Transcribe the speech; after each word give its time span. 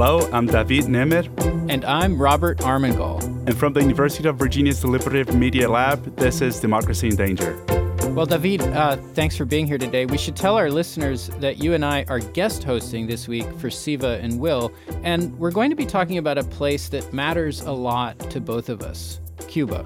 Hello, 0.00 0.30
I'm 0.32 0.46
David 0.46 0.84
Nemer. 0.84 1.26
And 1.68 1.84
I'm 1.84 2.22
Robert 2.22 2.58
Armengol. 2.58 3.20
And 3.48 3.58
from 3.58 3.72
the 3.72 3.80
University 3.80 4.28
of 4.28 4.36
Virginia's 4.36 4.80
Deliberative 4.80 5.34
Media 5.34 5.68
Lab, 5.68 6.14
this 6.14 6.40
is 6.40 6.60
Democracy 6.60 7.08
in 7.08 7.16
Danger. 7.16 7.60
Well, 8.10 8.24
David, 8.24 8.62
uh, 8.62 8.96
thanks 9.14 9.36
for 9.36 9.44
being 9.44 9.66
here 9.66 9.76
today. 9.76 10.06
We 10.06 10.16
should 10.16 10.36
tell 10.36 10.56
our 10.56 10.70
listeners 10.70 11.30
that 11.40 11.58
you 11.58 11.74
and 11.74 11.84
I 11.84 12.04
are 12.06 12.20
guest 12.20 12.62
hosting 12.62 13.08
this 13.08 13.26
week 13.26 13.52
for 13.58 13.70
Siva 13.70 14.20
and 14.22 14.38
Will, 14.38 14.70
and 15.02 15.36
we're 15.36 15.50
going 15.50 15.68
to 15.68 15.76
be 15.76 15.84
talking 15.84 16.18
about 16.18 16.38
a 16.38 16.44
place 16.44 16.88
that 16.90 17.12
matters 17.12 17.62
a 17.62 17.72
lot 17.72 18.16
to 18.30 18.40
both 18.40 18.68
of 18.68 18.82
us 18.82 19.18
Cuba. 19.48 19.84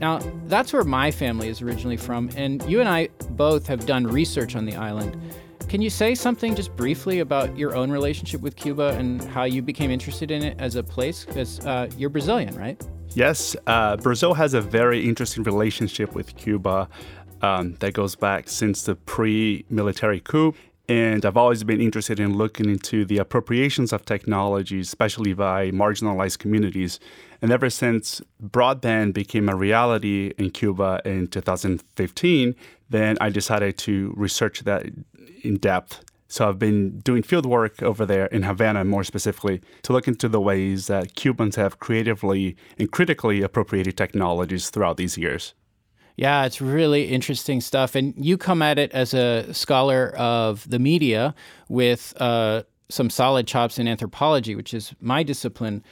Now, 0.00 0.20
that's 0.46 0.72
where 0.72 0.84
my 0.84 1.10
family 1.10 1.48
is 1.48 1.62
originally 1.62 1.96
from, 1.96 2.30
and 2.36 2.62
you 2.70 2.78
and 2.78 2.88
I 2.88 3.08
both 3.30 3.66
have 3.66 3.86
done 3.86 4.06
research 4.06 4.54
on 4.54 4.66
the 4.66 4.76
island. 4.76 5.20
Can 5.68 5.82
you 5.82 5.90
say 5.90 6.14
something 6.14 6.54
just 6.54 6.74
briefly 6.76 7.18
about 7.18 7.58
your 7.58 7.76
own 7.76 7.90
relationship 7.90 8.40
with 8.40 8.56
Cuba 8.56 8.96
and 8.96 9.22
how 9.22 9.44
you 9.44 9.60
became 9.60 9.90
interested 9.90 10.30
in 10.30 10.42
it 10.42 10.58
as 10.58 10.76
a 10.76 10.82
place? 10.82 11.26
Because 11.26 11.60
uh, 11.66 11.90
you're 11.98 12.08
Brazilian, 12.08 12.56
right? 12.56 12.82
Yes, 13.10 13.54
uh, 13.66 13.98
Brazil 13.98 14.32
has 14.32 14.54
a 14.54 14.62
very 14.62 15.06
interesting 15.06 15.42
relationship 15.42 16.14
with 16.14 16.34
Cuba 16.36 16.88
um, 17.42 17.74
that 17.80 17.92
goes 17.92 18.16
back 18.16 18.48
since 18.48 18.84
the 18.84 18.94
pre 18.94 19.66
military 19.68 20.20
coup. 20.20 20.54
And 20.88 21.26
I've 21.26 21.36
always 21.36 21.64
been 21.64 21.82
interested 21.82 22.18
in 22.18 22.38
looking 22.38 22.70
into 22.70 23.04
the 23.04 23.18
appropriations 23.18 23.92
of 23.92 24.06
technology, 24.06 24.80
especially 24.80 25.34
by 25.34 25.70
marginalized 25.70 26.38
communities. 26.38 26.98
And 27.42 27.52
ever 27.52 27.68
since 27.68 28.22
broadband 28.42 29.12
became 29.12 29.50
a 29.50 29.54
reality 29.54 30.32
in 30.38 30.50
Cuba 30.50 31.02
in 31.04 31.26
2015, 31.26 32.54
then 32.88 33.18
I 33.20 33.28
decided 33.28 33.76
to 33.78 34.14
research 34.16 34.60
that 34.60 34.86
in 35.42 35.56
depth. 35.56 36.04
So 36.28 36.46
I've 36.46 36.58
been 36.58 36.98
doing 37.00 37.22
field 37.22 37.46
work 37.46 37.82
over 37.82 38.04
there 38.04 38.26
in 38.26 38.42
Havana, 38.42 38.84
more 38.84 39.02
specifically, 39.02 39.62
to 39.82 39.94
look 39.94 40.06
into 40.06 40.28
the 40.28 40.40
ways 40.40 40.86
that 40.86 41.14
Cubans 41.14 41.56
have 41.56 41.78
creatively 41.78 42.56
and 42.78 42.90
critically 42.90 43.40
appropriated 43.40 43.96
technologies 43.96 44.68
throughout 44.68 44.98
these 44.98 45.16
years. 45.16 45.54
Yeah, 46.16 46.44
it's 46.44 46.60
really 46.60 47.04
interesting 47.04 47.60
stuff. 47.60 47.94
And 47.94 48.12
you 48.16 48.36
come 48.36 48.60
at 48.60 48.78
it 48.78 48.92
as 48.92 49.14
a 49.14 49.54
scholar 49.54 50.10
of 50.16 50.68
the 50.68 50.78
media 50.78 51.34
with 51.68 52.12
uh, 52.20 52.64
some 52.90 53.08
solid 53.08 53.46
chops 53.46 53.78
in 53.78 53.88
anthropology, 53.88 54.54
which 54.54 54.74
is 54.74 54.94
my 55.00 55.22
discipline. 55.22 55.82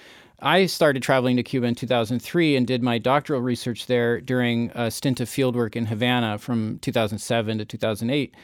I 0.40 0.66
started 0.66 1.02
traveling 1.02 1.36
to 1.36 1.42
Cuba 1.42 1.66
in 1.66 1.74
2003 1.74 2.56
and 2.56 2.66
did 2.66 2.82
my 2.82 2.98
doctoral 2.98 3.40
research 3.40 3.86
there 3.86 4.20
during 4.20 4.70
a 4.74 4.90
stint 4.90 5.20
of 5.20 5.28
fieldwork 5.28 5.76
in 5.76 5.86
Havana 5.86 6.38
from 6.38 6.78
2007 6.80 7.58
to 7.58 7.64
2008. 7.64 8.34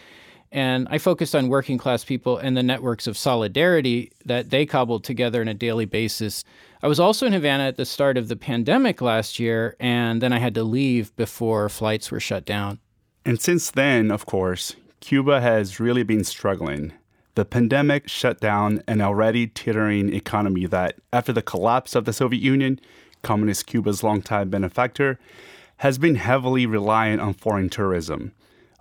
And 0.52 0.86
I 0.90 0.98
focused 0.98 1.34
on 1.34 1.48
working 1.48 1.78
class 1.78 2.04
people 2.04 2.36
and 2.36 2.54
the 2.54 2.62
networks 2.62 3.06
of 3.06 3.16
solidarity 3.16 4.12
that 4.26 4.50
they 4.50 4.66
cobbled 4.66 5.02
together 5.02 5.40
on 5.40 5.48
a 5.48 5.54
daily 5.54 5.86
basis. 5.86 6.44
I 6.82 6.88
was 6.88 7.00
also 7.00 7.26
in 7.26 7.32
Havana 7.32 7.64
at 7.64 7.78
the 7.78 7.86
start 7.86 8.18
of 8.18 8.28
the 8.28 8.36
pandemic 8.36 9.00
last 9.00 9.38
year, 9.40 9.76
and 9.80 10.20
then 10.20 10.30
I 10.30 10.38
had 10.38 10.54
to 10.56 10.62
leave 10.62 11.16
before 11.16 11.70
flights 11.70 12.10
were 12.10 12.20
shut 12.20 12.44
down. 12.44 12.80
And 13.24 13.40
since 13.40 13.70
then, 13.70 14.10
of 14.10 14.26
course, 14.26 14.76
Cuba 15.00 15.40
has 15.40 15.80
really 15.80 16.02
been 16.02 16.22
struggling. 16.22 16.92
The 17.34 17.46
pandemic 17.46 18.10
shut 18.10 18.38
down 18.38 18.82
an 18.86 19.00
already 19.00 19.46
teetering 19.46 20.12
economy 20.12 20.66
that, 20.66 20.96
after 21.14 21.32
the 21.32 21.40
collapse 21.40 21.94
of 21.94 22.04
the 22.04 22.12
Soviet 22.12 22.42
Union, 22.42 22.78
Communist 23.22 23.66
Cuba's 23.66 24.02
longtime 24.02 24.50
benefactor, 24.50 25.18
has 25.78 25.96
been 25.96 26.16
heavily 26.16 26.66
reliant 26.66 27.22
on 27.22 27.32
foreign 27.32 27.70
tourism. 27.70 28.32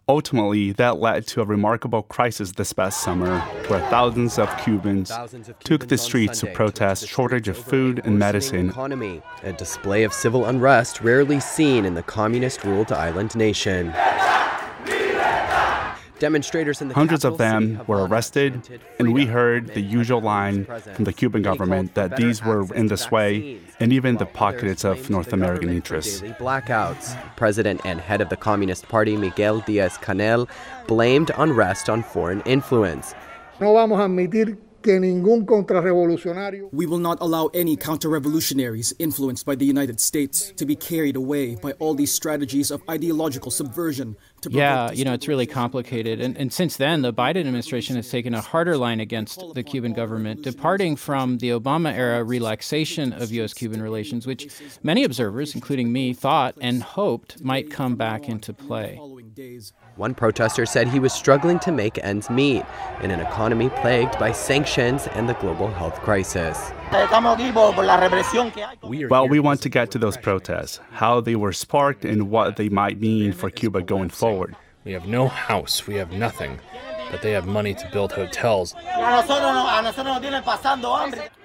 Ultimately, 0.08 0.72
that 0.74 1.00
led 1.00 1.28
to 1.28 1.42
a 1.42 1.46
remarkable 1.46 2.02
crisis 2.02 2.52
this 2.54 2.74
past 2.74 3.02
summer, 3.02 3.40
where 3.68 3.80
thousands 3.90 4.40
of 4.40 4.50
Cubans, 4.58 5.10
thousands 5.10 5.48
of 5.48 5.60
Cubans 5.60 5.64
took 5.64 5.88
the 5.90 5.98
streets 5.98 6.40
to 6.40 6.48
protest 6.48 7.08
shortage 7.08 7.48
of 7.48 7.58
food 7.58 8.02
and 8.04 8.18
medicine. 8.18 8.70
Economy, 8.70 9.22
a 9.44 9.54
display 9.54 10.04
of 10.04 10.12
civil 10.14 10.46
unrest 10.46 11.02
rarely 11.02 11.40
seen 11.40 11.86
in 11.86 11.94
the 11.94 12.04
communist-ruled 12.04 12.92
island 12.92 13.36
nation. 13.36 13.94
Demonstrators 16.22 16.84
in 16.84 16.88
the 16.88 16.94
Hundreds 16.94 17.26
of 17.26 17.40
them 17.40 17.82
were 17.88 18.06
arrested, 18.06 18.80
and 19.00 19.12
we 19.12 19.26
heard 19.26 19.74
the 19.74 19.82
usual 19.82 20.22
line 20.22 20.66
from 20.94 21.06
the 21.06 21.12
Cuban 21.12 21.42
government 21.42 21.96
that 21.96 22.16
these 22.16 22.46
were 22.46 22.72
in 22.76 22.86
this 22.90 23.10
way, 23.10 23.60
and 23.80 23.92
even 23.92 24.18
the 24.18 24.28
pockets 24.28 24.86
of 24.86 25.10
North 25.10 25.34
American 25.34 25.70
interests. 25.70 26.22
Blackouts. 26.38 27.18
President 27.38 27.82
and 27.86 28.00
head 28.00 28.22
of 28.22 28.30
the 28.30 28.38
Communist 28.38 28.88
Party, 28.88 29.18
Miguel 29.18 29.62
Diaz 29.62 29.98
Canel, 29.98 30.48
blamed 30.86 31.32
unrest 31.38 31.90
on 31.90 32.04
foreign 32.04 32.42
influence. 32.42 33.16
No 33.60 33.74
vamos 33.74 34.00
a 34.00 34.04
admitir 34.04 34.60
que 34.82 35.00
ningún 35.00 35.46
contrarrevolucionario. 35.46 36.70
We 36.72 36.86
will 36.86 37.00
not 37.00 37.20
allow 37.22 37.48
any 37.54 37.76
counter-revolutionaries 37.76 38.94
influenced 39.00 39.46
by 39.46 39.56
the 39.56 39.66
United 39.66 40.00
States 40.00 40.52
to 40.56 40.66
be 40.66 40.76
carried 40.76 41.16
away 41.16 41.56
by 41.56 41.74
all 41.74 41.94
these 41.94 42.12
strategies 42.12 42.72
of 42.72 42.82
ideological 42.90 43.52
subversion. 43.52 44.18
Yeah, 44.50 44.92
you 44.92 45.06
know, 45.06 45.14
it's 45.14 45.28
really 45.28 45.46
complicated. 45.46 46.20
And, 46.20 46.36
and 46.38 46.52
since 46.52 46.78
then, 46.78 47.02
the 47.02 47.14
Biden 47.14 47.38
administration 47.42 47.96
has 47.96 48.10
taken 48.10 48.34
a 48.34 48.42
harder 48.42 48.78
line 48.78 49.00
against 49.00 49.44
the 49.54 49.64
Cuban 49.64 49.94
government, 49.94 50.42
departing 50.42 50.96
from 50.96 51.38
the 51.38 51.50
Obama 51.50 51.94
era 51.94 52.24
relaxation 52.24 53.14
of 53.14 53.32
U.S. 53.32 53.54
Cuban 53.54 53.82
relations, 53.82 54.26
which 54.26 54.48
many 54.84 55.04
observers, 55.04 55.54
including 55.56 55.92
me, 55.92 56.14
thought 56.14 56.56
and 56.62 56.82
hoped 56.82 57.42
might 57.44 57.70
come 57.70 57.96
back 57.96 58.28
into 58.28 58.54
play. 58.54 59.00
One 60.02 60.16
protester 60.16 60.66
said 60.66 60.88
he 60.88 60.98
was 60.98 61.14
struggling 61.14 61.60
to 61.60 61.72
make 61.72 62.04
ends 62.04 62.28
meet 62.28 62.66
in 63.04 63.12
an 63.12 63.20
economy 63.20 63.70
plagued 63.70 64.18
by 64.18 64.32
sanctions 64.32 65.06
and 65.10 65.30
the 65.30 65.36
global 65.36 65.68
health 65.68 66.00
crisis. 66.02 66.72
Well, 69.12 69.28
we 69.30 69.40
want 69.40 69.62
to 69.62 69.70
get 69.70 69.92
to 69.92 70.00
those 70.00 70.18
protests, 70.18 70.80
how 70.90 71.22
they 71.22 71.36
were 71.36 71.54
sparked, 71.54 72.04
and 72.04 72.32
what 72.32 72.56
they 72.56 72.68
might 72.68 73.00
mean 73.00 73.32
for 73.32 73.52
Cuba 73.52 73.84
going 73.84 74.10
forward. 74.10 74.56
We 74.86 74.94
have 74.94 75.06
no 75.06 75.28
house, 75.28 75.86
we 75.86 75.94
have 75.98 76.12
nothing, 76.12 76.60
but 77.12 77.22
they 77.22 77.34
have 77.34 77.46
money 77.46 77.76
to 77.76 77.88
build 77.92 78.12
hotels. 78.12 78.74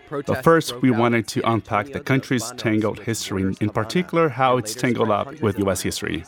But 0.09 0.43
first, 0.43 0.81
we 0.83 0.91
wanted 0.91 1.27
to 1.29 1.51
unpack 1.51 1.93
the 1.93 2.01
country's 2.01 2.53
tangled 2.53 3.01
history, 3.01 3.55
in 3.61 3.71
particular, 3.71 4.29
how 4.29 4.57
it's 4.57 4.75
tangled 4.75 5.11
up 5.11 5.41
with 5.41 5.59
U.S. 5.59 5.81
history. 5.81 6.25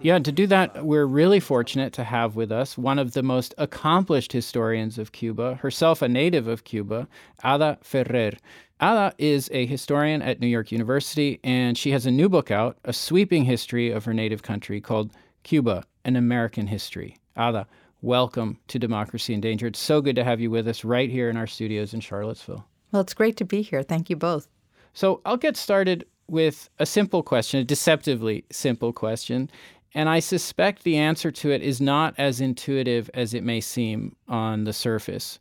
Yeah, 0.00 0.18
to 0.18 0.30
do 0.30 0.46
that, 0.46 0.84
we're 0.84 1.06
really 1.06 1.40
fortunate 1.40 1.92
to 1.94 2.04
have 2.04 2.36
with 2.36 2.52
us 2.52 2.78
one 2.78 2.98
of 2.98 3.12
the 3.12 3.22
most 3.22 3.54
accomplished 3.58 4.32
historians 4.32 4.98
of 4.98 5.12
Cuba, 5.12 5.56
herself 5.56 6.02
a 6.02 6.08
native 6.08 6.46
of 6.46 6.64
Cuba, 6.64 7.08
Ada 7.44 7.78
Ferrer. 7.82 8.32
Ada 8.80 9.14
is 9.18 9.48
a 9.52 9.66
historian 9.66 10.22
at 10.22 10.38
New 10.38 10.46
York 10.46 10.70
University, 10.70 11.40
and 11.42 11.76
she 11.76 11.92
has 11.92 12.06
a 12.06 12.10
new 12.10 12.28
book 12.28 12.50
out, 12.50 12.76
a 12.84 12.92
sweeping 12.92 13.44
history 13.44 13.90
of 13.90 14.04
her 14.04 14.14
native 14.14 14.42
country 14.42 14.80
called 14.80 15.12
Cuba, 15.42 15.84
an 16.04 16.14
American 16.14 16.66
History. 16.66 17.16
Ada, 17.36 17.66
welcome 18.02 18.58
to 18.68 18.78
Democracy 18.78 19.32
in 19.32 19.40
Danger. 19.40 19.66
It's 19.66 19.78
so 19.78 20.00
good 20.00 20.16
to 20.16 20.24
have 20.24 20.40
you 20.40 20.50
with 20.50 20.68
us 20.68 20.84
right 20.84 21.10
here 21.10 21.30
in 21.30 21.36
our 21.36 21.46
studios 21.46 21.94
in 21.94 22.00
Charlottesville. 22.00 22.66
Well, 22.92 23.02
it's 23.02 23.14
great 23.14 23.36
to 23.38 23.44
be 23.44 23.62
here. 23.62 23.82
Thank 23.82 24.10
you 24.10 24.16
both. 24.16 24.48
So 24.92 25.20
I'll 25.24 25.36
get 25.36 25.56
started 25.56 26.06
with 26.28 26.70
a 26.78 26.86
simple 26.86 27.22
question, 27.22 27.60
a 27.60 27.64
deceptively 27.64 28.44
simple 28.50 28.92
question. 28.92 29.50
And 29.94 30.08
I 30.08 30.20
suspect 30.20 30.82
the 30.82 30.96
answer 30.96 31.30
to 31.30 31.50
it 31.50 31.62
is 31.62 31.80
not 31.80 32.14
as 32.18 32.40
intuitive 32.40 33.10
as 33.14 33.32
it 33.32 33.44
may 33.44 33.60
seem 33.60 34.16
on 34.28 34.64
the 34.64 34.72
surface. 34.72 35.38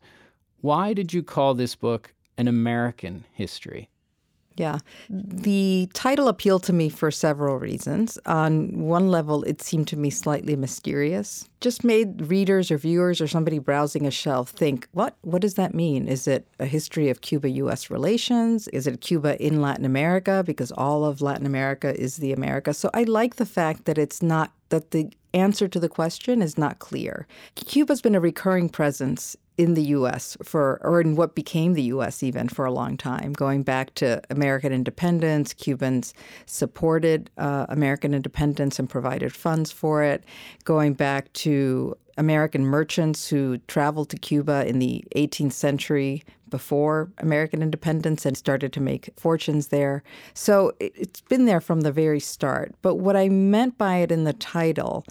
Why 0.62 0.94
did 0.94 1.14
you 1.14 1.24
call 1.24 1.54
this 1.54 1.76
book 1.76 2.14
an 2.38 2.48
American 2.48 3.26
history? 3.34 3.90
Yeah. 4.58 4.80
The 5.10 5.90
title 5.94 6.30
appealed 6.30 6.64
to 6.64 6.74
me 6.74 6.88
for 6.88 7.12
several 7.12 7.60
reasons. 7.60 8.18
On 8.26 8.80
one 8.80 9.10
level, 9.10 9.44
it 9.44 9.62
seemed 9.62 9.88
to 9.90 9.98
me 9.98 10.10
slightly 10.10 10.56
mysterious. 10.56 11.50
Just 11.60 11.84
made 11.84 12.22
readers 12.28 12.72
or 12.72 12.78
viewers 12.78 13.20
or 13.20 13.28
somebody 13.28 13.60
browsing 13.60 14.08
a 14.08 14.12
shelf 14.12 14.50
think, 14.52 14.88
what 14.94 15.18
what 15.22 15.42
does 15.42 15.56
that 15.56 15.74
mean? 15.74 16.08
Is 16.08 16.28
it 16.28 16.48
a 16.60 16.66
history 16.66 17.10
of 17.10 17.22
Cuba 17.22 17.50
US 17.50 17.90
relations? 17.90 18.70
Is 18.70 18.88
it 18.88 19.02
Cuba 19.02 19.42
in 19.46 19.62
Latin 19.62 19.84
America 19.84 20.44
because 20.46 20.72
all 20.72 21.04
of 21.04 21.22
Latin 21.22 21.46
America 21.46 21.94
is 22.00 22.18
the 22.18 22.32
America? 22.32 22.74
So 22.74 22.90
I 22.94 23.04
like 23.04 23.36
the 23.36 23.46
fact 23.46 23.86
that 23.86 23.98
it's 23.98 24.22
not 24.22 24.52
that 24.70 24.92
the 24.92 25.12
answer 25.34 25.68
to 25.68 25.80
the 25.80 25.90
question 25.90 26.42
is 26.42 26.58
not 26.58 26.80
clear. 26.80 27.28
Cuba's 27.56 28.02
been 28.02 28.16
a 28.16 28.22
recurring 28.22 28.70
presence 28.70 29.36
in 29.58 29.74
the 29.74 29.84
U.S. 29.84 30.36
for, 30.44 30.80
or 30.84 31.00
in 31.00 31.16
what 31.16 31.36
became 31.36 31.74
the 31.74 31.84
U.S. 31.84 32.22
even 32.24 32.50
for 32.50 32.66
a 32.66 32.72
long 32.72 32.98
time, 32.98 33.34
going 33.34 33.64
back 33.64 33.94
to 33.96 34.22
American 34.30 34.74
independence. 34.74 35.54
Cubans 35.54 36.14
supported 36.46 37.30
uh, 37.38 37.66
American 37.70 38.14
independence 38.14 38.80
and 38.80 38.90
provided 38.90 39.34
funds 39.34 39.72
for 39.72 40.04
it. 40.04 40.24
Going 40.64 40.94
back 40.94 41.32
to 41.34 41.98
American 42.18 42.66
merchants 42.66 43.28
who 43.30 43.58
traveled 43.68 44.10
to 44.10 44.18
Cuba 44.18 44.66
in 44.68 44.80
the 44.80 45.04
18th 45.16 45.54
century 45.54 46.24
before 46.50 47.12
American 47.18 47.62
independence 47.62 48.26
and 48.26 48.38
started 48.38 48.72
to 48.74 48.82
make 48.82 49.10
fortunes 49.18 49.68
there. 49.68 50.04
So 50.34 50.74
it's 50.80 51.22
been 51.22 51.46
there 51.46 51.62
from 51.62 51.82
the 51.82 51.92
very 51.92 52.20
start. 52.20 52.74
But 52.82 52.96
what 52.96 53.16
I 53.16 53.30
meant 53.30 53.78
by 53.78 53.98
it 53.98 54.12
in 54.12 54.26
the 54.26 54.34
title 54.34 55.06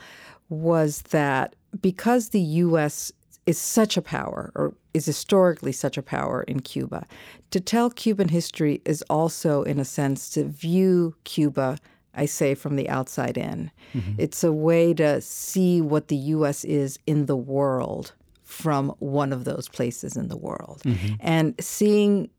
was 0.48 1.02
that 1.10 1.56
because 1.80 2.28
the 2.28 2.40
U.S 2.40 3.12
is 3.46 3.58
such 3.58 3.96
a 3.96 4.02
power, 4.02 4.50
or 4.54 4.74
is 4.94 5.06
historically 5.06 5.72
such 5.72 5.98
a 5.98 6.02
power 6.02 6.42
in 6.44 6.60
Cuba. 6.60 7.06
To 7.50 7.60
tell 7.60 7.90
Cuban 7.90 8.28
history 8.28 8.80
is 8.84 9.02
also, 9.10 9.62
in 9.62 9.78
a 9.78 9.84
sense, 9.84 10.30
to 10.30 10.44
view 10.44 11.14
Cuba, 11.24 11.78
I 12.14 12.26
say, 12.26 12.54
from 12.54 12.76
the 12.76 12.88
outside 12.88 13.36
in. 13.36 13.70
Mm-hmm. 13.94 14.12
It's 14.18 14.42
a 14.44 14.52
way 14.52 14.94
to 14.94 15.20
see 15.20 15.80
what 15.80 16.08
the 16.08 16.16
U.S. 16.16 16.64
is 16.64 16.98
in 17.06 17.26
the 17.26 17.36
world 17.36 18.12
from 18.44 18.94
one 18.98 19.32
of 19.32 19.44
those 19.44 19.68
places 19.68 20.16
in 20.16 20.28
the 20.28 20.36
world. 20.36 20.82
Mm-hmm. 20.84 21.14
And 21.20 21.54
seeing 21.60 22.30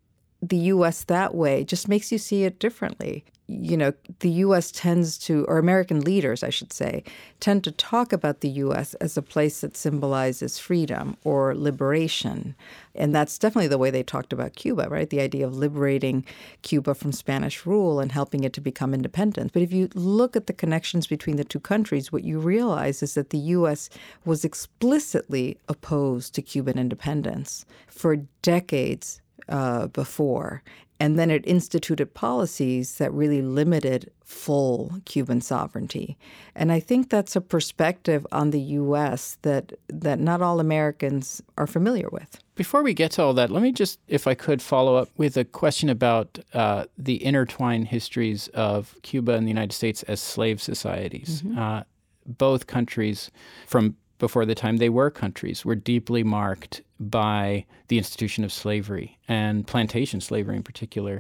the 0.42 0.58
US 0.58 1.04
that 1.06 1.36
way 1.36 1.64
just 1.64 1.88
makes 1.88 2.12
you 2.12 2.18
see 2.18 2.44
it 2.44 2.60
differently. 2.60 3.26
You 3.48 3.78
know, 3.78 3.94
the 4.20 4.30
US 4.30 4.72
tends 4.72 5.18
to, 5.20 5.46
or 5.46 5.58
American 5.58 6.02
leaders, 6.02 6.44
I 6.44 6.50
should 6.50 6.74
say, 6.74 7.04
tend 7.40 7.64
to 7.66 7.72
talk 7.72 8.12
about 8.12 8.42
the 8.42 8.50
US 8.50 8.96
as 8.96 9.18
a 9.18 9.22
place 9.22 9.62
that 9.62 9.78
symbolizes 9.78 10.58
freedom 10.58 11.16
or 11.24 11.56
liberation. 11.56 12.56
And 12.96 13.14
that's 13.14 13.38
definitely 13.38 13.68
the 13.68 13.78
way 13.78 13.92
they 13.92 14.04
talked 14.04 14.34
about 14.34 14.56
Cuba, 14.56 14.88
right? 14.90 15.10
The 15.10 15.22
idea 15.22 15.46
of 15.46 15.56
liberating 15.56 16.26
Cuba 16.64 16.96
from 16.96 17.12
Spanish 17.12 17.66
rule 17.66 18.00
and 18.00 18.12
helping 18.12 18.44
it 18.44 18.54
to 18.54 18.62
become 18.62 18.94
independent. 18.94 19.54
But 19.54 19.62
if 19.62 19.72
you 19.72 19.90
look 19.94 20.36
at 20.36 20.48
the 20.48 20.54
connections 20.54 21.06
between 21.06 21.36
the 21.36 21.44
two 21.44 21.60
countries, 21.60 22.12
what 22.12 22.24
you 22.24 22.40
realize 22.40 23.04
is 23.04 23.14
that 23.14 23.30
the 23.30 23.38
US 23.38 23.90
was 24.26 24.44
explicitly 24.44 25.58
opposed 25.68 26.34
to 26.36 26.42
Cuban 26.42 26.80
independence 26.80 27.66
for 27.88 28.18
decades 28.42 29.22
uh, 29.50 29.88
before. 29.88 30.64
And 31.00 31.20
then 31.20 31.30
it 31.30 31.46
instituted 31.46 32.14
policies 32.14 32.98
that 32.98 33.12
really 33.12 33.42
limited 33.42 34.12
full 34.24 34.94
Cuban 35.06 35.42
sovereignty. 35.42 36.18
And 36.56 36.72
I 36.72 36.80
think 36.80 37.10
that's 37.10 37.36
a 37.36 37.42
perspective 37.42 38.26
on 38.32 38.52
the 38.52 38.60
U.S. 38.60 39.38
that, 39.42 39.74
that 39.88 40.20
not 40.20 40.42
all 40.42 40.60
Americans 40.60 41.42
are 41.58 41.68
familiar 41.68 42.08
with. 42.10 42.40
Before 42.56 42.82
we 42.82 42.94
get 42.94 43.12
to 43.12 43.24
all 43.24 43.34
that, 43.34 43.52
let 43.52 43.62
me 43.62 43.74
just, 43.74 44.00
if 44.08 44.26
I 44.26 44.34
could, 44.34 44.62
follow 44.62 44.96
up 44.96 45.10
with 45.18 45.36
a 45.36 45.44
question 45.44 45.90
about 45.90 46.40
uh, 46.54 46.86
the 46.98 47.24
intertwined 47.24 47.90
histories 47.90 48.48
of 48.50 48.96
Cuba 49.02 49.34
and 49.34 49.46
the 49.46 49.52
United 49.52 49.74
States 49.74 50.04
as 50.04 50.22
slave 50.22 50.62
societies. 50.62 51.42
Mm-hmm. 51.42 51.60
Uh, 51.60 51.84
both 52.26 52.68
countries, 52.68 53.30
from 53.68 53.96
before 54.18 54.46
the 54.46 54.56
time 54.56 54.78
they 54.78 54.90
were 54.90 55.10
countries, 55.10 55.66
were 55.66 55.76
deeply 55.76 56.24
marked 56.24 56.82
by 57.00 57.66
the 57.88 57.98
institution 57.98 58.44
of 58.44 58.54
slavery 58.54 59.18
and 59.28 59.68
plantation 59.68 60.22
slavery 60.22 60.56
in 60.56 60.64
particular. 60.64 61.20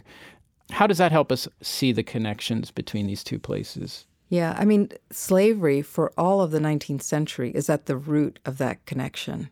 How 0.71 0.87
does 0.87 0.97
that 0.97 1.11
help 1.11 1.31
us 1.31 1.47
see 1.61 1.91
the 1.91 2.03
connections 2.03 2.71
between 2.71 3.07
these 3.07 3.23
two 3.23 3.39
places? 3.39 4.05
Yeah, 4.29 4.55
I 4.57 4.65
mean, 4.65 4.89
slavery 5.11 5.81
for 5.81 6.11
all 6.17 6.41
of 6.41 6.51
the 6.51 6.59
19th 6.59 7.03
century 7.03 7.51
is 7.51 7.69
at 7.69 7.85
the 7.85 7.97
root 7.97 8.39
of 8.45 8.57
that 8.57 8.83
connection. 8.85 9.49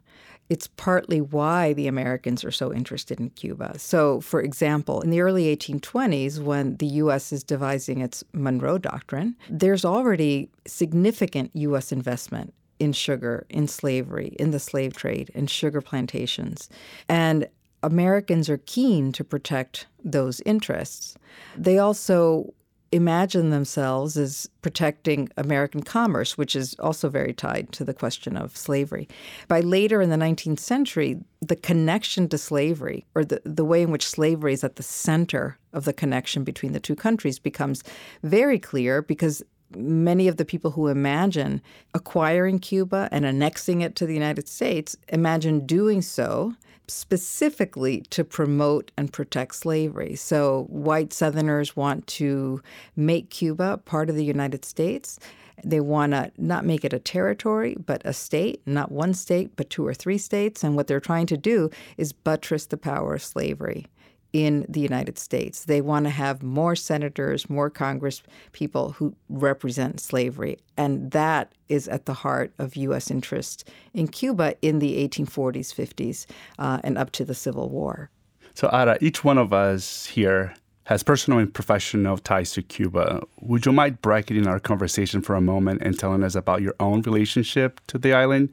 It's 0.50 0.68
partly 0.68 1.22
why 1.22 1.74
the 1.74 1.88
Americans 1.88 2.44
are 2.44 2.52
so 2.52 2.74
interested 2.74 3.20
in 3.20 3.30
Cuba. 3.32 3.78
So, 3.80 4.20
for 4.20 4.42
example, 4.42 5.02
in 5.02 5.10
the 5.10 5.22
early 5.22 5.56
1820s, 5.56 6.40
when 6.40 6.78
the 6.78 6.88
U.S. 6.88 7.32
is 7.32 7.44
devising 7.44 8.02
its 8.02 8.24
Monroe 8.34 8.78
Doctrine, 8.78 9.36
there's 9.50 9.86
already 9.86 10.50
significant 10.68 11.52
U.S. 11.54 11.92
investment 11.92 12.54
in 12.84 12.94
sugar, 12.94 13.46
in 13.50 13.68
slavery, 13.68 14.36
in 14.40 14.52
the 14.52 14.60
slave 14.60 14.96
trade, 14.96 15.32
in 15.34 15.48
sugar 15.48 15.82
plantations. 15.82 16.70
And 17.08 17.48
Americans 17.82 18.50
are 18.50 18.62
keen 18.66 19.12
to 19.14 19.24
protect 19.24 19.88
those 20.04 20.42
interests. 20.42 21.16
They 21.58 21.80
also 21.80 22.54
imagine 22.92 23.50
themselves 23.50 24.18
as 24.18 24.48
protecting 24.62 25.28
American 25.36 25.82
commerce, 25.82 26.38
which 26.38 26.56
is 26.56 26.76
also 26.76 27.10
very 27.10 27.34
tied 27.34 27.72
to 27.72 27.84
the 27.84 27.94
question 27.94 28.38
of 28.38 28.56
slavery. 28.56 29.08
By 29.48 29.62
later 29.62 30.00
in 30.00 30.12
the 30.12 30.16
19th 30.16 30.60
century, 30.60 31.20
the 31.42 31.56
connection 31.56 32.30
to 32.30 32.38
slavery, 32.38 33.06
or 33.16 33.26
the, 33.26 33.42
the 33.46 33.66
way 33.66 33.82
in 33.82 33.90
which 33.90 34.08
slavery 34.08 34.54
is 34.54 34.64
at 34.64 34.76
the 34.76 34.84
center 34.84 35.58
of 35.74 35.86
the 35.86 35.94
connection 35.94 36.44
between 36.44 36.74
the 36.74 36.80
two 36.80 36.96
countries, 36.96 37.40
becomes 37.40 37.84
very 38.22 38.60
clear 38.60 39.02
because 39.02 39.42
many 39.76 40.28
of 40.28 40.38
the 40.38 40.46
people 40.46 40.72
who 40.72 40.88
imagine 40.88 41.62
acquiring 41.94 42.60
Cuba 42.60 43.10
and 43.12 43.26
annexing 43.26 43.82
it 43.82 43.96
to 43.96 44.06
the 44.06 44.14
United 44.14 44.48
States 44.48 44.96
imagine 45.10 45.66
doing 45.66 46.02
so 46.02 46.54
specifically 46.88 48.02
to 48.10 48.24
promote 48.24 48.92
and 48.98 49.14
protect 49.14 49.56
slavery. 49.56 50.16
So, 50.16 50.66
white 50.70 51.14
Southerners 51.14 51.76
want 51.76 52.08
to 52.08 52.62
make 52.96 53.30
Cuba 53.30 53.78
part 53.86 54.10
of 54.10 54.16
the 54.16 54.26
United 54.26 54.66
States. 54.66 55.20
They 55.64 55.80
want 55.80 56.12
to 56.12 56.32
not 56.38 56.66
make 56.66 56.84
it 56.84 56.94
a 56.94 57.00
territory, 57.00 57.78
but 57.86 58.02
a 58.04 58.12
state, 58.14 58.62
not 58.66 58.92
one 58.92 59.14
state, 59.14 59.56
but 59.56 59.70
two 59.70 59.88
or 59.88 59.94
three 59.94 60.18
states. 60.18 60.64
And 60.64 60.76
what 60.76 60.88
they're 60.88 61.00
trying 61.00 61.28
to 61.28 61.38
do 61.38 61.70
is 61.96 62.12
buttress 62.12 62.66
the 62.66 62.78
power 62.78 63.16
of 63.16 63.24
slavery 63.24 63.88
in 64.34 64.66
the 64.68 64.80
United 64.80 65.18
States. 65.20 65.66
They 65.66 65.80
want 65.80 66.06
to 66.06 66.10
have 66.10 66.42
more 66.42 66.76
senators, 66.76 67.50
more 67.50 67.70
Congress 67.70 68.24
people 68.52 68.92
who 68.92 69.16
represent 69.30 70.00
slavery. 70.00 70.58
And 70.76 71.12
that 71.12 71.54
is 71.70 71.88
at 71.88 72.06
the 72.08 72.14
heart 72.14 72.52
of 72.58 72.76
U.S. 72.76 73.12
interest 73.12 73.70
in 73.94 74.08
Cuba 74.08 74.56
in 74.62 74.80
the 74.80 75.08
1840s, 75.08 75.74
50s, 75.74 76.26
uh, 76.58 76.80
and 76.84 76.98
up 76.98 77.12
to 77.12 77.24
the 77.24 77.36
Civil 77.36 77.70
War. 77.70 78.10
So, 78.56 78.70
Ada, 78.74 78.98
each 79.02 79.24
one 79.24 79.38
of 79.38 79.54
us 79.54 80.06
here 80.06 80.54
has 80.86 81.02
personal 81.02 81.40
and 81.40 81.54
professional 81.54 82.18
ties 82.18 82.52
to 82.52 82.62
Cuba. 82.62 83.22
Would 83.42 83.66
you 83.66 83.72
mind 83.72 84.02
bracketing 84.02 84.48
our 84.48 84.60
conversation 84.60 85.22
for 85.22 85.36
a 85.36 85.42
moment 85.42 85.82
and 85.82 85.98
telling 85.98 86.24
us 86.24 86.36
about 86.36 86.62
your 86.62 86.76
own 86.80 87.02
relationship 87.04 87.80
to 87.88 87.98
the 87.98 88.14
island? 88.14 88.50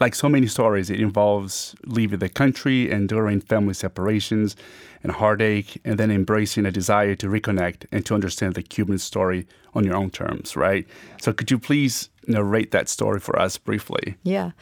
Like 0.00 0.14
so 0.14 0.28
many 0.28 0.46
stories, 0.46 0.90
it 0.90 1.00
involves 1.00 1.74
leaving 1.84 2.18
the 2.18 2.28
country, 2.28 2.90
enduring 2.90 3.40
family 3.40 3.74
separations 3.74 4.56
and 5.02 5.12
heartache, 5.12 5.80
and 5.84 5.98
then 5.98 6.10
embracing 6.10 6.64
a 6.64 6.72
desire 6.72 7.14
to 7.16 7.28
reconnect 7.28 7.86
and 7.92 8.04
to 8.06 8.14
understand 8.14 8.54
the 8.54 8.62
Cuban 8.62 8.98
story 8.98 9.46
on 9.74 9.84
your 9.84 9.94
own 9.94 10.10
terms, 10.10 10.56
right? 10.56 10.86
So, 11.20 11.32
could 11.32 11.50
you 11.50 11.58
please 11.58 12.08
narrate 12.26 12.70
that 12.70 12.88
story 12.88 13.20
for 13.20 13.38
us 13.38 13.58
briefly? 13.58 14.16
Yeah. 14.22 14.52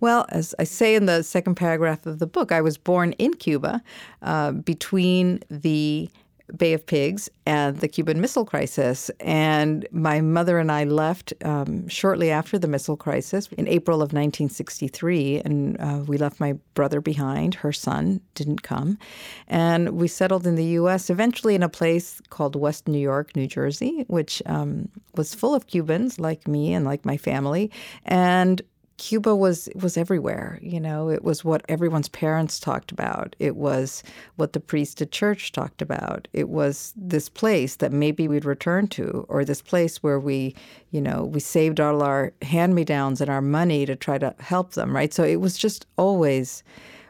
Well, 0.00 0.26
as 0.30 0.52
I 0.58 0.64
say 0.64 0.96
in 0.96 1.06
the 1.06 1.22
second 1.22 1.54
paragraph 1.54 2.06
of 2.06 2.18
the 2.18 2.26
book, 2.26 2.50
I 2.50 2.60
was 2.60 2.76
born 2.76 3.12
in 3.12 3.34
Cuba 3.34 3.82
uh, 4.22 4.50
between 4.50 5.44
the 5.48 6.10
Bay 6.56 6.72
of 6.72 6.86
Pigs 6.86 7.28
and 7.46 7.78
the 7.78 7.88
Cuban 7.88 8.20
Missile 8.20 8.44
Crisis. 8.44 9.10
And 9.20 9.86
my 9.90 10.20
mother 10.20 10.58
and 10.58 10.70
I 10.70 10.84
left 10.84 11.32
um, 11.44 11.88
shortly 11.88 12.30
after 12.30 12.58
the 12.58 12.68
missile 12.68 12.96
crisis 12.96 13.48
in 13.56 13.68
April 13.68 13.96
of 13.96 14.12
1963. 14.12 15.42
And 15.44 15.80
uh, 15.80 16.02
we 16.06 16.18
left 16.18 16.40
my 16.40 16.54
brother 16.74 17.00
behind. 17.00 17.54
Her 17.54 17.72
son 17.72 18.20
didn't 18.34 18.62
come. 18.62 18.98
And 19.48 19.90
we 19.90 20.08
settled 20.08 20.46
in 20.46 20.54
the 20.54 20.64
U.S., 20.64 21.10
eventually 21.10 21.54
in 21.54 21.62
a 21.62 21.68
place 21.68 22.20
called 22.30 22.56
West 22.56 22.88
New 22.88 22.98
York, 22.98 23.34
New 23.36 23.46
Jersey, 23.46 24.04
which 24.08 24.42
um, 24.46 24.88
was 25.16 25.34
full 25.34 25.54
of 25.54 25.66
Cubans 25.66 26.18
like 26.18 26.46
me 26.46 26.72
and 26.72 26.84
like 26.84 27.04
my 27.04 27.16
family. 27.16 27.70
And 28.04 28.62
Cuba 28.98 29.34
was 29.34 29.68
was 29.74 29.96
everywhere. 29.96 30.58
You 30.62 30.80
know, 30.80 31.08
it 31.08 31.24
was 31.24 31.44
what 31.44 31.64
everyone's 31.68 32.08
parents 32.08 32.60
talked 32.60 32.92
about. 32.92 33.34
It 33.38 33.56
was 33.56 34.02
what 34.36 34.52
the 34.52 34.60
priest 34.60 35.02
at 35.02 35.10
church 35.10 35.52
talked 35.52 35.82
about. 35.82 36.28
It 36.32 36.48
was 36.48 36.92
this 36.96 37.28
place 37.28 37.76
that 37.76 37.92
maybe 37.92 38.28
we'd 38.28 38.44
return 38.44 38.88
to, 38.88 39.26
or 39.28 39.44
this 39.44 39.62
place 39.62 40.02
where 40.02 40.20
we, 40.20 40.54
you 40.90 41.00
know, 41.00 41.24
we 41.24 41.40
saved 41.40 41.80
all 41.80 42.02
our 42.02 42.32
hand 42.42 42.74
me 42.74 42.84
downs 42.84 43.20
and 43.20 43.30
our 43.30 43.42
money 43.42 43.86
to 43.86 43.96
try 43.96 44.18
to 44.18 44.34
help 44.38 44.72
them. 44.72 44.94
Right. 44.94 45.12
So 45.12 45.24
it 45.24 45.40
was 45.40 45.56
just 45.58 45.86
always 45.96 46.62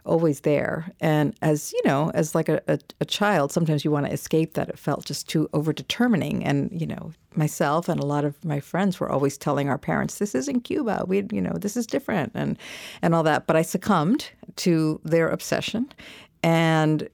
always 0.05 0.41
there. 0.41 0.93
And 1.01 1.35
as 1.43 1.73
you 1.73 1.81
know, 1.85 2.11
as 2.15 2.35
like 2.35 2.49
a, 2.49 2.61
a, 2.69 2.79
a 3.01 3.05
child, 3.05 3.53
sometimes 3.53 3.85
you 3.85 3.91
want 3.91 4.07
to 4.07 4.13
escape 4.13 4.55
that. 4.55 4.69
It 4.69 4.79
felt 4.79 5.05
just 5.05 5.29
too 5.29 5.49
over 5.53 5.73
determining. 5.73 6.45
And 6.45 6.71
you 6.73 6.87
know, 6.87 7.13
myself 7.35 7.89
and 7.89 8.01
a 8.01 8.07
lot 8.07 8.25
of 8.25 8.43
my 8.45 8.61
friends 8.61 8.99
were 8.99 9.11
always 9.11 9.39
telling 9.39 9.69
our 9.69 9.79
parents, 9.79 10.19
"This 10.19 10.35
isn't 10.35 10.63
Cuba. 10.63 11.05
We, 11.07 11.25
you 11.33 11.41
know, 11.41 11.55
this 11.55 11.77
is 11.77 11.87
different," 11.87 12.33
and 12.35 12.59
and 13.03 13.15
all 13.15 13.23
that. 13.23 13.47
But 13.47 13.57
I 13.57 13.63
succumbed 13.63 14.31
to 14.57 15.01
their 15.05 15.29
obsession, 15.29 15.93
and 16.43 17.09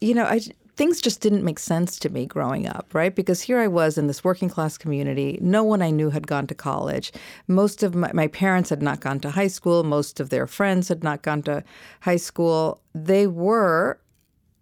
you 0.00 0.14
know, 0.14 0.24
I 0.24 0.40
things 0.78 1.00
just 1.00 1.20
didn't 1.20 1.42
make 1.42 1.58
sense 1.58 1.98
to 1.98 2.08
me 2.08 2.24
growing 2.24 2.68
up, 2.68 2.94
right? 2.94 3.14
Because 3.14 3.40
here 3.42 3.58
I 3.58 3.66
was 3.66 3.98
in 3.98 4.06
this 4.06 4.22
working 4.22 4.48
class 4.48 4.78
community. 4.78 5.36
No 5.42 5.64
one 5.64 5.82
I 5.82 5.90
knew 5.90 6.08
had 6.08 6.28
gone 6.28 6.46
to 6.46 6.54
college. 6.54 7.10
Most 7.48 7.82
of 7.82 7.96
my, 7.96 8.12
my, 8.12 8.28
parents 8.28 8.70
had 8.70 8.80
not 8.80 9.00
gone 9.00 9.18
to 9.20 9.30
high 9.30 9.48
school. 9.48 9.82
Most 9.82 10.20
of 10.20 10.30
their 10.30 10.46
friends 10.46 10.86
had 10.86 11.02
not 11.02 11.22
gone 11.22 11.42
to 11.42 11.64
high 12.02 12.16
school. 12.16 12.80
They 12.94 13.26
were, 13.26 13.98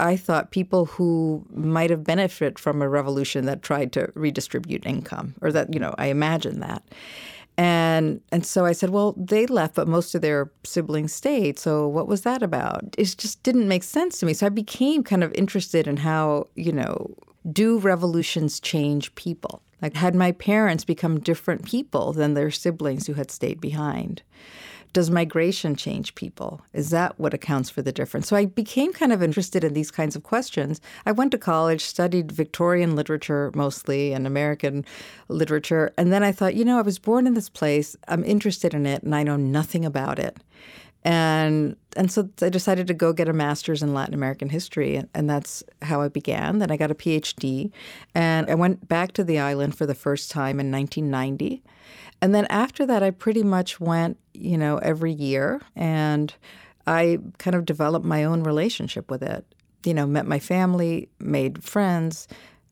I 0.00 0.16
thought, 0.16 0.52
people 0.52 0.86
who 0.86 1.44
might 1.50 1.90
have 1.90 2.02
benefited 2.02 2.58
from 2.58 2.80
a 2.80 2.88
revolution 2.88 3.44
that 3.44 3.60
tried 3.60 3.92
to 3.92 4.10
redistribute 4.14 4.86
income, 4.86 5.34
or 5.42 5.52
that, 5.52 5.74
you 5.74 5.78
know, 5.78 5.94
I 5.98 6.06
imagined 6.06 6.62
that. 6.62 6.82
And 7.58 8.20
and 8.30 8.44
so 8.44 8.66
I 8.66 8.72
said, 8.72 8.90
well, 8.90 9.14
they 9.16 9.46
left, 9.46 9.74
but 9.74 9.88
most 9.88 10.14
of 10.14 10.20
their 10.20 10.50
siblings 10.64 11.14
stayed. 11.14 11.58
So 11.58 11.88
what 11.88 12.06
was 12.06 12.22
that 12.22 12.42
about? 12.42 12.94
It 12.98 13.14
just 13.16 13.42
didn't 13.42 13.68
make 13.68 13.82
sense 13.82 14.18
to 14.20 14.26
me. 14.26 14.34
So 14.34 14.46
I 14.46 14.50
became 14.50 15.02
kind 15.02 15.24
of 15.24 15.32
interested 15.32 15.86
in 15.86 15.96
how, 15.98 16.48
you 16.54 16.72
know, 16.72 17.14
do 17.50 17.78
revolutions 17.78 18.60
change 18.60 19.14
people? 19.14 19.62
Like 19.80 19.94
had 19.94 20.14
my 20.14 20.32
parents 20.32 20.84
become 20.84 21.20
different 21.20 21.64
people 21.64 22.12
than 22.12 22.34
their 22.34 22.50
siblings 22.50 23.06
who 23.06 23.14
had 23.14 23.30
stayed 23.30 23.60
behind? 23.60 24.22
Does 24.96 25.10
migration 25.10 25.76
change 25.76 26.14
people? 26.14 26.62
Is 26.72 26.88
that 26.88 27.20
what 27.20 27.34
accounts 27.34 27.68
for 27.68 27.82
the 27.82 27.92
difference? 27.92 28.28
So 28.28 28.34
I 28.34 28.46
became 28.46 28.94
kind 28.94 29.12
of 29.12 29.22
interested 29.22 29.62
in 29.62 29.74
these 29.74 29.90
kinds 29.90 30.16
of 30.16 30.22
questions. 30.22 30.80
I 31.04 31.12
went 31.12 31.32
to 31.32 31.38
college, 31.38 31.82
studied 31.84 32.32
Victorian 32.32 32.96
literature 32.96 33.52
mostly 33.54 34.14
and 34.14 34.26
American 34.26 34.86
literature. 35.28 35.92
And 35.98 36.14
then 36.14 36.22
I 36.22 36.32
thought, 36.32 36.54
you 36.54 36.64
know, 36.64 36.78
I 36.78 36.80
was 36.80 36.98
born 36.98 37.26
in 37.26 37.34
this 37.34 37.50
place, 37.50 37.94
I'm 38.08 38.24
interested 38.24 38.72
in 38.72 38.86
it, 38.86 39.02
and 39.02 39.14
I 39.14 39.22
know 39.22 39.36
nothing 39.36 39.84
about 39.84 40.18
it. 40.18 40.38
And 41.04 41.76
and 41.94 42.10
so 42.10 42.30
I 42.40 42.48
decided 42.48 42.86
to 42.86 42.94
go 42.94 43.12
get 43.12 43.28
a 43.28 43.34
master's 43.34 43.82
in 43.82 43.92
Latin 43.92 44.14
American 44.14 44.48
history, 44.48 45.02
and 45.12 45.28
that's 45.28 45.62
how 45.82 46.00
I 46.00 46.08
began. 46.08 46.58
Then 46.58 46.70
I 46.70 46.78
got 46.78 46.90
a 46.90 46.94
PhD, 46.94 47.70
and 48.14 48.48
I 48.50 48.54
went 48.54 48.88
back 48.88 49.12
to 49.12 49.24
the 49.24 49.40
island 49.40 49.76
for 49.76 49.84
the 49.84 49.94
first 49.94 50.30
time 50.30 50.58
in 50.58 50.72
1990. 50.72 51.62
And 52.22 52.34
then 52.34 52.46
after 52.46 52.86
that, 52.86 53.02
I 53.02 53.10
pretty 53.10 53.42
much 53.42 53.80
went, 53.80 54.18
you 54.32 54.56
know, 54.56 54.78
every 54.78 55.12
year 55.12 55.60
and 55.74 56.34
I 56.86 57.18
kind 57.38 57.54
of 57.54 57.64
developed 57.64 58.06
my 58.06 58.24
own 58.24 58.42
relationship 58.42 59.10
with 59.10 59.22
it. 59.22 59.44
You 59.84 59.94
know, 59.94 60.06
met 60.06 60.26
my 60.26 60.38
family, 60.38 61.08
made 61.20 61.62
friends, 61.62 62.26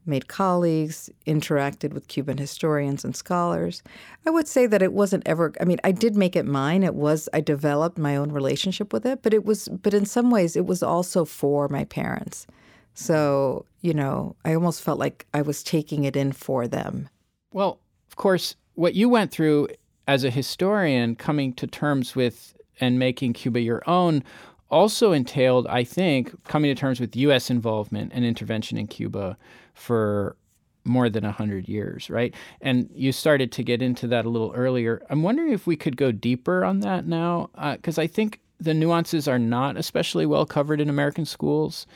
made 0.07 0.29
colleagues, 0.29 1.11
interacted 1.27 1.93
with 1.93 2.09
Cuban 2.09 2.39
historians 2.39 3.05
and 3.05 3.15
scholars. 3.17 3.83
I 4.27 4.31
would 4.31 4.49
say 4.49 4.67
that 4.67 4.83
it 4.83 4.93
wasn't 4.93 5.27
ever 5.27 5.53
I 5.61 5.65
mean, 5.65 5.79
I 5.85 5.93
did 5.93 6.17
make 6.17 6.37
it 6.37 6.47
mine. 6.47 6.83
It 6.83 6.95
was 6.95 7.29
I 7.33 7.41
developed 7.41 7.99
my 7.99 8.17
own 8.17 8.33
relationship 8.33 8.93
with 8.93 9.07
it, 9.07 9.23
but 9.23 9.35
it 9.35 9.45
was 9.45 9.69
but 9.69 9.95
in 9.95 10.07
some 10.07 10.31
ways 10.31 10.57
it 10.57 10.67
was 10.67 10.83
also 10.83 11.25
for 11.25 11.69
my 11.69 11.85
parents. 11.85 12.47
So, 12.95 13.67
you 13.81 13.93
know, 13.93 14.37
I 14.45 14.55
almost 14.55 14.83
felt 14.83 14.99
like 14.99 15.27
I 15.35 15.43
was 15.43 15.63
taking 15.63 16.05
it 16.05 16.17
in 16.17 16.33
for 16.33 16.69
them. 16.69 17.09
Well, 17.53 17.81
of 18.09 18.17
course, 18.17 18.55
what 18.75 18.95
you 18.95 19.09
went 19.09 19.31
through 19.31 19.69
as 20.07 20.25
a 20.25 20.31
historian, 20.31 21.17
coming 21.17 21.53
to 21.55 21.67
terms 21.67 22.15
with 22.15 22.57
and 22.81 22.99
making 22.99 23.33
Cuba 23.33 23.61
your 23.61 23.83
own, 23.87 24.23
also 24.71 25.13
entailed, 25.13 25.67
I 25.69 25.85
think, 25.85 26.33
coming 26.45 26.75
to 26.75 26.79
terms 26.79 27.01
with 27.01 27.15
U.S. 27.17 27.51
involvement 27.51 28.13
and 28.15 28.25
intervention 28.25 28.77
in 28.77 28.87
Cuba 28.87 29.37
for 29.75 30.37
more 30.85 31.09
than 31.09 31.25
100 31.25 31.69
years, 31.69 32.11
right? 32.11 32.35
And 32.61 32.91
you 32.95 33.13
started 33.13 33.53
to 33.53 33.63
get 33.63 33.81
into 33.81 34.07
that 34.09 34.25
a 34.25 34.29
little 34.29 34.53
earlier. 34.55 35.03
I'm 35.09 35.23
wondering 35.23 35.53
if 35.53 35.67
we 35.67 35.77
could 35.77 35.97
go 35.97 36.13
deeper 36.13 36.65
on 36.65 36.81
that 36.81 37.07
now, 37.07 37.51
because 37.73 37.99
uh, 37.99 38.03
I 38.03 38.07
think 38.07 38.41
the 38.61 38.75
nuances 38.75 39.27
are 39.27 39.39
not 39.39 39.77
especially 39.77 40.27
well 40.27 40.47
covered 40.47 40.81
in 40.81 40.91
American 40.91 41.25
schools. 41.25 41.87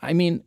I 0.00 0.12
mean, 0.12 0.42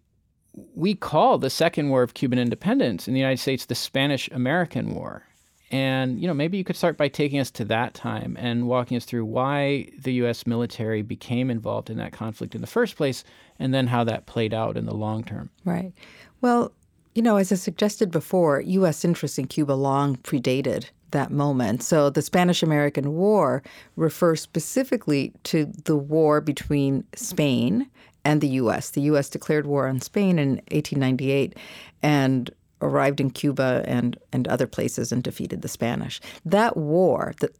we 0.73 0.95
call 0.95 1.37
the 1.37 1.49
Second 1.49 1.89
War 1.89 2.03
of 2.03 2.13
Cuban 2.13 2.39
Independence 2.39 3.07
in 3.07 3.13
the 3.13 3.19
United 3.19 3.39
States 3.39 3.65
the 3.65 3.75
Spanish 3.75 4.29
American 4.29 4.93
War. 4.93 5.24
And 5.71 6.19
you 6.19 6.27
know, 6.27 6.33
maybe 6.33 6.57
you 6.57 6.63
could 6.63 6.75
start 6.75 6.97
by 6.97 7.07
taking 7.07 7.39
us 7.39 7.49
to 7.51 7.65
that 7.65 7.93
time 7.93 8.37
and 8.39 8.67
walking 8.67 8.97
us 8.97 9.05
through 9.05 9.25
why 9.25 9.89
the 9.97 10.13
U.S. 10.13 10.45
military 10.45 11.01
became 11.01 11.49
involved 11.49 11.89
in 11.89 11.97
that 11.97 12.11
conflict 12.11 12.55
in 12.55 12.61
the 12.61 12.67
first 12.67 12.95
place, 12.95 13.23
and 13.57 13.73
then 13.73 13.87
how 13.87 14.03
that 14.03 14.25
played 14.25 14.53
out 14.53 14.77
in 14.77 14.85
the 14.85 14.93
long 14.93 15.23
term. 15.23 15.49
Right. 15.63 15.91
Well, 16.41 16.71
you 17.15 17.21
know, 17.21 17.37
as 17.37 17.51
I 17.51 17.55
suggested 17.55 18.11
before, 18.11 18.61
U.S. 18.61 19.05
interests 19.05 19.37
in 19.37 19.47
Cuba 19.47 19.73
long 19.73 20.17
predated 20.17 20.89
that 21.11 21.31
moment. 21.31 21.81
So 21.81 22.09
the 22.09 22.21
Spanish 22.21 22.61
American 22.61 23.13
War 23.13 23.63
refers 23.95 24.41
specifically 24.41 25.31
to 25.43 25.65
the 25.85 25.95
war 25.95 26.41
between 26.41 27.05
Spain 27.15 27.89
and 28.25 28.41
the 28.41 28.49
U.S. 28.49 28.89
The 28.89 29.01
U.S. 29.01 29.29
declared 29.29 29.65
war 29.65 29.87
on 29.87 30.01
Spain 30.01 30.37
in 30.37 30.55
1898, 30.71 31.55
and 32.03 32.51
arrived 32.81 33.19
in 33.19 33.29
Cuba 33.29 33.83
and, 33.85 34.17
and 34.33 34.47
other 34.47 34.67
places 34.67 35.11
and 35.11 35.23
defeated 35.23 35.61
the 35.61 35.67
Spanish. 35.67 36.19
That 36.45 36.77
war, 36.77 37.33
the, 37.39 37.51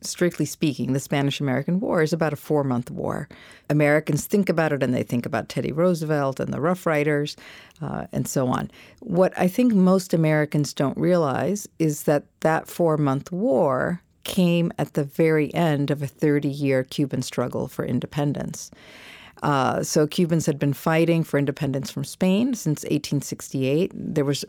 strictly 0.00 0.46
speaking, 0.46 0.92
the 0.92 1.00
Spanish 1.00 1.40
American 1.40 1.80
War 1.80 2.02
is 2.02 2.12
about 2.12 2.32
a 2.32 2.36
four 2.36 2.64
month 2.64 2.90
war. 2.90 3.28
Americans 3.70 4.26
think 4.26 4.48
about 4.48 4.72
it 4.72 4.82
and 4.82 4.94
they 4.94 5.02
think 5.02 5.26
about 5.26 5.48
Teddy 5.48 5.72
Roosevelt 5.72 6.40
and 6.40 6.52
the 6.52 6.60
Rough 6.60 6.86
Riders 6.86 7.36
uh, 7.80 8.06
and 8.12 8.26
so 8.28 8.48
on. 8.48 8.70
What 9.00 9.32
I 9.38 9.48
think 9.48 9.74
most 9.74 10.14
Americans 10.14 10.72
don't 10.72 10.96
realize 10.96 11.68
is 11.78 12.04
that 12.04 12.24
that 12.40 12.68
four 12.68 12.96
month 12.96 13.32
war 13.32 14.02
came 14.24 14.72
at 14.78 14.94
the 14.94 15.04
very 15.04 15.52
end 15.54 15.90
of 15.90 16.02
a 16.02 16.06
30 16.06 16.48
year 16.48 16.84
Cuban 16.84 17.22
struggle 17.22 17.68
for 17.68 17.84
independence. 17.84 18.70
Uh, 19.42 19.82
so 19.82 20.06
Cubans 20.06 20.46
had 20.46 20.58
been 20.58 20.72
fighting 20.72 21.24
for 21.24 21.36
independence 21.36 21.90
from 21.90 22.04
Spain 22.04 22.54
since 22.54 22.84
1868. 22.84 23.90
There 23.92 24.24
was 24.24 24.44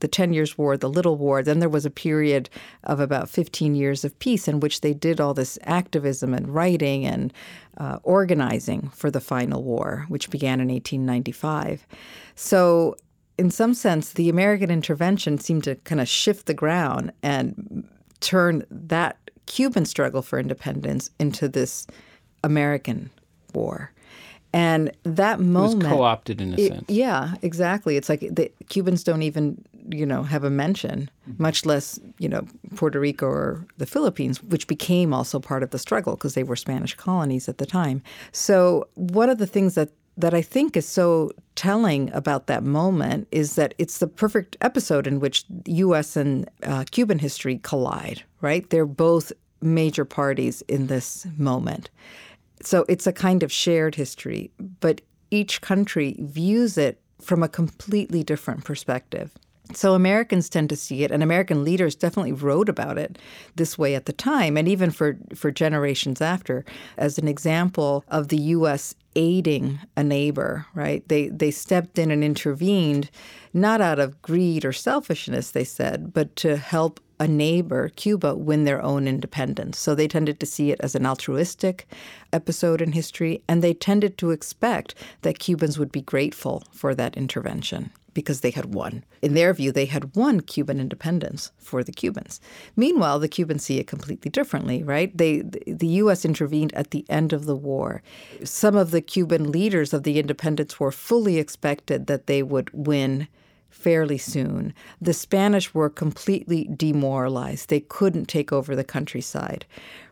the 0.00 0.08
Ten 0.08 0.32
Years' 0.32 0.58
War, 0.58 0.76
the 0.76 0.90
Little 0.90 1.16
War. 1.16 1.42
Then 1.42 1.60
there 1.60 1.68
was 1.68 1.86
a 1.86 1.90
period 1.90 2.50
of 2.84 3.00
about 3.00 3.28
15 3.28 3.74
years 3.74 4.04
of 4.04 4.18
peace 4.18 4.48
in 4.48 4.60
which 4.60 4.80
they 4.80 4.92
did 4.92 5.20
all 5.20 5.34
this 5.34 5.58
activism 5.62 6.34
and 6.34 6.48
writing 6.48 7.06
and 7.06 7.32
uh, 7.78 7.98
organizing 8.02 8.90
for 8.94 9.10
the 9.10 9.20
final 9.20 9.62
war, 9.62 10.04
which 10.08 10.30
began 10.30 10.60
in 10.60 10.68
1895. 10.68 11.86
So, 12.34 12.96
in 13.38 13.50
some 13.50 13.72
sense, 13.72 14.12
the 14.12 14.28
American 14.28 14.70
intervention 14.70 15.38
seemed 15.38 15.64
to 15.64 15.76
kind 15.76 16.00
of 16.00 16.08
shift 16.08 16.46
the 16.46 16.54
ground 16.54 17.12
and 17.22 17.88
turn 18.20 18.64
that 18.70 19.16
Cuban 19.46 19.86
struggle 19.86 20.22
for 20.22 20.38
independence 20.38 21.10
into 21.18 21.48
this 21.48 21.86
American 22.44 23.10
war. 23.54 23.92
And 24.52 24.90
that 25.04 25.40
moment 25.40 25.82
it 25.82 25.86
was 25.86 25.96
co-opted 25.96 26.40
in 26.40 26.54
a 26.54 26.56
it, 26.56 26.68
sense. 26.68 26.84
Yeah, 26.88 27.34
exactly. 27.42 27.96
It's 27.96 28.08
like 28.08 28.20
the 28.20 28.50
Cubans 28.68 29.04
don't 29.04 29.22
even, 29.22 29.64
you 29.90 30.06
know, 30.06 30.22
have 30.22 30.44
a 30.44 30.50
mention, 30.50 31.10
mm-hmm. 31.28 31.42
much 31.42 31.66
less, 31.66 31.98
you 32.18 32.28
know, 32.28 32.46
Puerto 32.76 33.00
Rico 33.00 33.26
or 33.26 33.66
the 33.78 33.86
Philippines, 33.86 34.42
which 34.42 34.66
became 34.66 35.12
also 35.12 35.38
part 35.38 35.62
of 35.62 35.70
the 35.70 35.78
struggle 35.78 36.14
because 36.14 36.34
they 36.34 36.42
were 36.42 36.56
Spanish 36.56 36.94
colonies 36.94 37.48
at 37.48 37.58
the 37.58 37.66
time. 37.66 38.02
So 38.32 38.88
one 38.94 39.30
of 39.30 39.38
the 39.38 39.46
things 39.46 39.74
that 39.74 39.90
that 40.16 40.34
I 40.34 40.42
think 40.42 40.76
is 40.76 40.86
so 40.86 41.30
telling 41.54 42.10
about 42.12 42.46
that 42.46 42.62
moment 42.62 43.26
is 43.30 43.54
that 43.54 43.74
it's 43.78 43.98
the 43.98 44.06
perfect 44.06 44.56
episode 44.60 45.06
in 45.06 45.18
which 45.18 45.44
U.S. 45.66 46.16
and 46.16 46.48
uh, 46.62 46.84
Cuban 46.90 47.18
history 47.18 47.58
collide. 47.62 48.22
Right? 48.40 48.68
They're 48.68 48.86
both 48.86 49.32
major 49.62 50.04
parties 50.04 50.62
in 50.62 50.88
this 50.88 51.26
moment. 51.36 51.90
So 52.62 52.84
it's 52.88 53.06
a 53.06 53.12
kind 53.12 53.42
of 53.42 53.52
shared 53.52 53.94
history, 53.94 54.50
but 54.80 55.00
each 55.30 55.60
country 55.60 56.16
views 56.18 56.76
it 56.76 57.00
from 57.20 57.42
a 57.42 57.48
completely 57.48 58.22
different 58.22 58.64
perspective. 58.64 59.32
So 59.72 59.94
Americans 59.94 60.48
tend 60.48 60.68
to 60.70 60.76
see 60.76 61.04
it, 61.04 61.10
and 61.10 61.22
American 61.22 61.64
leaders 61.64 61.94
definitely 61.94 62.32
wrote 62.32 62.68
about 62.68 62.98
it 62.98 63.18
this 63.56 63.78
way 63.78 63.94
at 63.94 64.06
the 64.06 64.12
time, 64.12 64.56
and 64.56 64.68
even 64.68 64.90
for, 64.90 65.16
for 65.34 65.50
generations 65.50 66.20
after, 66.20 66.64
as 66.96 67.18
an 67.18 67.28
example 67.28 68.04
of 68.08 68.28
the 68.28 68.38
U.S. 68.38 68.94
aiding 69.14 69.78
a 69.96 70.02
neighbor. 70.02 70.66
Right? 70.74 71.06
They 71.08 71.28
they 71.28 71.50
stepped 71.50 71.98
in 71.98 72.10
and 72.10 72.24
intervened, 72.24 73.10
not 73.52 73.80
out 73.80 73.98
of 73.98 74.20
greed 74.22 74.64
or 74.64 74.72
selfishness, 74.72 75.50
they 75.50 75.64
said, 75.64 76.12
but 76.12 76.34
to 76.36 76.56
help 76.56 77.00
a 77.20 77.28
neighbor, 77.28 77.90
Cuba, 77.90 78.34
win 78.34 78.64
their 78.64 78.82
own 78.82 79.06
independence. 79.06 79.78
So 79.78 79.94
they 79.94 80.08
tended 80.08 80.40
to 80.40 80.46
see 80.46 80.70
it 80.70 80.80
as 80.80 80.94
an 80.94 81.04
altruistic 81.04 81.86
episode 82.32 82.80
in 82.80 82.92
history, 82.92 83.42
and 83.46 83.62
they 83.62 83.74
tended 83.74 84.16
to 84.18 84.30
expect 84.30 84.94
that 85.20 85.38
Cubans 85.38 85.78
would 85.78 85.92
be 85.92 86.00
grateful 86.00 86.62
for 86.72 86.94
that 86.94 87.18
intervention 87.18 87.90
because 88.14 88.40
they 88.40 88.50
had 88.50 88.74
won. 88.74 89.04
In 89.22 89.34
their 89.34 89.52
view, 89.54 89.72
they 89.72 89.86
had 89.86 90.14
won 90.14 90.40
Cuban 90.40 90.80
independence 90.80 91.52
for 91.58 91.82
the 91.84 91.92
Cubans. 91.92 92.40
Meanwhile, 92.76 93.18
the 93.18 93.28
Cubans 93.28 93.64
see 93.64 93.78
it 93.78 93.86
completely 93.86 94.30
differently, 94.30 94.82
right? 94.82 95.16
They, 95.16 95.42
the 95.66 95.86
U.S. 95.86 96.24
intervened 96.24 96.74
at 96.74 96.90
the 96.90 97.04
end 97.08 97.32
of 97.32 97.46
the 97.46 97.56
war. 97.56 98.02
Some 98.44 98.76
of 98.76 98.90
the 98.90 99.00
Cuban 99.00 99.50
leaders 99.50 99.92
of 99.92 100.02
the 100.02 100.18
independence 100.18 100.78
war 100.78 100.92
fully 100.92 101.38
expected 101.38 102.06
that 102.06 102.26
they 102.26 102.42
would 102.42 102.70
win 102.72 103.28
fairly 103.70 104.18
soon. 104.18 104.74
The 105.00 105.14
Spanish 105.14 105.72
were 105.72 105.88
completely 105.88 106.68
demoralized. 106.76 107.68
They 107.68 107.80
couldn't 107.80 108.26
take 108.26 108.52
over 108.52 108.74
the 108.74 108.84
countryside, 108.84 109.64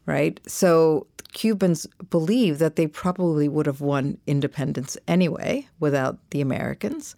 right? 0.07 0.41
So 0.47 1.07
Cubans 1.33 1.87
believe 2.09 2.59
that 2.59 2.77
they 2.77 2.87
probably 2.87 3.49
would 3.49 3.67
have 3.67 3.81
won 3.81 4.19
independence 4.27 4.97
anyway 5.07 5.69
without 5.79 6.19
the 6.31 6.41
Americans. 6.41 7.15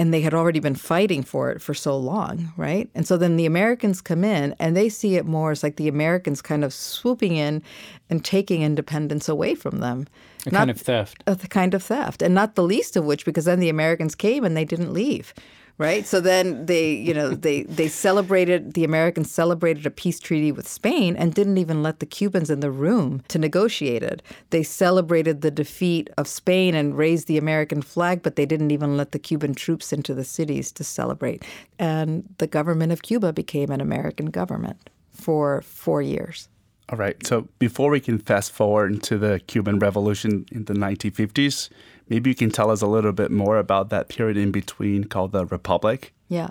And 0.00 0.14
they 0.14 0.22
had 0.22 0.32
already 0.32 0.60
been 0.60 0.74
fighting 0.74 1.22
for 1.22 1.50
it 1.50 1.60
for 1.60 1.74
so 1.74 1.94
long, 1.96 2.54
right? 2.56 2.88
And 2.94 3.06
so 3.06 3.18
then 3.18 3.36
the 3.36 3.44
Americans 3.44 4.00
come 4.00 4.24
in 4.24 4.54
and 4.58 4.74
they 4.74 4.88
see 4.88 5.16
it 5.16 5.26
more 5.26 5.50
as 5.50 5.62
like 5.62 5.76
the 5.76 5.88
Americans 5.88 6.40
kind 6.40 6.64
of 6.64 6.72
swooping 6.72 7.36
in 7.36 7.62
and 8.08 8.24
taking 8.24 8.62
independence 8.62 9.28
away 9.28 9.54
from 9.54 9.80
them. 9.80 10.06
A 10.46 10.50
not, 10.50 10.60
kind 10.60 10.70
of 10.70 10.80
theft. 10.80 11.22
A 11.26 11.36
kind 11.36 11.74
of 11.74 11.82
theft. 11.82 12.22
And 12.22 12.34
not 12.34 12.54
the 12.54 12.62
least 12.62 12.96
of 12.96 13.04
which, 13.04 13.26
because 13.26 13.44
then 13.44 13.60
the 13.60 13.68
Americans 13.68 14.14
came 14.14 14.42
and 14.42 14.56
they 14.56 14.64
didn't 14.64 14.94
leave 14.94 15.34
right? 15.80 16.06
So 16.06 16.20
then 16.20 16.66
they, 16.66 16.92
you 16.92 17.14
know, 17.14 17.30
they 17.30 17.62
they 17.62 17.88
celebrated 17.88 18.74
the 18.74 18.84
Americans 18.84 19.30
celebrated 19.30 19.86
a 19.86 19.90
peace 19.90 20.20
treaty 20.20 20.52
with 20.52 20.68
Spain 20.68 21.16
and 21.16 21.34
didn't 21.34 21.56
even 21.56 21.82
let 21.82 22.00
the 22.00 22.06
Cubans 22.06 22.50
in 22.50 22.60
the 22.60 22.70
room 22.70 23.22
to 23.28 23.38
negotiate 23.38 24.02
it. 24.02 24.22
They 24.50 24.62
celebrated 24.62 25.40
the 25.40 25.50
defeat 25.50 26.10
of 26.18 26.28
Spain 26.28 26.74
and 26.74 26.98
raised 26.98 27.26
the 27.28 27.38
American 27.38 27.80
flag, 27.80 28.22
but 28.22 28.36
they 28.36 28.44
didn't 28.44 28.70
even 28.70 28.98
let 28.98 29.12
the 29.12 29.18
Cuban 29.18 29.54
troops 29.54 29.90
into 29.90 30.12
the 30.12 30.24
cities 30.24 30.70
to 30.72 30.84
celebrate. 30.84 31.44
And 31.78 32.28
the 32.36 32.46
government 32.46 32.92
of 32.92 33.00
Cuba 33.00 33.32
became 33.32 33.70
an 33.70 33.80
American 33.80 34.26
government 34.26 34.90
for 35.12 35.62
4 35.62 36.02
years. 36.02 36.48
All 36.90 36.98
right. 36.98 37.16
So 37.26 37.48
before 37.58 37.90
we 37.90 38.00
can 38.00 38.18
fast 38.18 38.52
forward 38.52 38.92
into 38.92 39.16
the 39.16 39.40
Cuban 39.46 39.78
Revolution 39.78 40.44
in 40.52 40.66
the 40.66 40.74
1950s, 40.74 41.70
maybe 42.10 42.28
you 42.28 42.36
can 42.36 42.50
tell 42.50 42.70
us 42.70 42.82
a 42.82 42.86
little 42.86 43.12
bit 43.12 43.30
more 43.30 43.56
about 43.56 43.88
that 43.88 44.08
period 44.08 44.36
in 44.36 44.50
between 44.50 45.04
called 45.04 45.32
the 45.32 45.46
Republic. 45.46 46.12
Yeah. 46.28 46.50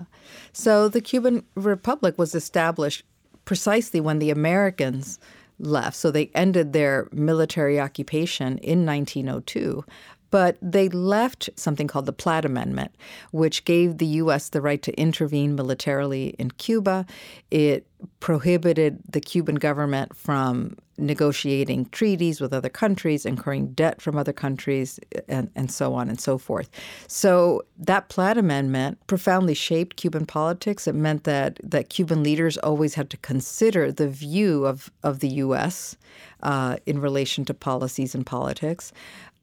So 0.52 0.88
the 0.88 1.00
Cuban 1.00 1.44
Republic 1.54 2.18
was 2.18 2.34
established 2.34 3.04
precisely 3.44 4.00
when 4.00 4.18
the 4.18 4.30
Americans 4.30 5.20
left. 5.58 5.96
So 5.96 6.10
they 6.10 6.30
ended 6.34 6.72
their 6.72 7.08
military 7.12 7.78
occupation 7.78 8.58
in 8.58 8.84
1902. 8.84 9.84
But 10.30 10.56
they 10.62 10.88
left 10.88 11.50
something 11.56 11.88
called 11.88 12.06
the 12.06 12.12
Platt 12.12 12.44
Amendment, 12.44 12.94
which 13.32 13.64
gave 13.64 13.98
the 13.98 14.06
U.S. 14.06 14.48
the 14.48 14.60
right 14.60 14.80
to 14.82 14.92
intervene 14.92 15.56
militarily 15.56 16.36
in 16.38 16.52
Cuba. 16.52 17.04
It 17.50 17.86
prohibited 18.20 19.00
the 19.08 19.20
Cuban 19.20 19.56
government 19.56 20.16
from 20.16 20.76
negotiating 21.00 21.86
treaties 21.86 22.40
with 22.40 22.52
other 22.52 22.68
countries, 22.68 23.26
incurring 23.26 23.72
debt 23.72 24.00
from 24.00 24.16
other 24.16 24.32
countries, 24.32 25.00
and, 25.28 25.50
and 25.54 25.70
so 25.70 25.94
on 25.94 26.08
and 26.08 26.20
so 26.20 26.38
forth. 26.38 26.70
So 27.06 27.62
that 27.78 28.08
Platt 28.08 28.38
Amendment 28.38 28.98
profoundly 29.06 29.54
shaped 29.54 29.96
Cuban 29.96 30.26
politics. 30.26 30.86
It 30.86 30.94
meant 30.94 31.24
that, 31.24 31.58
that 31.62 31.88
Cuban 31.88 32.22
leaders 32.22 32.56
always 32.58 32.94
had 32.94 33.10
to 33.10 33.16
consider 33.18 33.90
the 33.90 34.08
view 34.08 34.66
of, 34.66 34.90
of 35.02 35.20
the 35.20 35.28
U.S. 35.28 35.96
Uh, 36.42 36.76
in 36.86 37.00
relation 37.00 37.44
to 37.46 37.54
policies 37.54 38.14
and 38.14 38.24
politics 38.24 38.92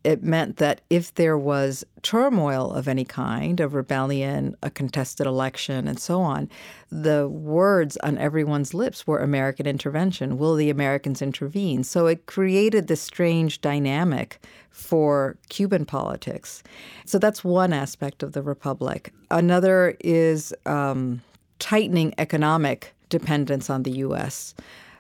it 0.04 0.24
meant 0.24 0.58
that 0.58 0.82
if 0.90 1.14
there 1.16 1.38
was 1.38 1.84
turmoil 2.02 2.72
of 2.72 2.88
any 2.88 3.04
kind, 3.04 3.60
a 3.60 3.68
rebellion, 3.68 4.56
a 4.64 4.70
contested 4.70 5.28
election, 5.28 5.88
and 5.88 6.00
so 6.00 6.22
on, 6.22 6.50
the 6.90 7.28
words 7.28 7.98
on 7.98 8.18
everyone's 8.18 8.74
lips 8.74 9.06
were 9.06 9.20
American 9.20 9.66
intervention. 9.66 10.38
Will 10.38 10.56
the 10.56 10.70
Americans 10.70 11.22
intervene? 11.22 11.84
So 11.84 12.08
it 12.08 12.26
created 12.26 12.88
this 12.88 13.02
strange 13.02 13.60
dynamic 13.60 14.40
for 14.70 15.38
Cuban 15.50 15.86
politics. 15.86 16.64
So 17.06 17.20
that's 17.20 17.44
one 17.44 17.74
aspect 17.74 18.24
of 18.24 18.34
the 18.34 18.42
Republic. 18.42 19.12
Another 19.32 19.98
is 20.00 20.54
um, 20.66 21.22
tightening 21.60 22.14
economic 22.18 22.94
dependence 23.10 23.70
on 23.70 23.84
the 23.84 23.92
U.S. 23.92 24.54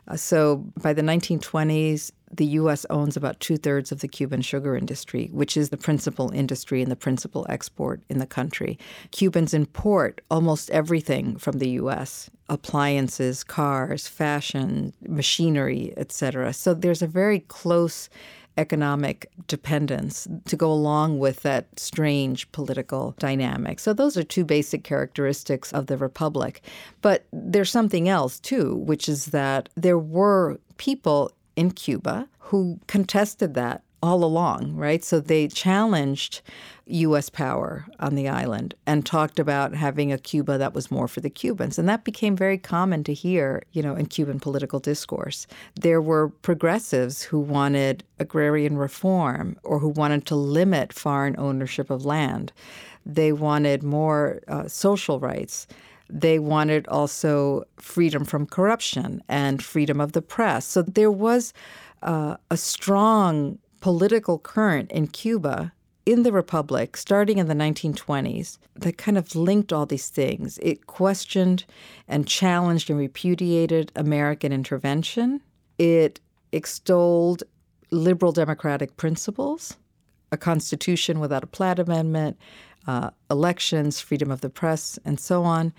Uh, 0.07 0.15
so 0.15 0.65
by 0.81 0.93
the 0.93 1.01
1920s, 1.01 2.11
the 2.31 2.45
U.S. 2.45 2.85
owns 2.89 3.15
about 3.15 3.39
two 3.39 3.57
thirds 3.57 3.91
of 3.91 3.99
the 3.99 4.07
Cuban 4.07 4.41
sugar 4.41 4.75
industry, 4.75 5.29
which 5.31 5.55
is 5.55 5.69
the 5.69 5.77
principal 5.77 6.31
industry 6.31 6.81
and 6.81 6.91
the 6.91 6.95
principal 6.95 7.45
export 7.49 8.01
in 8.09 8.19
the 8.19 8.25
country. 8.25 8.77
Cubans 9.11 9.53
import 9.53 10.21
almost 10.29 10.69
everything 10.71 11.37
from 11.37 11.59
the 11.59 11.69
U.S. 11.71 12.29
appliances, 12.49 13.43
cars, 13.43 14.07
fashion, 14.07 14.93
machinery, 15.07 15.93
etc. 15.97 16.53
So 16.53 16.73
there's 16.73 17.01
a 17.01 17.07
very 17.07 17.39
close 17.41 18.09
economic 18.57 19.29
dependence 19.47 20.27
to 20.45 20.55
go 20.55 20.71
along 20.71 21.19
with 21.19 21.43
that 21.43 21.67
strange 21.79 22.51
political 22.51 23.13
dynamic. 23.19 23.79
So, 23.79 23.93
those 23.93 24.17
are 24.17 24.23
two 24.23 24.43
basic 24.43 24.83
characteristics 24.83 25.71
of 25.73 25.87
the 25.87 25.97
Republic. 25.97 26.61
But 27.01 27.25
there's 27.31 27.69
something 27.69 28.09
else, 28.09 28.39
too, 28.39 28.75
which 28.75 29.07
is 29.07 29.27
that 29.27 29.69
there 29.75 29.99
were 29.99 30.59
people 30.77 31.31
in 31.57 31.71
Cuba 31.71 32.29
who 32.39 32.79
contested 32.87 33.55
that 33.55 33.83
all 34.01 34.23
along, 34.23 34.75
right? 34.75 35.03
So 35.03 35.19
they 35.19 35.47
challenged 35.47 36.41
U.S. 36.85 37.29
power 37.29 37.85
on 37.99 38.15
the 38.15 38.29
island 38.29 38.75
and 38.85 39.05
talked 39.05 39.39
about 39.39 39.73
having 39.73 40.13
a 40.13 40.17
Cuba 40.17 40.57
that 40.57 40.73
was 40.73 40.91
more 40.91 41.07
for 41.07 41.19
the 41.19 41.31
Cubans. 41.31 41.79
And 41.79 41.89
that 41.89 42.05
became 42.05 42.35
very 42.35 42.57
common 42.57 43.03
to 43.05 43.13
hear, 43.13 43.63
you 43.71 43.81
know, 43.81 43.95
in 43.95 44.05
Cuban 44.05 44.39
political 44.39 44.79
discourse. 44.79 45.47
There 45.75 46.01
were 46.01 46.29
progressives 46.29 47.23
who 47.23 47.39
wanted 47.39 48.03
agrarian 48.19 48.77
reform 48.77 49.57
or 49.63 49.79
who 49.79 49.89
wanted 49.89 50.25
to 50.27 50.35
limit 50.35 50.93
foreign 50.93 51.35
ownership 51.37 51.89
of 51.89 52.05
land. 52.05 52.53
They 53.05 53.33
wanted 53.33 53.83
more 53.83 54.41
uh, 54.47 54.67
social 54.67 55.19
rights. 55.19 55.67
They 56.09 56.39
wanted 56.39 56.87
also 56.87 57.65
freedom 57.77 58.25
from 58.25 58.45
corruption 58.45 59.21
and 59.27 59.63
freedom 59.63 59.99
of 59.99 60.13
the 60.13 60.21
press. 60.21 60.65
So 60.65 60.81
there 60.81 61.11
was 61.11 61.53
uh, 62.01 62.37
a 62.49 62.57
strong 62.57 63.59
political 63.81 64.39
current 64.39 64.91
in 64.91 65.07
Cuba 65.07 65.73
in 66.05 66.23
the 66.23 66.31
Republic 66.31 66.95
starting 66.95 67.37
in 67.37 67.47
the 67.47 67.53
1920s 67.53 68.57
that 68.75 68.97
kind 68.97 69.17
of 69.17 69.35
linked 69.35 69.73
all 69.73 69.85
these 69.85 70.09
things. 70.09 70.57
It 70.61 70.87
questioned 70.87 71.65
and 72.07 72.25
challenged 72.25 72.89
and 72.89 72.97
repudiated 72.97 73.91
American 73.95 74.53
intervention. 74.53 75.41
It 75.77 76.21
extolled 76.53 77.43
liberal 77.91 78.31
democratic 78.31 78.95
principles, 78.95 79.75
a 80.31 80.37
constitution 80.37 81.19
without 81.19 81.43
a 81.43 81.47
Platt 81.47 81.77
Amendment, 81.77 82.37
uh, 82.87 83.09
elections, 83.29 83.99
freedom 83.99 84.31
of 84.31 84.41
the 84.41 84.49
press, 84.49 84.97
and 85.05 85.19
so 85.19 85.43
on, 85.43 85.73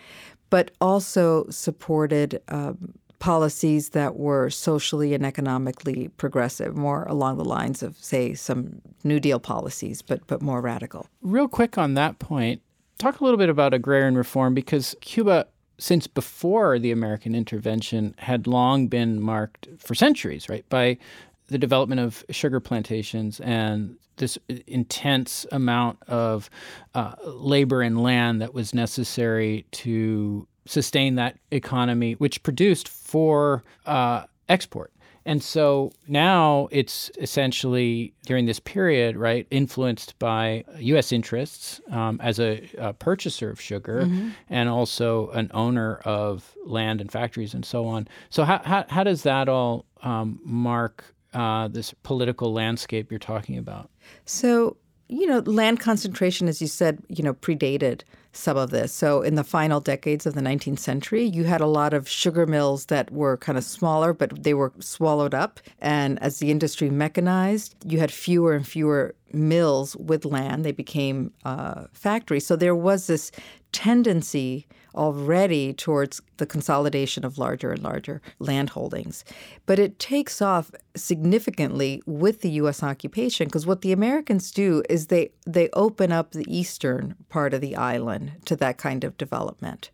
but 0.51 0.71
also 0.81 1.47
supported 1.51 2.41
um, 2.49 2.95
policies 3.19 3.91
that 3.91 4.17
were 4.17 4.49
socially 4.51 5.15
and 5.15 5.27
economically 5.27 6.09
progressive, 6.17 6.77
more 6.77 7.05
along 7.05 7.37
the 7.37 7.45
lines 7.45 7.83
of, 7.83 7.97
say, 7.97 8.35
some 8.35 8.81
New 9.03 9.19
Deal 9.19 9.41
policies, 9.41 10.03
but 10.03 10.27
but 10.27 10.41
more 10.41 10.61
radical. 10.61 11.07
Real 11.23 11.49
quick 11.49 11.77
on 11.79 11.95
that 11.95 12.19
point, 12.19 12.63
talk 12.99 13.21
a 13.21 13.25
little 13.25 13.39
bit 13.39 13.49
about 13.49 13.75
agrarian 13.75 14.17
reform 14.17 14.55
because 14.55 14.95
Cuba. 15.01 15.47
Since 15.81 16.09
before 16.09 16.81
the 16.81 16.91
American 16.91 17.37
intervention, 17.37 18.13
had 18.19 18.49
long 18.49 18.89
been 18.89 19.21
marked 19.21 19.69
for 19.79 19.95
centuries, 19.95 20.49
right, 20.49 20.69
by 20.69 20.99
the 21.47 21.57
development 21.57 22.01
of 22.01 22.25
sugar 22.31 22.59
plantations 22.59 23.39
and 23.41 23.97
this 24.19 24.39
intense 24.67 25.47
amount 25.53 25.99
of 26.09 26.51
uh, 26.95 27.15
labor 27.25 27.83
and 27.83 28.03
land 28.03 28.41
that 28.41 28.55
was 28.55 28.75
necessary 28.75 29.67
to 29.73 30.47
sustain 30.67 31.15
that 31.17 31.39
economy, 31.51 32.13
which 32.15 32.43
produced 32.43 32.89
for 32.89 33.65
uh, 33.87 34.25
export. 34.49 34.93
And 35.29 35.43
so 35.43 35.93
now 36.07 36.69
it's 36.71 37.11
essentially 37.21 38.15
during 38.25 38.47
this 38.47 38.59
period, 38.59 39.15
right, 39.15 39.47
influenced 39.51 40.19
by 40.19 40.65
U.S. 40.79 41.13
interests 41.13 41.83
um, 41.91 42.19
as 42.23 42.41
a, 42.41 42.67
a, 42.79 42.95
purchaser 42.95 43.51
of 43.51 43.61
sugar 43.61 44.05
mm-hmm. 44.05 44.31
and 44.49 44.71
also 44.71 45.29
an 45.31 45.51
owner 45.53 45.97
of 46.07 46.57
land 46.65 47.03
and 47.03 47.13
factories 47.13 47.53
and 47.53 47.63
so 47.63 47.87
on. 47.87 48.09
So, 48.31 48.45
how, 48.45 48.63
how, 48.65 48.87
how 48.89 49.05
does 49.05 49.23
that 49.25 49.51
all 49.51 49.85
um, 50.03 50.41
mark 50.45 51.15
uh, 51.39 51.69
this 51.69 51.95
political 52.03 52.53
landscape 52.53 53.13
you're 53.13 53.19
talking 53.21 53.57
about? 53.57 53.91
So, 54.25 54.77
you 55.09 55.27
know, 55.27 55.39
land 55.39 55.79
concentration, 55.79 56.49
as 56.49 56.61
you 56.61 56.67
said, 56.67 57.01
you 57.09 57.23
know, 57.23 57.33
predated 57.33 58.03
some 58.33 58.57
of 58.57 58.71
this. 58.71 58.93
So, 58.93 59.23
in 59.23 59.37
the 59.37 59.45
final 59.45 59.81
decades 59.81 60.27
of 60.27 60.35
the 60.35 60.41
19th 60.41 60.81
century, 60.81 61.23
you 61.23 61.45
had 61.45 61.61
a 61.61 61.67
lot 61.67 61.95
of 61.95 62.09
sugar 62.09 62.45
mills 62.45 62.87
that 62.87 63.13
were 63.13 63.37
kind 63.37 63.57
of 63.57 63.63
smaller, 63.63 64.13
but 64.13 64.43
they 64.43 64.53
were 64.53 64.73
swallowed 64.81 65.33
up. 65.33 65.61
And 65.79 66.21
as 66.21 66.41
the 66.41 66.51
industry 66.51 66.91
mechanized, 66.91 67.77
you 67.87 68.01
had 68.01 68.13
fewer 68.13 68.53
and 68.55 68.67
fewer 68.67 69.15
mills 69.33 69.95
with 69.97 70.25
land. 70.25 70.65
They 70.65 70.73
became 70.73 71.33
uh, 71.45 71.85
factories. 71.93 72.47
So, 72.47 72.57
there 72.57 72.77
was 72.77 73.07
this 73.07 73.31
tendency 73.71 74.67
already 74.95 75.73
towards 75.73 76.21
the 76.39 76.47
consolidation 76.47 77.25
of 77.25 77.39
larger 77.39 77.73
and 77.73 77.83
larger 77.83 78.21
land 78.39 78.71
holdings. 78.71 79.25
But 79.67 79.79
it 79.79 79.99
takes 79.99 80.41
off 80.41 80.71
significantly 80.97 82.03
with 82.07 82.41
the 82.41 82.51
U.S. 82.51 82.83
occupation 82.83 83.49
because 83.49 83.67
what 83.67 83.83
the 83.83 83.93
Americans 83.93 84.51
do 84.51 84.83
is 84.89 85.07
they, 85.07 85.31
they 85.47 85.69
open 85.73 86.13
up 86.13 86.33
the 86.33 86.45
eastern 86.49 87.15
part 87.29 87.55
of 87.55 87.61
the 87.61 87.77
island 87.77 88.33
to 88.47 88.57
that 88.57 88.79
kind 88.79 89.05
of 89.05 89.17
development. 89.17 89.91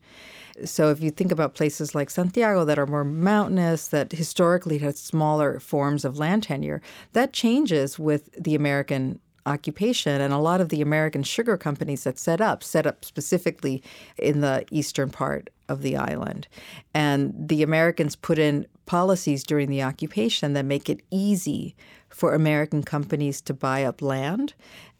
So 0.64 0.90
if 0.90 1.02
you 1.02 1.10
think 1.10 1.32
about 1.32 1.54
places 1.54 1.94
like 1.94 2.10
Santiago 2.10 2.64
that 2.64 2.78
are 2.78 2.86
more 2.86 3.04
mountainous, 3.04 3.88
that 3.88 4.12
historically 4.12 4.78
had 4.78 4.96
smaller 4.96 5.58
forms 5.58 6.04
of 6.04 6.18
land 6.18 6.44
tenure, 6.44 6.80
that 7.12 7.32
changes 7.32 7.98
with 7.98 8.30
the 8.40 8.54
American 8.54 9.18
occupation. 9.46 10.20
And 10.20 10.32
a 10.32 10.38
lot 10.38 10.60
of 10.60 10.68
the 10.68 10.80
American 10.80 11.22
sugar 11.22 11.56
companies 11.56 12.04
that 12.04 12.18
set 12.18 12.40
up, 12.40 12.62
set 12.62 12.86
up 12.86 13.04
specifically 13.04 13.82
in 14.16 14.40
the 14.40 14.64
eastern 14.70 15.10
part 15.10 15.50
of 15.68 15.82
the 15.82 15.96
island. 15.96 16.46
And 16.92 17.32
the 17.36 17.62
Americans 17.62 18.16
put 18.16 18.38
in 18.38 18.66
policies 18.86 19.44
during 19.44 19.70
the 19.70 19.82
occupation 19.82 20.52
that 20.52 20.64
make 20.64 20.88
it 20.90 21.00
easy 21.10 21.74
for 22.08 22.34
American 22.34 22.82
companies 22.82 23.40
to 23.42 23.54
buy 23.54 23.84
up 23.84 24.02
land 24.02 24.54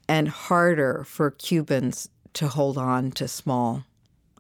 and 0.08 0.28
harder 0.28 1.04
for 1.04 1.30
Cubans 1.30 2.08
to 2.34 2.48
hold 2.48 2.76
on 2.76 3.10
to 3.12 3.28
small 3.28 3.84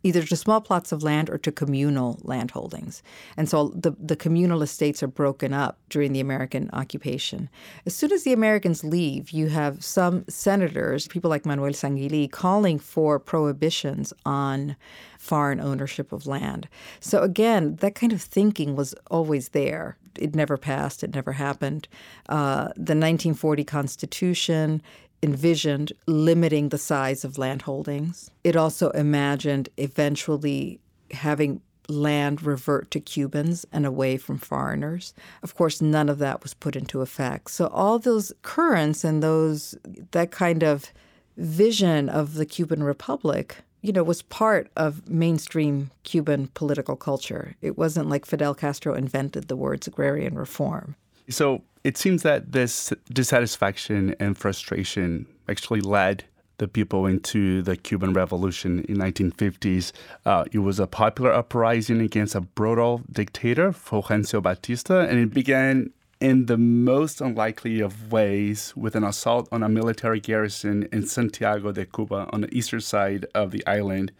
either 0.04 0.22
to 0.22 0.36
small 0.36 0.60
plots 0.60 0.92
of 0.92 1.02
land 1.02 1.28
or 1.30 1.38
to 1.38 1.50
communal 1.50 2.20
landholdings. 2.22 3.02
And 3.36 3.48
so 3.48 3.68
the, 3.74 3.96
the 3.98 4.14
communal 4.14 4.62
estates 4.62 5.02
are 5.02 5.08
broken 5.08 5.52
up 5.52 5.78
during 5.88 6.12
the 6.12 6.20
American 6.20 6.70
occupation. 6.72 7.48
As 7.86 7.96
soon 7.96 8.12
as 8.12 8.22
the 8.22 8.34
Americans 8.34 8.84
leave, 8.84 9.30
you 9.30 9.48
have 9.48 9.82
some 9.82 10.24
senators, 10.28 11.08
people 11.08 11.30
like 11.30 11.46
Manuel 11.46 11.72
Sanguily, 11.72 12.28
calling 12.28 12.78
for 12.78 13.18
prohibitions 13.18 14.12
on 14.26 14.76
foreign 15.18 15.58
ownership 15.58 16.12
of 16.12 16.26
land. 16.26 16.68
So 17.00 17.22
again, 17.22 17.76
that 17.76 17.94
kind 17.94 18.12
of 18.12 18.20
thinking 18.20 18.76
was 18.76 18.94
always 19.10 19.48
there. 19.48 19.96
It 20.16 20.34
never 20.34 20.56
passed, 20.58 21.02
it 21.02 21.14
never 21.14 21.32
happened. 21.32 21.88
Uh, 22.28 22.68
the 22.76 22.94
1940 22.94 23.64
Constitution 23.64 24.82
envisioned 25.24 25.92
limiting 26.06 26.68
the 26.68 26.78
size 26.78 27.24
of 27.24 27.38
land 27.38 27.62
holdings. 27.62 28.30
It 28.44 28.56
also 28.56 28.90
imagined 28.90 29.70
eventually 29.78 30.80
having 31.10 31.62
land 31.88 32.42
revert 32.42 32.90
to 32.90 33.00
Cubans 33.00 33.66
and 33.72 33.86
away 33.86 34.18
from 34.18 34.38
foreigners. 34.38 35.14
Of 35.42 35.54
course, 35.54 35.80
none 35.80 36.10
of 36.10 36.18
that 36.18 36.42
was 36.42 36.52
put 36.54 36.76
into 36.76 37.00
effect. 37.00 37.50
So 37.50 37.68
all 37.68 37.98
those 37.98 38.32
currents 38.42 39.02
and 39.02 39.22
those 39.22 39.74
that 40.12 40.30
kind 40.30 40.62
of 40.62 40.92
vision 41.38 42.08
of 42.08 42.34
the 42.34 42.46
Cuban 42.46 42.82
Republic 42.82 43.56
you 43.80 43.92
know, 43.92 44.02
was 44.02 44.22
part 44.22 44.70
of 44.78 45.10
mainstream 45.10 45.90
Cuban 46.04 46.48
political 46.54 46.96
culture. 46.96 47.54
It 47.60 47.76
wasn't 47.76 48.08
like 48.08 48.24
Fidel 48.24 48.54
Castro 48.54 48.94
invented 48.94 49.48
the 49.48 49.56
words 49.56 49.86
agrarian 49.86 50.38
reform. 50.38 50.96
So 51.28 51.60
it 51.84 51.98
seems 51.98 52.22
that 52.22 52.52
this 52.52 52.92
dissatisfaction 53.12 54.16
and 54.18 54.36
frustration 54.36 55.26
actually 55.48 55.82
led 55.82 56.24
the 56.56 56.66
people 56.66 57.04
into 57.04 57.60
the 57.62 57.76
Cuban 57.76 58.14
Revolution 58.14 58.84
in 58.88 58.96
1950s. 58.96 59.92
Uh, 60.24 60.44
it 60.50 60.60
was 60.60 60.80
a 60.80 60.86
popular 60.86 61.32
uprising 61.32 62.00
against 62.00 62.34
a 62.34 62.40
brutal 62.40 63.02
dictator, 63.10 63.70
Fulgencio 63.70 64.42
Batista, 64.42 65.00
and 65.00 65.18
it 65.18 65.34
began 65.34 65.90
in 66.20 66.46
the 66.46 66.56
most 66.56 67.20
unlikely 67.20 67.80
of 67.80 68.10
ways 68.10 68.72
with 68.76 68.94
an 68.94 69.04
assault 69.04 69.46
on 69.52 69.62
a 69.62 69.68
military 69.68 70.20
garrison 70.20 70.88
in 70.90 71.06
Santiago 71.06 71.70
de 71.72 71.84
Cuba 71.84 72.30
on 72.32 72.42
the 72.42 72.56
eastern 72.56 72.80
side 72.80 73.26
of 73.34 73.50
the 73.50 73.66
island, 73.66 74.10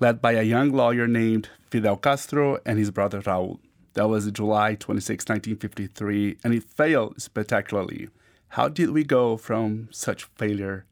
led 0.00 0.20
by 0.20 0.32
a 0.32 0.42
young 0.42 0.72
lawyer 0.72 1.06
named 1.06 1.48
Fidel 1.70 1.96
Castro 1.96 2.58
and 2.66 2.78
his 2.78 2.90
brother 2.90 3.20
Raul. 3.20 3.58
That 3.94 4.08
was 4.08 4.30
July 4.32 4.74
26, 4.74 5.24
1953, 5.24 6.38
and 6.42 6.52
it 6.52 6.64
failed 6.64 7.20
spectacularly. 7.22 8.08
How 8.48 8.68
did 8.68 8.90
we 8.90 9.04
go 9.04 9.36
from 9.36 9.88
such 9.92 10.24
failure 10.36 10.84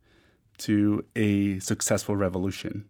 to 0.59 1.05
a 1.17 1.59
successful 1.59 2.17
revolution? 2.17 2.89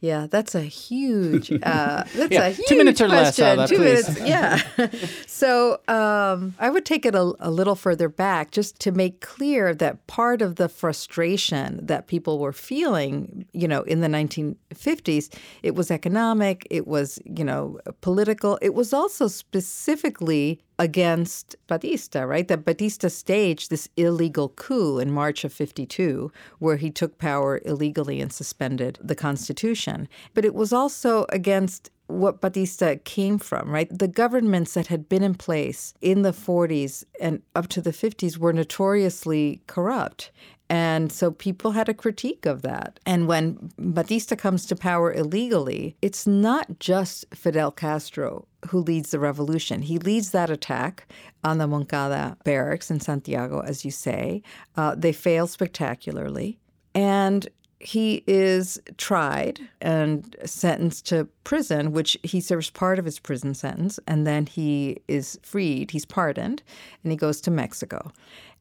Yeah, 0.00 0.28
that's 0.30 0.54
a 0.54 0.62
huge. 0.62 1.50
Uh, 1.50 1.56
that's 2.14 2.30
yeah, 2.30 2.46
a 2.46 2.50
huge 2.50 2.68
two 2.68 2.78
minutes 2.78 3.00
or 3.00 3.08
question. 3.08 3.58
less. 3.58 3.70
Ada, 3.70 3.76
two 3.76 3.82
please. 3.82 4.08
minutes. 4.08 4.28
Yeah. 4.28 4.90
so 5.26 5.80
um, 5.88 6.54
I 6.58 6.70
would 6.70 6.84
take 6.84 7.04
it 7.04 7.16
a, 7.16 7.32
a, 7.40 7.50
little 7.50 7.74
further 7.74 8.08
back, 8.08 8.52
just 8.52 8.78
to 8.80 8.92
make 8.92 9.20
clear 9.20 9.74
that 9.74 10.06
part 10.06 10.40
of 10.40 10.54
the 10.54 10.68
frustration 10.68 11.84
that 11.84 12.06
people 12.06 12.38
were 12.38 12.52
feeling, 12.52 13.46
you 13.52 13.66
know, 13.66 13.82
in 13.82 14.00
the 14.00 14.08
1950s, 14.08 15.34
it 15.64 15.74
was 15.74 15.90
economic, 15.90 16.66
it 16.70 16.86
was, 16.86 17.18
you 17.24 17.44
know, 17.44 17.80
political. 18.00 18.56
It 18.62 18.74
was 18.74 18.92
also 18.92 19.26
specifically 19.26 20.60
against 20.78 21.56
Batista, 21.66 22.22
right? 22.22 22.46
That 22.46 22.64
Batista 22.64 23.08
staged 23.08 23.70
this 23.70 23.88
illegal 23.96 24.50
coup 24.50 24.98
in 24.98 25.10
March 25.10 25.44
of 25.44 25.52
52, 25.52 26.30
where 26.58 26.76
he 26.76 26.90
took 26.90 27.18
power 27.18 27.60
illegally 27.64 28.20
and 28.20 28.32
suspended 28.32 28.98
the 29.02 29.16
Constitution. 29.16 30.08
But 30.34 30.44
it 30.44 30.54
was 30.54 30.72
also 30.72 31.26
against 31.30 31.90
what 32.06 32.40
Batista 32.40 32.96
came 33.04 33.38
from, 33.38 33.70
right? 33.70 33.88
The 33.96 34.08
governments 34.08 34.74
that 34.74 34.86
had 34.86 35.08
been 35.08 35.22
in 35.22 35.34
place 35.34 35.92
in 36.00 36.22
the 36.22 36.32
40s 36.32 37.04
and 37.20 37.42
up 37.54 37.68
to 37.68 37.82
the 37.82 37.90
50s 37.90 38.38
were 38.38 38.52
notoriously 38.52 39.60
corrupt. 39.66 40.30
And 40.70 41.10
so 41.10 41.30
people 41.30 41.72
had 41.72 41.88
a 41.88 41.94
critique 41.94 42.46
of 42.46 42.62
that. 42.62 43.00
And 43.06 43.26
when 43.26 43.70
Batista 43.78 44.36
comes 44.36 44.66
to 44.66 44.76
power 44.76 45.12
illegally, 45.12 45.96
it's 46.02 46.26
not 46.26 46.78
just 46.78 47.24
Fidel 47.34 47.70
Castro 47.70 48.46
who 48.66 48.80
leads 48.80 49.10
the 49.10 49.18
revolution. 49.18 49.82
He 49.82 49.98
leads 49.98 50.30
that 50.30 50.50
attack 50.50 51.06
on 51.44 51.58
the 51.58 51.66
Moncada 51.66 52.36
barracks 52.44 52.90
in 52.90 53.00
Santiago, 53.00 53.60
as 53.60 53.84
you 53.84 53.90
say. 53.90 54.42
Uh, 54.76 54.94
they 54.96 55.12
fail 55.12 55.46
spectacularly. 55.46 56.58
And 56.94 57.48
he 57.80 58.24
is 58.26 58.80
tried 58.96 59.60
and 59.80 60.34
sentenced 60.44 61.06
to 61.06 61.28
prison, 61.44 61.92
which 61.92 62.18
he 62.24 62.40
serves 62.40 62.70
part 62.70 62.98
of 62.98 63.04
his 63.04 63.20
prison 63.20 63.54
sentence, 63.54 64.00
and 64.06 64.26
then 64.26 64.46
he 64.46 64.98
is 65.06 65.38
freed. 65.42 65.92
He's 65.92 66.04
pardoned, 66.04 66.62
and 67.02 67.12
he 67.12 67.16
goes 67.16 67.40
to 67.42 67.50
Mexico. 67.50 68.12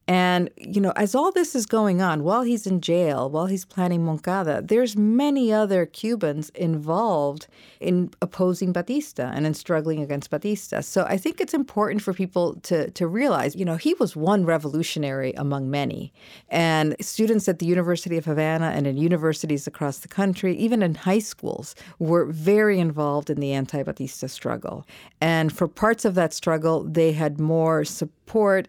And, 0.08 0.50
you 0.56 0.80
know, 0.80 0.94
as 0.96 1.14
all 1.14 1.32
this 1.32 1.54
is 1.54 1.66
going 1.66 2.02
on, 2.02 2.24
while 2.24 2.44
he's 2.44 2.66
in 2.66 2.80
jail, 2.80 3.30
while 3.30 3.48
he's 3.48 3.66
planning 3.66 4.06
Moncada, 4.06 4.62
there's 4.64 4.96
many 4.96 5.52
other 5.52 5.86
Cubans 5.86 6.50
involved 6.52 7.48
in 7.82 8.12
opposing 8.22 8.72
Batista 8.72 9.32
and 9.34 9.46
in 9.46 9.54
struggling 9.54 10.02
against 10.02 10.30
Batista. 10.30 10.80
So 10.82 11.04
I 11.04 11.18
think 11.18 11.42
it's 11.42 11.54
important 11.54 12.02
for 12.02 12.14
people 12.14 12.56
to, 12.62 12.90
to 12.92 13.06
realize, 13.06 13.56
you 13.56 13.66
know, 13.66 13.76
he 13.76 13.96
was 13.96 14.16
one 14.16 14.46
revolutionary 14.46 15.34
among 15.34 15.70
many. 15.70 16.14
And 16.50 16.96
students 17.02 17.50
at 17.50 17.60
the 17.60 17.66
University 17.66 18.18
of 18.18 18.26
Havana 18.26 18.68
and 18.68 18.88
in 18.88 18.96
universities 18.98 19.68
across 19.68 20.00
the 20.00 20.08
country, 20.08 20.56
even 20.56 20.82
in 20.82 20.96
high 20.96 21.20
schools, 21.20 21.76
were 22.00 22.26
very 22.26 22.80
involved 22.80 23.30
in 23.30 23.42
the 23.42 23.52
anti-Batista 23.52 24.28
struggle. 24.28 24.86
And 25.20 25.52
for 25.52 25.68
parts 25.68 26.06
of 26.06 26.16
that 26.16 26.34
struggle, 26.34 26.84
they 26.86 27.12
had 27.12 27.42
more 27.42 27.84
support 27.84 28.14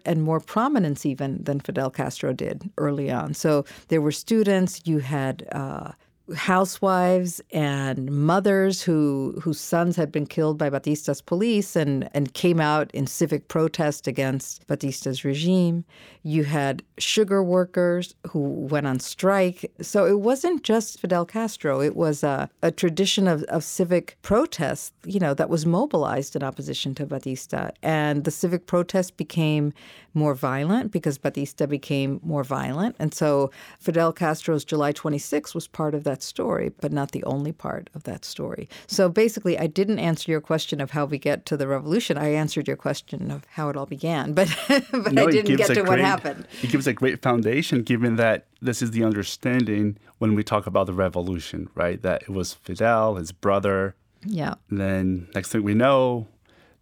and 0.05 0.23
more 0.23 0.39
prominence 0.39 1.05
even 1.05 1.43
than 1.43 1.59
Fidel 1.59 1.91
Castro 1.91 2.33
did 2.33 2.69
early 2.77 3.11
on. 3.11 3.33
So 3.33 3.65
there 3.89 4.01
were 4.01 4.11
students, 4.11 4.81
you 4.85 4.99
had 4.99 5.47
uh, 5.51 5.91
housewives 6.35 7.41
and 7.51 8.11
mothers 8.11 8.81
who 8.81 9.39
whose 9.41 9.59
sons 9.59 9.95
had 9.95 10.11
been 10.11 10.25
killed 10.25 10.57
by 10.57 10.69
Batista's 10.69 11.21
police 11.21 11.75
and, 11.75 12.09
and 12.13 12.33
came 12.33 12.59
out 12.59 12.91
in 12.91 13.07
civic 13.07 13.47
protest 13.47 14.07
against 14.07 14.65
Batista's 14.67 15.23
regime. 15.23 15.85
You 16.23 16.43
had 16.43 16.83
sugar 16.97 17.41
workers 17.43 18.15
who 18.27 18.39
went 18.39 18.87
on 18.87 18.99
strike. 18.99 19.71
So 19.81 20.05
it 20.05 20.19
wasn't 20.19 20.63
just 20.63 20.99
Fidel 20.99 21.25
Castro. 21.25 21.81
It 21.81 21.95
was 21.95 22.23
a, 22.23 22.49
a 22.61 22.71
tradition 22.71 23.27
of, 23.27 23.43
of 23.43 23.63
civic 23.63 24.17
protest, 24.21 24.93
you 25.05 25.19
know, 25.19 25.33
that 25.33 25.49
was 25.49 25.65
mobilized 25.65 26.35
in 26.35 26.43
opposition 26.43 26.93
to 26.95 27.05
Batista. 27.05 27.71
And 27.81 28.23
the 28.23 28.31
civic 28.31 28.65
protest 28.67 29.17
became 29.17 29.73
more 30.13 30.33
violent 30.33 30.91
because 30.91 31.17
Batista 31.17 31.65
became 31.65 32.19
more 32.23 32.43
violent. 32.43 32.95
And 32.99 33.13
so 33.13 33.51
Fidel 33.79 34.11
Castro's 34.11 34.65
July 34.65 34.91
26 34.91 35.55
was 35.55 35.67
part 35.67 35.95
of 35.95 36.03
that 36.03 36.18
that 36.19 36.23
story, 36.25 36.71
but 36.81 36.91
not 36.91 37.11
the 37.11 37.23
only 37.23 37.51
part 37.51 37.89
of 37.95 38.03
that 38.03 38.25
story. 38.25 38.67
So 38.87 39.09
basically, 39.09 39.57
I 39.57 39.67
didn't 39.67 39.99
answer 39.99 40.31
your 40.31 40.41
question 40.41 40.81
of 40.81 40.91
how 40.91 41.05
we 41.05 41.17
get 41.17 41.45
to 41.45 41.57
the 41.57 41.67
revolution. 41.67 42.17
I 42.17 42.29
answered 42.29 42.67
your 42.67 42.77
question 42.77 43.31
of 43.31 43.45
how 43.51 43.69
it 43.69 43.77
all 43.77 43.85
began, 43.85 44.33
but, 44.39 44.53
but 44.91 45.13
no, 45.13 45.27
I 45.27 45.31
didn't 45.31 45.55
get 45.55 45.67
to 45.67 45.73
great, 45.75 45.87
what 45.87 45.99
happened. 45.99 46.47
It 46.61 46.71
gives 46.71 46.87
a 46.87 46.93
great 46.93 47.21
foundation, 47.21 47.83
given 47.83 48.17
that 48.17 48.45
this 48.61 48.81
is 48.81 48.91
the 48.91 49.03
understanding 49.03 49.97
when 50.17 50.35
we 50.35 50.43
talk 50.43 50.67
about 50.67 50.85
the 50.87 50.93
revolution, 50.93 51.69
right? 51.75 52.01
That 52.01 52.23
it 52.23 52.29
was 52.29 52.53
Fidel, 52.53 53.15
his 53.15 53.31
brother. 53.31 53.95
Yeah. 54.25 54.55
then 54.69 55.29
next 55.33 55.53
thing 55.53 55.63
we 55.63 55.73
know, 55.73 56.27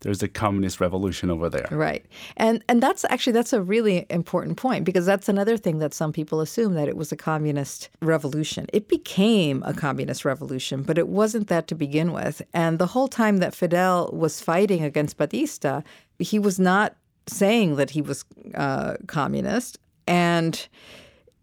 there's 0.01 0.21
a 0.21 0.27
communist 0.27 0.79
revolution 0.79 1.29
over 1.29 1.49
there. 1.49 1.67
Right. 1.71 2.05
And 2.37 2.63
and 2.69 2.81
that's 2.81 3.05
actually 3.09 3.33
that's 3.33 3.53
a 3.53 3.61
really 3.61 4.05
important 4.09 4.57
point 4.57 4.85
because 4.85 5.05
that's 5.05 5.27
another 5.27 5.57
thing 5.57 5.79
that 5.79 5.93
some 5.93 6.13
people 6.13 6.39
assume 6.41 6.75
that 6.75 6.87
it 6.87 6.95
was 6.95 7.11
a 7.11 7.15
communist 7.15 7.89
revolution. 8.01 8.67
It 8.73 8.87
became 8.87 9.63
a 9.65 9.73
communist 9.73 10.25
revolution, 10.25 10.83
but 10.83 10.97
it 10.97 11.07
wasn't 11.07 11.47
that 11.47 11.67
to 11.67 11.75
begin 11.75 12.13
with. 12.13 12.41
And 12.53 12.79
the 12.79 12.87
whole 12.87 13.07
time 13.07 13.37
that 13.37 13.55
Fidel 13.55 14.09
was 14.13 14.39
fighting 14.39 14.83
against 14.83 15.17
Batista, 15.17 15.81
he 16.19 16.39
was 16.39 16.59
not 16.59 16.95
saying 17.27 17.75
that 17.75 17.91
he 17.91 18.01
was 18.01 18.23
uh, 18.55 18.95
communist 19.07 19.79
and 20.07 20.67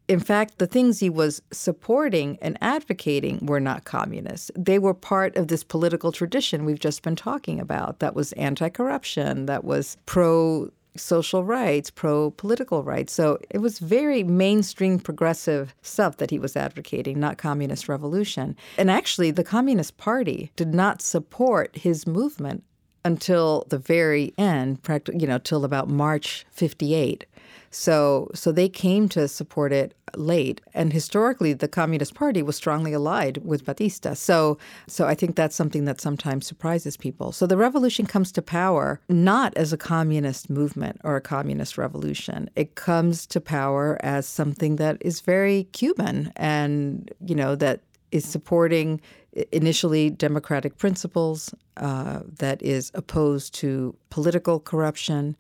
in 0.07 0.21
fact, 0.21 0.59
the 0.59 0.67
things 0.67 1.01
he 1.01 1.09
was 1.09 1.41
supporting 1.51 2.39
and 2.43 2.59
advocating 2.61 3.45
were 3.47 3.61
not 3.61 3.85
communist. 3.85 4.51
They 4.55 4.79
were 4.79 4.95
part 4.95 5.37
of 5.37 5.49
this 5.49 5.65
political 5.65 6.13
tradition 6.13 6.65
we've 6.65 6.79
just 6.79 7.03
been 7.03 7.17
talking 7.17 7.59
about 7.59 8.01
that 8.01 8.15
was 8.15 8.33
anti 8.33 8.69
corruption, 8.69 9.47
that 9.47 9.65
was 9.65 9.97
pro 10.07 10.71
social 10.97 11.43
rights, 11.45 11.91
pro 11.91 12.31
political 12.33 12.85
rights. 12.85 13.13
So 13.13 13.39
it 13.51 13.59
was 13.59 13.79
very 13.79 14.23
mainstream 14.23 14.99
progressive 14.99 15.75
stuff 15.83 16.19
that 16.19 16.31
he 16.31 16.39
was 16.39 16.57
advocating, 16.57 17.19
not 17.19 17.39
communist 17.39 17.89
revolution. 17.89 18.57
And 18.79 18.91
actually, 18.91 19.31
the 19.31 19.43
Communist 19.43 19.97
Party 19.97 20.53
did 20.55 20.73
not 20.73 21.03
support 21.03 21.77
his 21.77 22.07
movement 22.07 22.63
until 23.05 23.67
the 23.69 23.79
very 23.79 24.33
end, 24.39 24.79
you 25.13 25.27
know, 25.27 25.39
till 25.39 25.65
about 25.65 25.89
March 25.89 26.47
58. 26.51 27.27
So 27.75 28.31
so 28.35 28.53
they 28.53 28.69
came 28.69 29.09
to 29.11 29.27
support 29.27 29.73
it 29.73 29.95
late. 30.17 30.61
And 30.75 30.93
historically 30.93 31.53
the 31.55 31.67
Communist 31.67 32.15
Party 32.15 32.41
was 32.41 32.55
strongly 32.55 32.93
allied 32.93 33.39
with 33.39 33.65
Batista. 33.65 34.15
So 34.15 34.59
so 34.87 35.07
I 35.07 35.17
think 35.17 35.35
that's 35.35 35.57
something 35.57 35.85
that 35.87 36.01
sometimes 36.01 36.47
surprises 36.47 36.97
people. 36.97 37.33
So 37.33 37.47
the 37.47 37.57
revolution 37.57 38.07
comes 38.07 38.31
to 38.33 38.43
power 38.43 39.01
not 39.09 39.57
as 39.57 39.73
a 39.73 39.77
communist 39.77 40.49
movement 40.49 41.01
or 41.03 41.17
a 41.17 41.21
communist 41.21 41.77
revolution. 41.77 42.49
It 42.55 42.77
comes 42.77 43.27
to 43.27 43.41
power 43.41 43.99
as 44.03 44.25
something 44.27 44.77
that 44.77 44.99
is 45.01 45.21
very 45.21 45.65
Cuban 45.73 46.33
and 46.37 47.11
you 47.27 47.35
know 47.35 47.57
that 47.57 47.81
is 48.13 48.25
supporting 48.25 49.01
initially 49.51 50.11
democratic 50.11 50.79
principles, 50.79 51.53
uh, 51.77 52.21
that 52.39 52.63
is 52.63 52.93
opposed 52.95 53.53
to 53.55 53.97
political 54.11 54.61
corruption. 54.61 55.37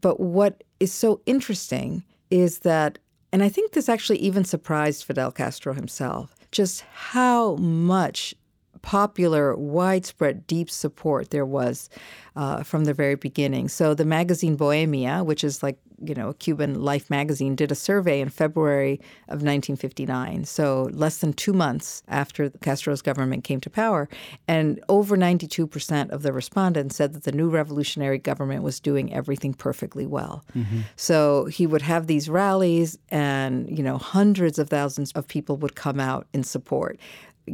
But 0.00 0.20
what 0.20 0.62
is 0.78 0.92
so 0.92 1.20
interesting 1.26 2.04
is 2.30 2.60
that, 2.60 2.98
and 3.32 3.42
I 3.42 3.48
think 3.48 3.72
this 3.72 3.88
actually 3.88 4.18
even 4.18 4.44
surprised 4.44 5.04
Fidel 5.04 5.32
Castro 5.32 5.74
himself, 5.74 6.34
just 6.52 6.82
how 6.92 7.56
much 7.56 8.34
popular, 8.82 9.56
widespread, 9.56 10.46
deep 10.46 10.70
support 10.70 11.30
there 11.30 11.46
was 11.46 11.88
uh, 12.36 12.62
from 12.62 12.84
the 12.84 12.94
very 12.94 13.14
beginning. 13.14 13.68
So 13.68 13.94
the 13.94 14.04
magazine 14.04 14.56
Bohemia, 14.56 15.24
which 15.24 15.44
is 15.44 15.62
like 15.62 15.78
you 16.02 16.14
know, 16.14 16.30
a 16.30 16.34
Cuban 16.34 16.82
Life 16.82 17.10
magazine 17.10 17.54
did 17.54 17.70
a 17.70 17.74
survey 17.74 18.20
in 18.20 18.30
February 18.30 18.94
of 19.28 19.42
1959, 19.42 20.44
so 20.44 20.88
less 20.92 21.18
than 21.18 21.32
two 21.32 21.52
months 21.52 22.02
after 22.08 22.50
Castro's 22.50 23.02
government 23.02 23.44
came 23.44 23.60
to 23.60 23.70
power. 23.70 24.08
And 24.48 24.80
over 24.88 25.16
92% 25.16 26.10
of 26.10 26.22
the 26.22 26.32
respondents 26.32 26.96
said 26.96 27.12
that 27.12 27.24
the 27.24 27.32
new 27.32 27.50
revolutionary 27.50 28.18
government 28.18 28.62
was 28.62 28.80
doing 28.80 29.12
everything 29.12 29.52
perfectly 29.52 30.06
well. 30.06 30.44
Mm-hmm. 30.56 30.80
So 30.96 31.46
he 31.46 31.66
would 31.66 31.82
have 31.82 32.06
these 32.06 32.28
rallies, 32.28 32.98
and, 33.10 33.68
you 33.76 33.82
know, 33.82 33.98
hundreds 33.98 34.58
of 34.58 34.70
thousands 34.70 35.12
of 35.12 35.28
people 35.28 35.56
would 35.58 35.74
come 35.74 36.00
out 36.00 36.26
in 36.32 36.42
support 36.42 36.98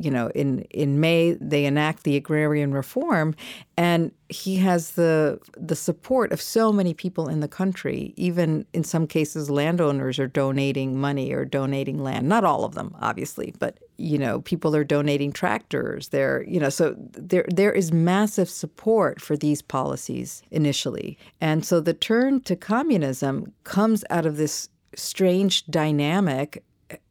you 0.02 0.10
know, 0.10 0.28
in 0.34 0.60
in 0.70 1.00
May 1.00 1.32
they 1.32 1.64
enact 1.64 2.04
the 2.04 2.16
agrarian 2.16 2.72
reform, 2.72 3.34
and 3.76 4.12
he 4.28 4.56
has 4.56 4.92
the 4.92 5.38
the 5.56 5.76
support 5.76 6.32
of 6.32 6.40
so 6.40 6.72
many 6.72 6.94
people 6.94 7.28
in 7.28 7.40
the 7.40 7.48
country. 7.48 8.12
Even 8.16 8.66
in 8.72 8.84
some 8.84 9.06
cases, 9.06 9.50
landowners 9.50 10.18
are 10.18 10.26
donating 10.26 10.98
money 10.98 11.32
or 11.32 11.44
donating 11.44 12.02
land. 12.02 12.28
Not 12.28 12.44
all 12.44 12.64
of 12.64 12.74
them, 12.74 12.94
obviously, 13.00 13.54
but 13.58 13.78
you 13.98 14.18
know, 14.18 14.40
people 14.42 14.76
are 14.76 14.84
donating 14.84 15.32
tractors. 15.32 16.08
There, 16.08 16.44
you 16.46 16.60
know, 16.60 16.68
so 16.70 16.94
there 17.12 17.46
there 17.48 17.72
is 17.72 17.92
massive 17.92 18.48
support 18.48 19.20
for 19.20 19.36
these 19.36 19.62
policies 19.62 20.42
initially, 20.50 21.18
and 21.40 21.64
so 21.64 21.80
the 21.80 21.94
turn 21.94 22.40
to 22.42 22.56
communism 22.56 23.52
comes 23.64 24.04
out 24.10 24.26
of 24.26 24.36
this 24.36 24.68
strange 24.94 25.66
dynamic 25.66 26.62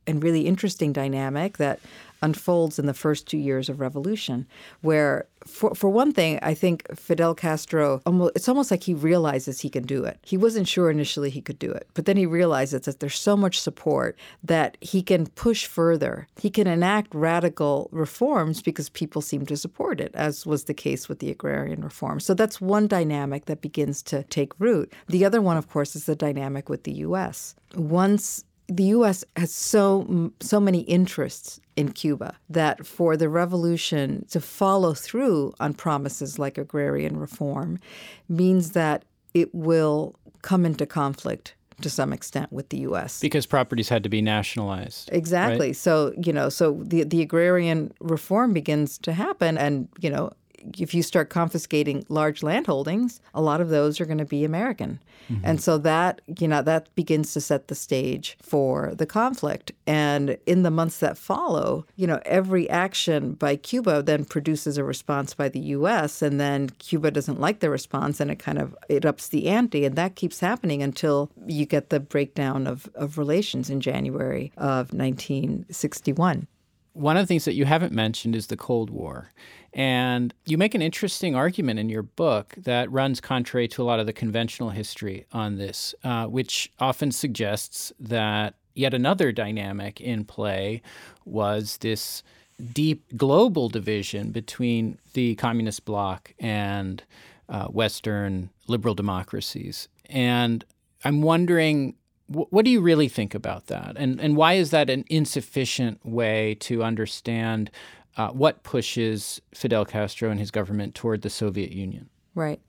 and 0.07 0.23
really 0.23 0.41
interesting 0.41 0.93
dynamic 0.93 1.57
that 1.57 1.79
unfolds 2.25 2.79
in 2.79 2.87
the 2.87 2.93
first 2.93 3.27
two 3.27 3.37
years 3.37 3.69
of 3.69 3.79
revolution, 3.79 4.47
where, 4.81 5.27
for, 5.45 5.75
for 5.75 5.89
one 5.89 6.11
thing, 6.11 6.39
I 6.41 6.55
think 6.55 6.83
Fidel 6.97 7.35
Castro, 7.35 8.01
almost, 8.05 8.33
it's 8.35 8.49
almost 8.49 8.71
like 8.71 8.83
he 8.83 8.95
realizes 8.95 9.61
he 9.61 9.69
can 9.69 9.85
do 9.85 10.03
it. 10.03 10.19
He 10.23 10.35
wasn't 10.35 10.67
sure 10.67 10.89
initially 10.89 11.29
he 11.29 11.41
could 11.41 11.59
do 11.59 11.71
it, 11.71 11.87
but 11.93 12.05
then 12.05 12.17
he 12.17 12.25
realizes 12.25 12.81
that 12.81 12.99
there's 12.99 13.19
so 13.19 13.37
much 13.37 13.61
support 13.61 14.17
that 14.43 14.75
he 14.81 15.03
can 15.03 15.27
push 15.27 15.67
further. 15.67 16.27
He 16.41 16.49
can 16.49 16.65
enact 16.67 17.13
radical 17.13 17.89
reforms 17.91 18.61
because 18.61 18.89
people 18.89 19.21
seem 19.21 19.45
to 19.45 19.55
support 19.55 20.01
it, 20.01 20.11
as 20.15 20.45
was 20.45 20.63
the 20.63 20.73
case 20.73 21.07
with 21.07 21.19
the 21.19 21.29
agrarian 21.29 21.81
reform. 21.83 22.19
So 22.19 22.33
that's 22.33 22.59
one 22.59 22.87
dynamic 22.87 23.45
that 23.45 23.61
begins 23.61 24.01
to 24.03 24.23
take 24.23 24.59
root. 24.59 24.91
The 25.07 25.25
other 25.25 25.41
one, 25.41 25.57
of 25.57 25.69
course, 25.69 25.95
is 25.95 26.05
the 26.05 26.15
dynamic 26.15 26.69
with 26.69 26.83
the 26.83 26.93
U.S. 27.07 27.55
Once 27.75 28.43
the 28.67 28.83
U.S. 28.85 29.23
has 29.35 29.53
so 29.53 30.31
so 30.39 30.59
many 30.59 30.81
interests 30.81 31.59
in 31.75 31.91
Cuba 31.91 32.35
that 32.49 32.85
for 32.85 33.17
the 33.17 33.29
revolution 33.29 34.25
to 34.31 34.39
follow 34.39 34.93
through 34.93 35.53
on 35.59 35.73
promises 35.73 36.39
like 36.39 36.57
agrarian 36.57 37.17
reform 37.17 37.79
means 38.27 38.71
that 38.71 39.05
it 39.33 39.53
will 39.53 40.15
come 40.41 40.65
into 40.65 40.85
conflict 40.85 41.55
to 41.81 41.89
some 41.89 42.13
extent 42.13 42.51
with 42.51 42.69
the 42.69 42.77
U.S. 42.79 43.19
because 43.19 43.45
properties 43.45 43.89
had 43.89 44.03
to 44.03 44.09
be 44.09 44.21
nationalized. 44.21 45.09
Exactly. 45.11 45.67
Right? 45.67 45.75
So 45.75 46.13
you 46.23 46.33
know, 46.33 46.49
so 46.49 46.81
the 46.83 47.03
the 47.03 47.21
agrarian 47.21 47.93
reform 47.99 48.53
begins 48.53 48.97
to 48.99 49.13
happen, 49.13 49.57
and 49.57 49.87
you 49.99 50.09
know, 50.09 50.31
if 50.77 50.93
you 50.93 51.03
start 51.03 51.29
confiscating 51.29 52.05
large 52.09 52.41
landholdings, 52.41 53.19
a 53.33 53.41
lot 53.41 53.61
of 53.61 53.69
those 53.69 53.99
are 53.99 54.05
going 54.05 54.17
to 54.17 54.25
be 54.25 54.43
American. 54.43 54.99
Mm-hmm. 55.29 55.45
And 55.45 55.61
so 55.61 55.77
that, 55.79 56.21
you 56.39 56.47
know, 56.47 56.61
that 56.61 56.93
begins 56.95 57.33
to 57.33 57.41
set 57.41 57.67
the 57.67 57.75
stage 57.75 58.37
for 58.41 58.93
the 58.95 59.05
conflict. 59.05 59.71
And 59.87 60.37
in 60.45 60.63
the 60.63 60.71
months 60.71 60.99
that 60.99 61.17
follow, 61.17 61.85
you 61.95 62.07
know, 62.07 62.19
every 62.25 62.69
action 62.69 63.33
by 63.33 63.55
Cuba 63.55 64.03
then 64.03 64.25
produces 64.25 64.77
a 64.77 64.83
response 64.83 65.33
by 65.33 65.49
the 65.49 65.59
US 65.59 66.21
and 66.21 66.39
then 66.39 66.69
Cuba 66.79 67.11
doesn't 67.11 67.39
like 67.39 67.59
the 67.59 67.69
response 67.69 68.19
and 68.19 68.29
it 68.29 68.39
kind 68.39 68.59
of 68.59 68.75
it 68.89 69.05
ups 69.05 69.29
the 69.29 69.47
ante 69.47 69.85
and 69.85 69.95
that 69.95 70.15
keeps 70.15 70.39
happening 70.39 70.83
until 70.83 71.31
you 71.45 71.65
get 71.65 71.89
the 71.89 71.99
breakdown 71.99 72.67
of, 72.67 72.89
of 72.95 73.17
relations 73.17 73.69
in 73.69 73.81
January 73.81 74.51
of 74.57 74.93
1961. 74.93 76.47
One 76.93 77.17
of 77.17 77.23
the 77.23 77.27
things 77.27 77.43
that 77.43 77.55
you 77.55 77.65
haven't 77.65 77.91
mentioned 77.91 78.35
is 78.35 78.47
the 78.47 78.55
Cold 78.55 78.89
War. 78.89 79.31
And 79.75 80.33
you 80.45 80.57
make 80.57 80.73
an 80.73 80.81
interesting 80.81 81.35
argument 81.35 81.79
in 81.79 81.89
your 81.89 82.01
book 82.01 82.55
that 82.57 82.89
runs 82.89 83.19
contrary 83.19 83.67
to 83.67 83.83
a 83.83 83.85
lot 83.85 83.99
of 83.99 84.05
the 84.05 84.13
conventional 84.13 84.69
history 84.69 85.25
on 85.33 85.57
this, 85.57 85.93
uh, 86.05 86.27
which 86.27 86.71
often 86.79 87.11
suggests 87.11 87.91
that 87.99 88.55
yet 88.73 88.93
another 88.93 89.33
dynamic 89.33 89.99
in 89.99 90.23
play 90.23 90.81
was 91.25 91.77
this 91.77 92.23
deep 92.71 93.03
global 93.17 93.67
division 93.67 94.31
between 94.31 94.97
the 95.13 95.35
communist 95.35 95.83
bloc 95.83 96.33
and 96.39 97.03
uh, 97.49 97.65
Western 97.65 98.49
liberal 98.67 98.95
democracies. 98.95 99.89
And 100.05 100.63
I'm 101.03 101.21
wondering 101.21 101.95
what 102.27 102.65
do 102.65 102.71
you 102.71 102.81
really 102.81 103.07
think 103.07 103.35
about 103.35 103.67
that? 103.67 103.97
And, 103.97 104.19
and 104.19 104.35
why 104.35 104.53
is 104.53 104.71
that 104.71 104.89
an 104.89 105.05
insufficient 105.09 106.03
way 106.03 106.55
to 106.61 106.83
understand 106.83 107.69
uh, 108.17 108.29
what 108.29 108.63
pushes 108.63 109.41
Fidel 109.53 109.85
Castro 109.85 110.29
and 110.29 110.39
his 110.39 110.51
government 110.51 110.95
toward 110.95 111.21
the 111.21 111.29
Soviet 111.29 111.71
Union? 111.71 112.09
Right. 112.33 112.59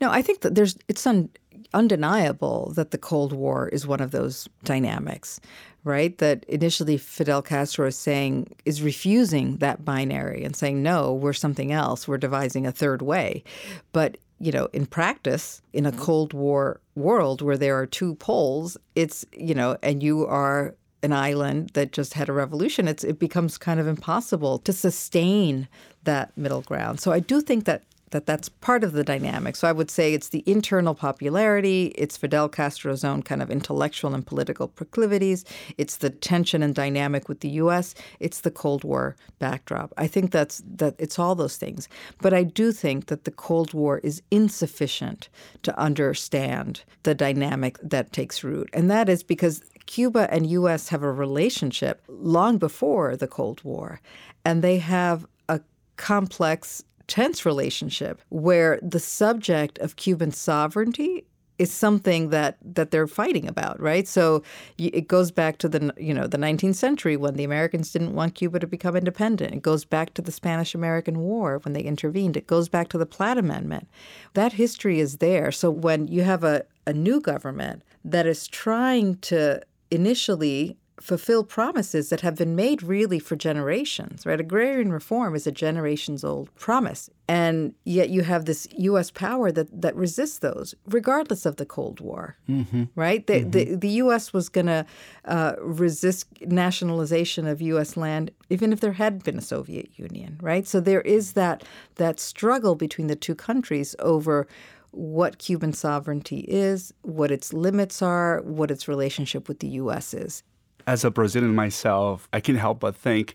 No, 0.00 0.10
I 0.10 0.20
think 0.20 0.42
that 0.42 0.54
there's 0.54 0.76
it's 0.86 1.06
un, 1.06 1.30
undeniable 1.72 2.72
that 2.76 2.90
the 2.90 2.98
Cold 2.98 3.32
War 3.32 3.68
is 3.68 3.86
one 3.86 4.00
of 4.00 4.10
those 4.10 4.48
dynamics, 4.64 5.40
right? 5.82 6.16
That 6.18 6.44
initially 6.44 6.98
Fidel 6.98 7.40
Castro 7.40 7.86
is 7.86 7.96
saying 7.96 8.54
is 8.66 8.82
refusing 8.82 9.56
that 9.58 9.84
binary 9.84 10.44
and 10.44 10.54
saying 10.54 10.82
no, 10.82 11.14
we're 11.14 11.32
something 11.32 11.72
else. 11.72 12.06
We're 12.06 12.18
devising 12.18 12.66
a 12.66 12.72
third 12.72 13.00
way. 13.00 13.44
But 13.92 14.18
you 14.38 14.52
know, 14.52 14.68
in 14.72 14.84
practice, 14.84 15.62
in 15.72 15.86
a 15.86 15.92
Cold 15.92 16.34
War 16.34 16.80
world 16.94 17.40
where 17.40 17.56
there 17.56 17.78
are 17.78 17.86
two 17.86 18.14
poles, 18.16 18.76
it's, 18.94 19.24
you 19.32 19.54
know, 19.54 19.78
and 19.82 20.02
you 20.02 20.26
are 20.26 20.74
an 21.04 21.12
island 21.12 21.70
that 21.74 21.92
just 21.92 22.14
had 22.14 22.28
a 22.28 22.32
revolution, 22.32 22.88
it's, 22.88 23.04
it 23.04 23.18
becomes 23.18 23.58
kind 23.58 23.78
of 23.78 23.86
impossible 23.86 24.58
to 24.60 24.72
sustain 24.72 25.68
that 26.04 26.36
middle 26.36 26.62
ground. 26.62 27.00
So 27.00 27.12
I 27.12 27.20
do 27.20 27.40
think 27.40 27.64
that 27.66 27.82
that 28.14 28.26
that's 28.26 28.48
part 28.48 28.84
of 28.84 28.92
the 28.92 29.02
dynamic. 29.02 29.56
So 29.56 29.66
I 29.66 29.72
would 29.72 29.90
say 29.90 30.14
it's 30.14 30.28
the 30.28 30.44
internal 30.46 30.94
popularity, 30.94 31.86
it's 31.96 32.16
Fidel 32.16 32.48
Castro's 32.48 33.02
own 33.02 33.24
kind 33.24 33.42
of 33.42 33.50
intellectual 33.50 34.14
and 34.14 34.24
political 34.24 34.68
proclivities, 34.68 35.44
it's 35.78 35.96
the 35.96 36.10
tension 36.10 36.62
and 36.62 36.76
dynamic 36.76 37.28
with 37.28 37.40
the 37.40 37.48
US, 37.64 37.92
it's 38.20 38.42
the 38.42 38.52
Cold 38.52 38.84
War 38.84 39.16
backdrop. 39.40 39.92
I 39.96 40.06
think 40.06 40.30
that's 40.30 40.62
that 40.76 40.94
it's 41.00 41.18
all 41.18 41.34
those 41.34 41.56
things. 41.56 41.88
But 42.22 42.32
I 42.32 42.44
do 42.44 42.70
think 42.70 43.06
that 43.06 43.24
the 43.24 43.32
Cold 43.32 43.74
War 43.74 43.98
is 44.04 44.22
insufficient 44.30 45.28
to 45.64 45.76
understand 45.76 46.84
the 47.02 47.16
dynamic 47.16 47.78
that 47.82 48.12
takes 48.12 48.44
root. 48.44 48.70
And 48.72 48.88
that 48.92 49.08
is 49.08 49.24
because 49.24 49.60
Cuba 49.86 50.32
and 50.32 50.46
US 50.46 50.88
have 50.90 51.02
a 51.02 51.10
relationship 51.10 52.00
long 52.06 52.58
before 52.58 53.16
the 53.16 53.26
Cold 53.26 53.64
War, 53.64 54.00
and 54.44 54.62
they 54.62 54.78
have 54.78 55.26
a 55.48 55.60
complex 55.96 56.84
tense 57.06 57.44
relationship 57.44 58.20
where 58.28 58.78
the 58.82 59.00
subject 59.00 59.78
of 59.78 59.96
Cuban 59.96 60.32
sovereignty 60.32 61.24
is 61.58 61.70
something 61.70 62.30
that 62.30 62.56
that 62.62 62.90
they're 62.90 63.06
fighting 63.06 63.46
about, 63.46 63.80
right? 63.80 64.08
So 64.08 64.42
it 64.76 65.06
goes 65.06 65.30
back 65.30 65.58
to 65.58 65.68
the 65.68 65.94
you 65.96 66.12
know 66.12 66.26
the 66.26 66.38
19th 66.38 66.74
century 66.74 67.16
when 67.16 67.34
the 67.34 67.44
Americans 67.44 67.92
didn't 67.92 68.14
want 68.14 68.34
Cuba 68.34 68.58
to 68.58 68.66
become 68.66 68.96
independent. 68.96 69.54
It 69.54 69.62
goes 69.62 69.84
back 69.84 70.14
to 70.14 70.22
the 70.22 70.32
Spanish-American 70.32 71.20
War 71.20 71.60
when 71.62 71.72
they 71.72 71.82
intervened. 71.82 72.36
It 72.36 72.46
goes 72.46 72.68
back 72.68 72.88
to 72.88 72.98
the 72.98 73.06
Platt 73.06 73.38
Amendment. 73.38 73.88
That 74.34 74.54
history 74.54 74.98
is 74.98 75.18
there. 75.18 75.52
So 75.52 75.70
when 75.70 76.08
you 76.08 76.22
have 76.22 76.42
a, 76.42 76.64
a 76.86 76.92
new 76.92 77.20
government 77.20 77.82
that 78.04 78.26
is 78.26 78.48
trying 78.48 79.16
to 79.18 79.62
initially 79.90 80.76
fulfill 81.00 81.42
promises 81.42 82.08
that 82.08 82.20
have 82.20 82.36
been 82.36 82.54
made 82.54 82.82
really 82.82 83.18
for 83.18 83.34
generations, 83.34 84.24
right? 84.24 84.38
Agrarian 84.38 84.92
reform 84.92 85.34
is 85.34 85.46
a 85.46 85.52
generations 85.52 86.22
old 86.22 86.54
promise. 86.54 87.10
And 87.26 87.74
yet 87.84 88.10
you 88.10 88.22
have 88.22 88.44
this 88.44 88.68
U.S. 88.76 89.10
power 89.10 89.50
that, 89.50 89.80
that 89.80 89.96
resists 89.96 90.38
those, 90.38 90.74
regardless 90.86 91.46
of 91.46 91.56
the 91.56 91.66
Cold 91.66 92.00
War, 92.00 92.36
mm-hmm. 92.48 92.84
right? 92.94 93.26
The, 93.26 93.40
mm-hmm. 93.40 93.50
the, 93.50 93.74
the, 93.76 93.88
U.S. 93.88 94.32
was 94.32 94.48
going 94.48 94.66
to 94.66 94.86
uh, 95.24 95.54
resist 95.60 96.26
nationalization 96.42 97.46
of 97.46 97.60
U.S. 97.60 97.96
land 97.96 98.30
even 98.50 98.72
if 98.72 98.80
there 98.80 98.92
had 98.92 99.24
been 99.24 99.38
a 99.38 99.42
Soviet 99.42 99.90
Union, 99.96 100.38
right? 100.40 100.66
So 100.66 100.80
there 100.80 101.00
is 101.00 101.32
that, 101.32 101.64
that 101.96 102.20
struggle 102.20 102.74
between 102.76 103.08
the 103.08 103.16
two 103.16 103.34
countries 103.34 103.96
over 103.98 104.46
what 104.90 105.38
Cuban 105.38 105.72
sovereignty 105.72 106.40
is, 106.40 106.94
what 107.02 107.32
its 107.32 107.52
limits 107.52 108.00
are, 108.00 108.42
what 108.42 108.70
its 108.70 108.86
relationship 108.86 109.48
with 109.48 109.58
the 109.58 109.68
U.S. 109.68 110.14
is 110.14 110.44
as 110.86 111.04
a 111.04 111.10
Brazilian 111.10 111.54
myself, 111.54 112.28
I 112.32 112.40
can't 112.40 112.58
help 112.58 112.80
but 112.80 112.96
think 112.96 113.34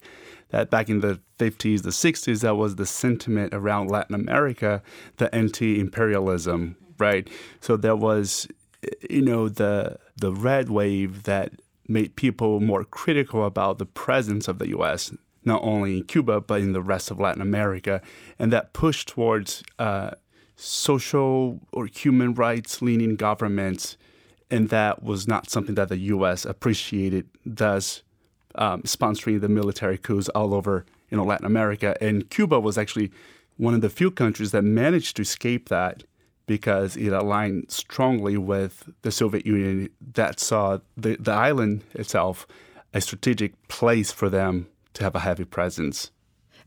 that 0.49 0.69
back 0.69 0.89
in 0.89 0.99
the 1.01 1.19
50s, 1.38 1.83
the 1.83 1.89
60s, 1.89 2.41
that 2.41 2.55
was 2.55 2.75
the 2.75 2.85
sentiment 2.85 3.53
around 3.53 3.89
Latin 3.89 4.15
America, 4.15 4.81
the 5.17 5.33
anti-imperialism, 5.33 6.75
right? 6.97 7.29
So 7.62 7.77
there 7.77 7.95
was, 7.95 8.47
you 9.09 9.21
know, 9.21 9.49
the 9.49 9.97
the 10.17 10.33
red 10.33 10.69
wave 10.69 11.23
that 11.23 11.53
made 11.88 12.15
people 12.15 12.59
more 12.59 12.83
critical 12.83 13.45
about 13.45 13.77
the 13.77 13.85
presence 13.85 14.47
of 14.47 14.59
the 14.59 14.69
U.S. 14.69 15.12
not 15.45 15.63
only 15.63 15.97
in 15.97 16.03
Cuba 16.03 16.41
but 16.41 16.62
in 16.62 16.73
the 16.73 16.81
rest 16.81 17.09
of 17.09 17.19
Latin 17.19 17.41
America, 17.41 18.01
and 18.38 18.51
that 18.51 18.73
push 18.73 19.05
towards 19.05 19.63
uh, 19.77 20.12
social 20.55 21.59
or 21.71 21.85
human 21.85 22.33
rights 22.33 22.81
leaning 22.81 23.15
governments 23.15 23.97
and 24.51 24.69
that 24.69 25.03
was 25.03 25.27
not 25.27 25.49
something 25.49 25.75
that 25.75 25.89
the 25.89 25.97
U.S. 25.97 26.45
appreciated. 26.45 27.29
Thus, 27.45 28.03
um, 28.55 28.81
sponsoring 28.83 29.41
the 29.41 29.49
military 29.49 29.97
coups 29.97 30.29
all 30.29 30.53
over 30.53 30.85
you 31.09 31.17
know 31.17 31.23
Latin 31.23 31.45
America, 31.45 31.95
and 32.01 32.29
Cuba 32.29 32.59
was 32.59 32.77
actually 32.77 33.12
one 33.57 33.73
of 33.73 33.81
the 33.81 33.89
few 33.89 34.09
countries 34.09 34.51
that 34.51 34.63
managed 34.63 35.15
to 35.17 35.21
escape 35.21 35.69
that 35.69 36.03
because 36.45 36.97
it 36.97 37.09
aligned 37.09 37.69
strongly 37.69 38.38
with 38.38 38.89
the 39.03 39.12
Soviet 39.12 39.45
Union 39.45 39.89
that 40.13 40.39
saw 40.39 40.79
the, 40.97 41.15
the 41.17 41.31
island 41.31 41.83
itself 41.93 42.47
a 42.93 43.01
strategic 43.01 43.67
place 43.67 44.12
for 44.12 44.29
them 44.29 44.67
to 44.93 45.03
have 45.03 45.13
a 45.13 45.19
heavy 45.19 45.45
presence. 45.45 46.09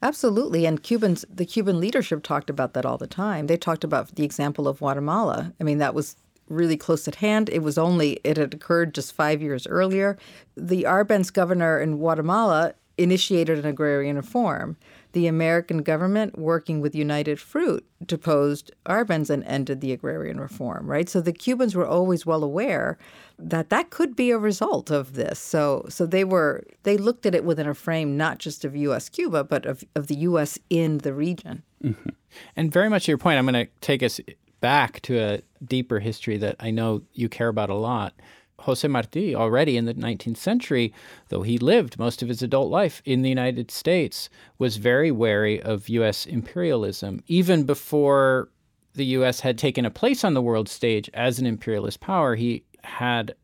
Absolutely, 0.01 0.67
and 0.67 0.83
Cubans, 0.83 1.25
the 1.29 1.45
Cuban 1.45 1.81
leadership 1.81 2.23
talked 2.23 2.51
about 2.51 2.75
that 2.75 2.87
all 2.87 2.99
the 2.99 3.07
time. 3.07 3.47
They 3.47 3.57
talked 3.57 3.85
about 3.85 4.15
the 4.15 4.25
example 4.25 4.69
of 4.69 4.79
Guatemala. 4.79 5.53
I 5.61 5.65
mean, 5.65 5.79
that 5.79 5.95
was 5.95 6.17
really 6.49 6.77
close 6.77 7.09
at 7.09 7.17
hand. 7.17 7.49
It 7.49 7.63
was 7.63 7.79
only, 7.79 8.21
it 8.25 8.37
had 8.37 8.55
occurred 8.55 8.95
just 8.95 9.13
five 9.13 9.41
years 9.41 9.67
earlier. 9.67 10.19
The 10.57 10.85
Arbenz 10.85 11.33
governor 11.33 11.81
in 11.81 11.97
Guatemala 11.97 12.75
initiated 12.99 13.59
an 13.59 13.67
agrarian 13.67 14.17
reform. 14.17 14.77
The 15.13 15.27
American 15.27 15.83
government, 15.83 16.39
working 16.39 16.81
with 16.81 16.95
United 16.95 17.39
Fruit, 17.39 17.85
deposed 18.05 18.71
Arbenz 18.87 19.29
and 19.29 19.45
ended 19.45 19.81
the 19.81 19.93
agrarian 19.93 20.41
reform, 20.41 20.87
right? 20.87 21.09
So 21.09 21.21
the 21.21 21.33
Cubans 21.33 21.75
were 21.75 21.87
always 21.87 22.25
well 22.25 22.43
aware 22.43 22.99
that 23.39 23.69
that 23.71 23.91
could 23.91 24.17
be 24.17 24.31
a 24.31 24.39
result 24.39 24.91
of 24.91 25.15
this. 25.15 25.39
So 25.39 25.85
so 25.89 26.07
they 26.07 26.25
were 26.25 26.65
they 26.85 26.97
looked 26.97 27.27
at 27.27 27.35
it 27.35 27.45
within 27.45 27.67
a 27.67 27.75
frame 27.75 28.17
not 28.17 28.39
just 28.39 28.65
of 28.65 28.75
US 28.75 29.09
Cuba, 29.09 29.45
but 29.45 29.67
of, 29.67 29.85
of 29.95 30.07
the 30.07 30.17
US 30.17 30.59
in 30.71 30.99
the 30.99 31.13
region. 31.13 31.63
Mm-hmm. 31.85 32.11
And 32.57 32.73
very 32.73 32.89
much 32.89 33.05
to 33.05 33.11
your 33.11 33.19
point, 33.19 33.39
I'm 33.39 33.47
going 33.47 33.67
to 33.67 33.71
take 33.81 34.03
us 34.03 34.19
back 34.63 35.03
to 35.03 35.19
a 35.19 35.43
deeper 35.63 35.99
history 35.99 36.39
that 36.39 36.57
I 36.59 36.71
know 36.71 37.03
you 37.13 37.29
care 37.29 37.49
about 37.49 37.69
a 37.69 37.75
lot. 37.75 38.15
Jose 38.61 38.87
Marti, 38.87 39.35
already 39.35 39.77
in 39.77 39.85
the 39.87 39.95
19th 39.95 40.37
century, 40.37 40.95
though 41.29 41.43
he 41.43 41.59
lived 41.59 41.99
most 41.99 42.23
of 42.23 42.29
his 42.29 42.43
adult 42.43 42.71
life 42.71 43.03
in 43.05 43.23
the 43.23 43.29
United 43.29 43.71
States, 43.71 44.31
was 44.59 44.77
very 44.77 45.11
wary 45.11 45.61
of 45.61 45.89
U.S. 45.89 46.25
imperialism. 46.27 47.23
Even 47.27 47.65
before 47.65 48.49
the 48.95 49.05
U.S. 49.07 49.41
had 49.41 49.59
taken 49.59 49.85
a 49.85 49.91
place 49.91 50.23
on 50.23 50.35
the 50.35 50.43
world 50.43 50.69
stage 50.69 51.11
as 51.13 51.39
an 51.39 51.47
imperialist 51.47 52.01
power, 52.01 52.37
he 52.37 52.65
had 52.85 53.35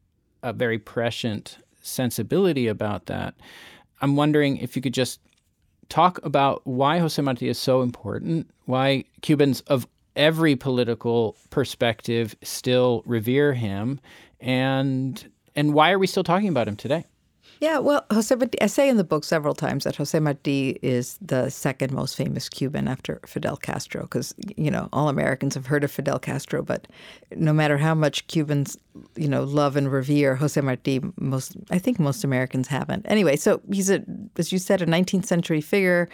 a 0.43 0.53
very 0.53 0.79
prescient 0.79 1.59
sensibility 1.83 2.69
about 2.69 3.07
that. 3.07 3.35
I'm 4.01 4.15
wondering 4.15 4.59
if 4.59 4.77
you 4.77 4.83
could 4.83 4.95
just 4.95 5.21
talk 5.89 6.21
about 6.23 6.65
why 6.65 6.99
Jose 6.99 7.21
Marti 7.21 7.49
is 7.49 7.59
so 7.59 7.83
important, 7.83 8.49
why 8.67 9.05
Cubans 9.23 9.63
of 9.63 9.89
every 10.19 10.57
political 10.57 11.37
perspective 11.49 12.37
still 12.43 13.03
revere 13.07 13.55
him, 13.55 14.01
and 14.41 15.31
and 15.57 15.73
why 15.73 15.93
are 15.93 15.99
we 15.99 16.07
still 16.07 16.25
talking 16.25 16.49
about 16.49 16.69
him 16.69 16.77
today? 16.77 17.07
Yeah, 17.61 17.79
well, 17.79 18.07
Jose 18.13 18.33
Marti, 18.33 18.61
I 18.61 18.67
say 18.67 18.89
in 18.89 18.99
the 18.99 19.05
book 19.05 19.25
several 19.25 19.55
times 19.55 19.83
that 19.83 19.97
Jose 19.97 20.19
Marti 20.21 20.79
is 20.81 21.19
the 21.21 21.51
second 21.51 21.93
most 21.93 22.15
famous 22.15 22.49
Cuban 22.49 22.87
after 22.87 23.21
Fidel 23.27 23.57
Castro, 23.57 24.03
because 24.03 24.33
you 24.57 24.71
know 24.71 24.89
all 24.93 25.09
Americans 25.09 25.55
have 25.55 25.67
heard 25.67 25.83
of 25.83 25.91
Fidel 25.91 26.21
Castro, 26.21 26.63
but 26.63 26.87
no 27.35 27.53
matter 27.53 27.77
how 27.77 27.95
much 27.95 28.27
Cubans, 28.29 28.79
you 29.17 29.29
know, 29.29 29.43
love 29.43 29.77
and 29.77 29.91
revere 29.91 30.37
Jose 30.37 30.61
Marti, 30.61 31.01
most 31.17 31.57
I 31.71 31.79
think 31.79 31.99
most 31.99 32.23
Americans 32.23 32.69
haven't. 32.69 33.05
Anyway, 33.09 33.35
so 33.35 33.61
he's 33.73 33.91
a, 33.91 34.05
as 34.37 34.53
you 34.53 34.59
said, 34.59 34.81
a 34.81 34.87
19th 34.87 35.27
century 35.27 35.61
figure 35.61 36.09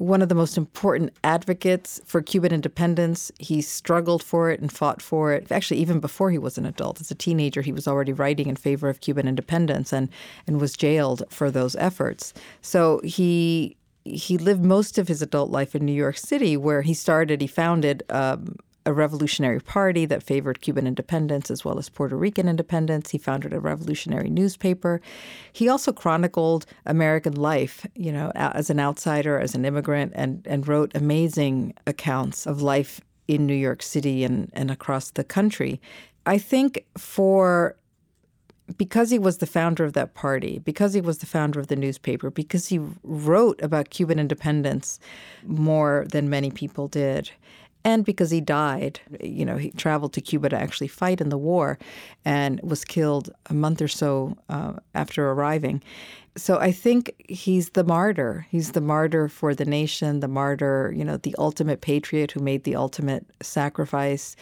one 0.00 0.22
of 0.22 0.30
the 0.30 0.34
most 0.34 0.56
important 0.56 1.12
advocates 1.22 2.00
for 2.06 2.22
Cuban 2.22 2.52
independence. 2.52 3.30
He 3.38 3.60
struggled 3.60 4.22
for 4.22 4.50
it 4.50 4.58
and 4.58 4.72
fought 4.72 5.02
for 5.02 5.34
it. 5.34 5.52
Actually, 5.52 5.78
even 5.80 6.00
before 6.00 6.30
he 6.30 6.38
was 6.38 6.56
an 6.56 6.64
adult, 6.64 7.02
as 7.02 7.10
a 7.10 7.14
teenager, 7.14 7.60
he 7.60 7.70
was 7.70 7.86
already 7.86 8.14
writing 8.14 8.48
in 8.48 8.56
favor 8.56 8.88
of 8.88 9.02
Cuban 9.02 9.28
independence 9.28 9.92
and, 9.92 10.08
and 10.46 10.58
was 10.58 10.72
jailed 10.72 11.22
for 11.28 11.50
those 11.50 11.76
efforts. 11.76 12.32
So 12.62 13.02
he 13.04 13.76
he 14.04 14.38
lived 14.38 14.64
most 14.64 14.96
of 14.96 15.08
his 15.08 15.20
adult 15.20 15.50
life 15.50 15.74
in 15.74 15.84
New 15.84 15.92
York 15.92 16.16
City, 16.16 16.56
where 16.56 16.80
he 16.80 16.94
started. 16.94 17.42
He 17.42 17.46
founded 17.46 18.02
um, 18.08 18.56
a 18.86 18.92
revolutionary 18.92 19.60
party 19.60 20.06
that 20.06 20.22
favored 20.22 20.60
Cuban 20.60 20.86
independence 20.86 21.50
as 21.50 21.64
well 21.64 21.78
as 21.78 21.88
Puerto 21.88 22.16
Rican 22.16 22.48
independence. 22.48 23.10
He 23.10 23.18
founded 23.18 23.52
a 23.52 23.60
revolutionary 23.60 24.30
newspaper. 24.30 25.00
He 25.52 25.68
also 25.68 25.92
chronicled 25.92 26.66
American 26.86 27.34
life, 27.34 27.86
you 27.94 28.10
know, 28.10 28.32
as 28.34 28.70
an 28.70 28.80
outsider, 28.80 29.38
as 29.38 29.54
an 29.54 29.64
immigrant, 29.64 30.12
and, 30.14 30.46
and 30.46 30.66
wrote 30.66 30.92
amazing 30.94 31.74
accounts 31.86 32.46
of 32.46 32.62
life 32.62 33.00
in 33.28 33.46
New 33.46 33.54
York 33.54 33.82
City 33.82 34.24
and, 34.24 34.50
and 34.54 34.70
across 34.70 35.10
the 35.10 35.24
country. 35.24 35.80
I 36.26 36.38
think 36.38 36.84
for 36.96 37.76
because 38.76 39.10
he 39.10 39.18
was 39.18 39.38
the 39.38 39.46
founder 39.46 39.84
of 39.84 39.94
that 39.94 40.14
party, 40.14 40.60
because 40.60 40.94
he 40.94 41.00
was 41.00 41.18
the 41.18 41.26
founder 41.26 41.58
of 41.58 41.66
the 41.66 41.76
newspaper, 41.76 42.30
because 42.30 42.68
he 42.68 42.80
wrote 43.02 43.60
about 43.62 43.90
Cuban 43.90 44.18
independence 44.18 45.00
more 45.44 46.06
than 46.08 46.30
many 46.30 46.50
people 46.50 46.86
did, 46.88 47.30
and 47.84 48.04
because 48.04 48.30
he 48.30 48.40
died. 48.40 49.00
You 49.22 49.44
know, 49.44 49.56
he 49.56 49.70
traveled 49.70 50.12
to 50.14 50.20
Cuba 50.20 50.50
to 50.50 50.60
actually 50.60 50.88
fight 50.88 51.20
in 51.20 51.28
the 51.28 51.38
war 51.38 51.78
and 52.24 52.60
was 52.62 52.84
killed 52.84 53.30
a 53.46 53.54
month 53.54 53.80
or 53.80 53.88
so 53.88 54.36
uh, 54.48 54.74
after 54.94 55.30
arriving. 55.30 55.82
So 56.36 56.58
I 56.58 56.70
think 56.72 57.12
he's 57.28 57.70
the 57.70 57.84
martyr. 57.84 58.46
He's 58.50 58.72
the 58.72 58.80
martyr 58.80 59.28
for 59.28 59.54
the 59.54 59.64
nation, 59.64 60.20
the 60.20 60.28
martyr, 60.28 60.92
you 60.96 61.04
know, 61.04 61.16
the 61.16 61.34
ultimate 61.38 61.80
patriot 61.80 62.32
who 62.32 62.40
made 62.40 62.64
the 62.64 62.76
ultimate 62.76 63.26
sacrifice. 63.42 64.36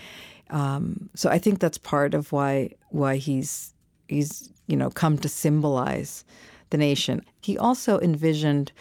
Um, 0.51 1.09
so 1.15 1.31
I 1.31 1.39
think 1.39 1.61
that's 1.61 1.79
part 1.79 2.15
of 2.15 2.33
why 2.33 2.71
why 2.91 3.17
he's 3.17 3.75
he's 4.09 4.51
you 4.67 4.77
know 4.77 4.91
come 4.91 5.19
to 5.19 5.29
symbolize 5.29 6.25
the 6.71 6.79
nation. 6.79 7.25
He 7.41 7.57
also 7.57 7.99
envisioned 8.01 8.73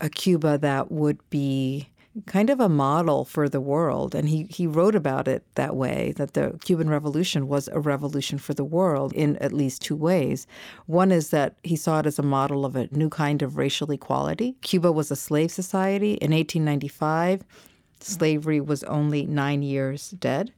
a 0.00 0.08
Cuba 0.08 0.58
that 0.58 0.90
would 0.90 1.18
be 1.30 1.88
kind 2.26 2.48
of 2.50 2.60
a 2.60 2.68
model 2.68 3.24
for 3.24 3.48
the 3.48 3.60
world. 3.60 4.14
And 4.14 4.28
he, 4.28 4.46
he 4.50 4.66
wrote 4.66 4.94
about 4.94 5.26
it 5.26 5.44
that 5.54 5.74
way 5.74 6.12
that 6.16 6.34
the 6.34 6.58
Cuban 6.64 6.88
Revolution 6.88 7.48
was 7.48 7.68
a 7.68 7.80
revolution 7.80 8.38
for 8.38 8.54
the 8.54 8.64
world 8.64 9.12
in 9.12 9.36
at 9.38 9.52
least 9.52 9.82
two 9.82 9.96
ways. 9.96 10.46
One 10.86 11.10
is 11.10 11.30
that 11.30 11.56
he 11.62 11.76
saw 11.76 12.00
it 12.00 12.06
as 12.06 12.18
a 12.18 12.22
model 12.22 12.64
of 12.64 12.76
a 12.76 12.88
new 12.92 13.08
kind 13.08 13.42
of 13.42 13.56
racial 13.56 13.90
equality. 13.90 14.56
Cuba 14.62 14.92
was 14.92 15.10
a 15.10 15.16
slave 15.16 15.50
society. 15.50 16.14
In 16.14 16.30
1895, 16.30 17.44
slavery 18.00 18.60
was 18.60 18.84
only 18.84 19.26
nine 19.26 19.62
years 19.62 20.10
dead. 20.10 20.52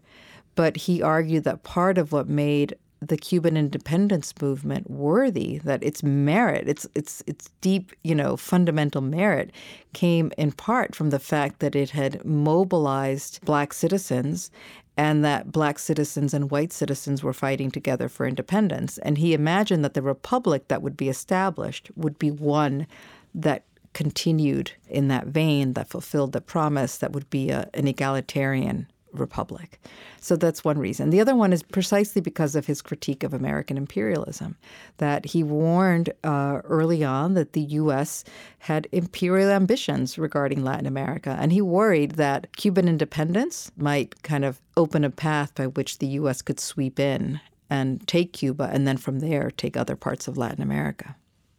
But 0.54 0.76
he 0.76 1.02
argued 1.02 1.44
that 1.44 1.64
part 1.64 1.98
of 1.98 2.12
what 2.12 2.28
made 2.28 2.76
the 3.00 3.16
Cuban 3.16 3.56
independence 3.56 4.32
movement 4.40 4.90
worthy 4.90 5.58
that 5.58 5.82
its 5.82 6.02
merit, 6.02 6.68
its 6.68 6.86
its 6.94 7.22
its 7.26 7.50
deep, 7.60 7.92
you 8.02 8.14
know, 8.14 8.36
fundamental 8.36 9.02
merit 9.02 9.52
came 9.92 10.32
in 10.38 10.52
part 10.52 10.94
from 10.94 11.10
the 11.10 11.18
fact 11.18 11.60
that 11.60 11.76
it 11.76 11.90
had 11.90 12.24
mobilized 12.24 13.40
black 13.44 13.72
citizens 13.72 14.50
and 14.96 15.24
that 15.24 15.52
black 15.52 15.78
citizens 15.78 16.32
and 16.32 16.50
white 16.50 16.72
citizens 16.72 17.22
were 17.22 17.34
fighting 17.34 17.70
together 17.70 18.08
for 18.08 18.26
independence. 18.26 18.96
And 18.98 19.18
he 19.18 19.34
imagined 19.34 19.84
that 19.84 19.94
the 19.94 20.02
republic 20.02 20.68
that 20.68 20.80
would 20.80 20.96
be 20.96 21.10
established 21.10 21.90
would 21.96 22.18
be 22.18 22.30
one 22.30 22.86
that 23.34 23.64
continued 23.92 24.72
in 24.88 25.08
that 25.08 25.26
vein, 25.26 25.74
that 25.74 25.88
fulfilled 25.88 26.32
the 26.32 26.40
promise 26.40 26.96
that 26.98 27.12
would 27.12 27.28
be 27.28 27.50
a, 27.50 27.68
an 27.74 27.86
egalitarian 27.86 28.86
republic. 29.16 29.80
So 30.20 30.36
that's 30.36 30.64
one 30.64 30.78
reason. 30.78 31.10
The 31.10 31.20
other 31.20 31.34
one 31.34 31.52
is 31.52 31.62
precisely 31.62 32.20
because 32.20 32.54
of 32.54 32.66
his 32.66 32.82
critique 32.82 33.22
of 33.22 33.34
American 33.34 33.76
imperialism, 33.76 34.56
that 34.98 35.26
he 35.26 35.42
warned 35.42 36.10
uh, 36.24 36.60
early 36.64 37.04
on 37.04 37.34
that 37.34 37.52
the 37.52 37.62
U.S. 37.62 38.24
had 38.60 38.88
imperial 38.92 39.50
ambitions 39.50 40.18
regarding 40.18 40.64
Latin 40.64 40.86
America. 40.86 41.36
And 41.40 41.52
he 41.52 41.60
worried 41.60 42.12
that 42.12 42.54
Cuban 42.56 42.88
independence 42.88 43.70
might 43.76 44.22
kind 44.22 44.44
of 44.44 44.60
open 44.76 45.04
a 45.04 45.10
path 45.10 45.54
by 45.54 45.66
which 45.66 45.98
the 45.98 46.08
U.S. 46.08 46.42
could 46.42 46.60
sweep 46.60 47.00
in 47.00 47.40
and 47.68 48.06
take 48.06 48.32
Cuba, 48.32 48.70
and 48.72 48.86
then 48.86 48.96
from 48.96 49.18
there 49.18 49.50
take 49.50 49.76
other 49.76 49.96
parts 49.96 50.28
of 50.28 50.36
Latin 50.36 50.62
America. 50.62 51.16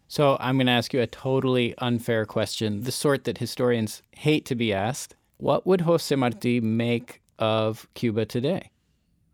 So 0.08 0.38
I'm 0.40 0.56
going 0.56 0.68
to 0.68 0.74
ask 0.74 0.94
you 0.94 1.02
a 1.02 1.08
totally 1.08 1.76
unfair 1.80 2.26
question, 2.26 2.84
the 2.84 2.92
sort 2.92 3.26
that 3.26 3.40
historians 3.40 4.02
hate 4.12 4.46
to 4.46 4.56
be 4.56 4.72
asked. 4.72 5.16
What 5.38 5.68
would 5.68 5.82
Jose 5.82 6.16
Marti 6.16 6.62
make 6.62 7.22
of 7.40 7.88
Cuba 7.94 8.26
today? 8.26 8.72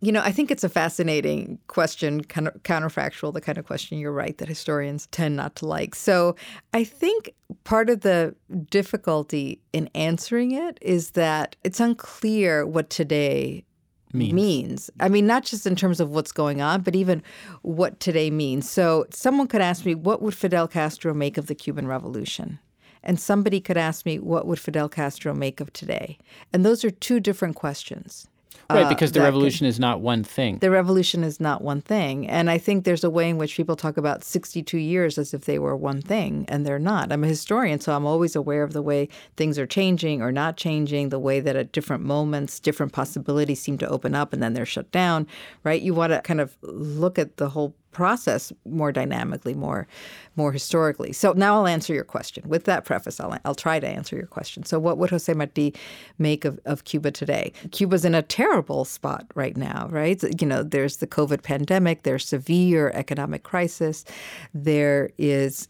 You 0.02 0.12
know, 0.12 0.22
I 0.22 0.34
think 0.34 0.52
it's 0.52 0.66
a 0.66 0.70
fascinating 0.70 1.60
question, 1.68 2.26
kind 2.26 2.50
of 2.50 2.62
counterfactual, 2.64 3.34
the 3.34 3.40
kind 3.40 3.58
of 3.58 3.66
question 3.66 4.00
you're 4.00 4.12
right 4.12 4.38
that 4.38 4.50
historians 4.50 5.08
tend 5.12 5.38
not 5.38 5.56
to 5.58 5.66
like. 5.66 5.96
So 5.96 6.36
I 6.74 6.84
think 6.84 7.34
part 7.64 7.90
of 7.90 8.02
the 8.02 8.36
difficulty 8.70 9.62
in 9.72 9.90
answering 9.96 10.52
it 10.52 10.78
is 10.82 11.12
that 11.12 11.56
it's 11.64 11.80
unclear 11.80 12.66
what 12.66 12.90
today 12.90 13.64
means. 14.12 14.34
means. 14.34 14.90
I 15.00 15.10
mean, 15.10 15.26
not 15.26 15.46
just 15.46 15.66
in 15.66 15.76
terms 15.76 16.00
of 16.00 16.10
what's 16.10 16.32
going 16.32 16.62
on, 16.62 16.82
but 16.82 16.96
even 16.96 17.24
what 17.62 18.00
today 18.00 18.30
means. 18.30 18.70
So, 18.70 19.06
someone 19.10 19.48
could 19.48 19.62
ask 19.62 19.86
me, 19.86 19.96
what 19.96 20.22
would 20.22 20.36
Fidel 20.36 20.68
Castro 20.68 21.14
make 21.14 21.38
of 21.38 21.48
the 21.48 21.56
Cuban 21.56 21.88
Revolution? 21.88 22.60
And 23.04 23.20
somebody 23.20 23.60
could 23.60 23.78
ask 23.78 24.06
me, 24.06 24.20
what 24.20 24.48
would 24.48 24.60
Fidel 24.60 24.90
Castro 24.90 25.34
make 25.34 25.60
of 25.60 25.72
today? 25.74 26.18
And 26.52 26.66
those 26.66 26.84
are 26.86 26.92
two 26.92 27.20
different 27.20 27.56
questions. 27.56 28.28
Right, 28.70 28.86
uh, 28.86 28.90
because 28.90 29.12
the 29.12 29.22
revolution 29.22 29.68
is 29.68 29.80
not 29.80 30.00
one 30.00 30.24
thing. 30.24 30.60
The 30.60 30.72
revolution 30.72 31.24
is 31.24 31.40
not 31.40 31.62
one 31.62 31.82
thing. 31.82 32.28
And 32.30 32.50
I 32.50 32.58
think 32.58 32.86
there's 32.86 33.04
a 33.04 33.10
way 33.10 33.30
in 33.30 33.38
which 33.38 33.58
people 33.58 33.76
talk 33.76 33.98
about 33.98 34.24
62 34.24 34.78
years 34.78 35.18
as 35.18 35.34
if 35.34 35.46
they 35.46 35.60
were 35.60 35.76
one 35.76 36.02
thing, 36.02 36.46
and 36.48 36.66
they're 36.66 36.80
not. 36.80 37.12
I'm 37.12 37.24
a 37.24 37.28
historian, 37.28 37.80
so 37.82 37.96
I'm 37.96 38.06
always 38.06 38.36
aware 38.36 38.64
of 38.64 38.74
the 38.74 38.82
way 38.82 39.10
things 39.36 39.60
are 39.60 39.68
changing 39.68 40.22
or 40.22 40.32
not 40.32 40.58
changing, 40.58 41.10
the 41.10 41.20
way 41.20 41.40
that 41.40 41.56
at 41.56 41.72
different 41.72 42.04
moments, 42.04 42.60
different 42.60 42.94
possibilities 42.94 43.62
seem 43.62 43.78
to 43.80 43.90
open 43.90 44.16
up 44.16 44.34
and 44.34 44.42
then 44.42 44.54
they're 44.54 44.66
shut 44.66 44.92
down, 44.92 45.28
right? 45.64 45.82
You 45.82 45.94
want 45.94 46.14
to 46.14 46.22
kind 46.22 46.40
of 46.40 46.56
look 46.62 47.20
at 47.20 47.38
the 47.38 47.50
whole 47.50 47.76
process 47.94 48.52
more 48.66 48.92
dynamically, 48.92 49.54
more 49.54 49.88
more 50.36 50.52
historically. 50.52 51.14
So 51.14 51.34
now 51.34 51.56
I'll 51.56 51.68
answer 51.68 51.94
your 51.94 52.04
question. 52.04 52.48
With 52.48 52.64
that 52.66 52.86
preface, 52.86 53.20
I'll, 53.20 53.38
I'll 53.46 53.56
try 53.56 53.80
to 53.80 53.88
answer 53.88 54.16
your 54.16 54.26
question. 54.26 54.64
So 54.64 54.80
what 54.80 54.98
would 54.98 55.12
Jose 55.12 55.32
Marti 55.32 55.76
make 56.18 56.44
of, 56.44 56.60
of 56.66 56.86
Cuba 56.86 57.12
today? 57.12 57.54
Cuba's 57.72 58.04
in 58.04 58.16
a 58.16 58.24
terrible 58.24 58.84
spot 58.84 59.28
right 59.36 59.56
now, 59.56 59.88
right? 59.92 60.24
You 60.42 60.48
know, 60.48 60.64
there's 60.64 60.98
the 60.98 61.08
COVID 61.08 61.44
pandemic, 61.44 62.04
there's 62.04 62.28
severe 62.28 62.90
economic 62.96 63.44
crisis, 63.44 64.06
there 64.54 65.12
is 65.18 65.68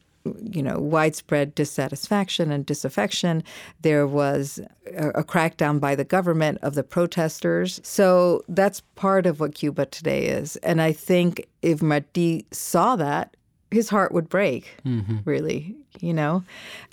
you 0.52 0.64
know, 0.64 0.80
widespread 0.80 1.54
dissatisfaction 1.54 2.52
and 2.52 2.66
disaffection. 2.66 3.44
There 3.82 4.08
was 4.08 4.60
a, 4.96 5.10
a, 5.10 5.24
crackdown 5.24 5.80
by 5.80 5.96
the 5.96 6.06
government 6.06 6.60
of 6.62 6.76
the 6.76 6.84
protesters. 6.84 7.82
So 7.84 8.44
that's 8.48 8.82
part 8.96 9.26
of 9.26 9.40
what 9.40 9.56
Cuba 9.56 9.86
today 9.88 10.28
is. 10.28 10.56
And 10.58 10.82
I 10.82 10.94
think 10.94 11.48
if 11.62 11.82
Marti 11.82 12.46
saw 12.52 12.96
that, 12.96 13.36
his 13.72 13.90
heart 13.90 14.12
would 14.12 14.30
break, 14.30 14.78
mm-hmm. 14.86 15.18
really, 15.26 15.76
you 16.00 16.14
know. 16.14 16.44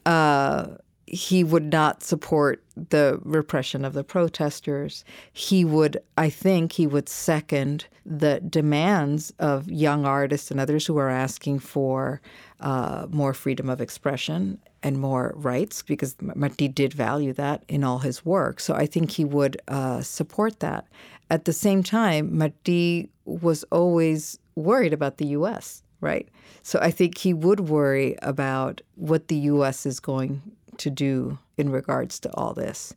Uh, 0.06 0.66
he 1.06 1.42
would 1.42 1.72
not 1.72 2.04
support 2.04 2.62
the 2.90 3.20
repression 3.24 3.84
of 3.84 3.94
the 3.94 4.04
protesters. 4.04 5.04
He 5.32 5.64
would, 5.64 6.00
I 6.16 6.30
think, 6.30 6.72
he 6.72 6.86
would 6.86 7.08
second 7.08 7.86
the 8.06 8.40
demands 8.40 9.32
of 9.40 9.68
young 9.68 10.06
artists 10.06 10.50
and 10.52 10.60
others 10.60 10.86
who 10.86 10.98
are 10.98 11.10
asking 11.10 11.58
for 11.58 12.20
uh, 12.60 13.06
more 13.10 13.34
freedom 13.34 13.68
of 13.68 13.80
expression 13.80 14.58
and 14.82 14.98
more 14.98 15.32
rights, 15.36 15.82
because 15.82 16.16
Marti 16.20 16.68
did 16.68 16.92
value 16.92 17.32
that 17.34 17.64
in 17.68 17.84
all 17.84 17.98
his 17.98 18.24
work. 18.24 18.60
So 18.60 18.74
I 18.74 18.86
think 18.86 19.10
he 19.10 19.24
would 19.24 19.60
uh, 19.68 20.00
support 20.02 20.60
that. 20.60 20.86
At 21.30 21.44
the 21.44 21.52
same 21.52 21.82
time, 21.82 22.36
Marti 22.36 23.10
was 23.24 23.64
always 23.64 24.38
worried 24.54 24.92
about 24.92 25.18
the 25.18 25.26
U.S., 25.26 25.82
right? 26.00 26.28
So 26.62 26.78
I 26.80 26.90
think 26.90 27.18
he 27.18 27.34
would 27.34 27.60
worry 27.60 28.16
about 28.22 28.80
what 28.94 29.28
the 29.28 29.36
U.S. 29.36 29.86
is 29.86 30.00
going 30.00 30.42
to 30.78 30.90
do 30.90 31.38
in 31.58 31.70
regards 31.70 32.18
to 32.20 32.34
all 32.34 32.54
this. 32.54 32.94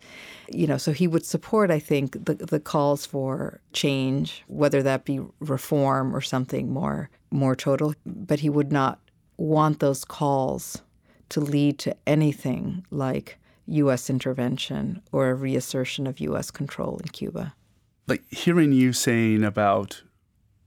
You 0.51 0.67
know, 0.67 0.77
so 0.77 0.93
he 0.93 1.07
would 1.07 1.25
support, 1.25 1.69
I 1.69 1.79
think, 1.79 2.25
the, 2.25 2.35
the 2.35 2.59
calls 2.59 3.05
for 3.05 3.59
change, 3.73 4.43
whether 4.47 4.81
that 4.83 5.03
be 5.03 5.19
reform 5.39 6.15
or 6.15 6.21
something 6.21 6.71
more 6.71 7.09
more 7.29 7.55
total, 7.55 7.95
but 8.05 8.39
he 8.41 8.49
would 8.49 8.71
not 8.71 8.99
want 9.37 9.79
those 9.79 10.05
calls 10.05 10.81
to 11.29 11.39
lead 11.39 11.79
to 11.79 11.95
anything 12.05 12.85
like 12.91 13.37
U.S. 13.67 14.09
intervention 14.09 15.01
or 15.11 15.29
a 15.29 15.33
reassertion 15.33 16.05
of 16.07 16.19
U.S. 16.19 16.51
control 16.51 16.99
in 16.99 17.09
Cuba. 17.09 17.55
Like 18.07 18.23
hearing 18.31 18.73
you 18.73 18.93
saying 18.93 19.43
about 19.43 20.03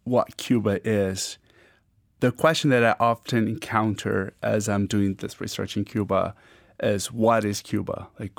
what 0.04 0.36
Cuba 0.36 0.80
is, 0.86 1.38
the 2.20 2.32
question 2.32 2.70
that 2.70 2.84
I 2.84 2.96
often 2.98 3.46
encounter 3.46 4.32
as 4.42 4.68
I'm 4.68 4.86
doing 4.86 5.14
this 5.14 5.40
research 5.40 5.76
in 5.76 5.84
Cuba 5.84 6.34
is 6.82 7.12
what 7.12 7.44
is 7.44 7.60
Cuba? 7.60 8.08
Like, 8.18 8.32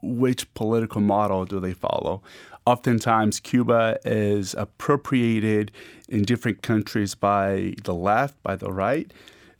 which 0.00 0.52
political 0.54 1.00
model 1.00 1.44
do 1.44 1.58
they 1.58 1.72
follow? 1.72 2.22
Oftentimes, 2.66 3.40
Cuba 3.40 3.98
is 4.04 4.54
appropriated 4.54 5.72
in 6.08 6.22
different 6.22 6.62
countries 6.62 7.14
by 7.14 7.74
the 7.82 7.94
left, 7.94 8.40
by 8.42 8.54
the 8.54 8.70
right. 8.70 9.12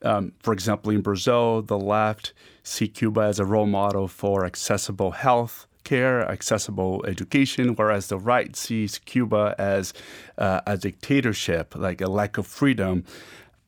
Um, 0.03 0.33
for 0.39 0.53
example, 0.53 0.93
in 0.93 1.01
Brazil, 1.01 1.63
the 1.63 1.79
left 1.79 2.33
see 2.63 2.89
Cuba 2.89 3.23
as 3.23 3.39
a 3.39 3.45
role 3.45 3.67
model 3.67 4.09
for 4.09 4.45
accessible 4.45 5.13
health 5.13 5.67
care, 5.85 6.29
accessible 6.31 7.05
education, 7.07 7.75
whereas 7.75 8.09
the 8.09 8.19
right 8.19 8.55
sees 8.55 8.99
Cuba 8.99 9.55
as 9.59 9.95
uh, 10.37 10.61
a 10.67 10.77
dictatorship, 10.77 11.75
like 11.75 12.01
a 12.01 12.09
lack 12.09 12.37
of 12.37 12.47
freedom, 12.47 13.05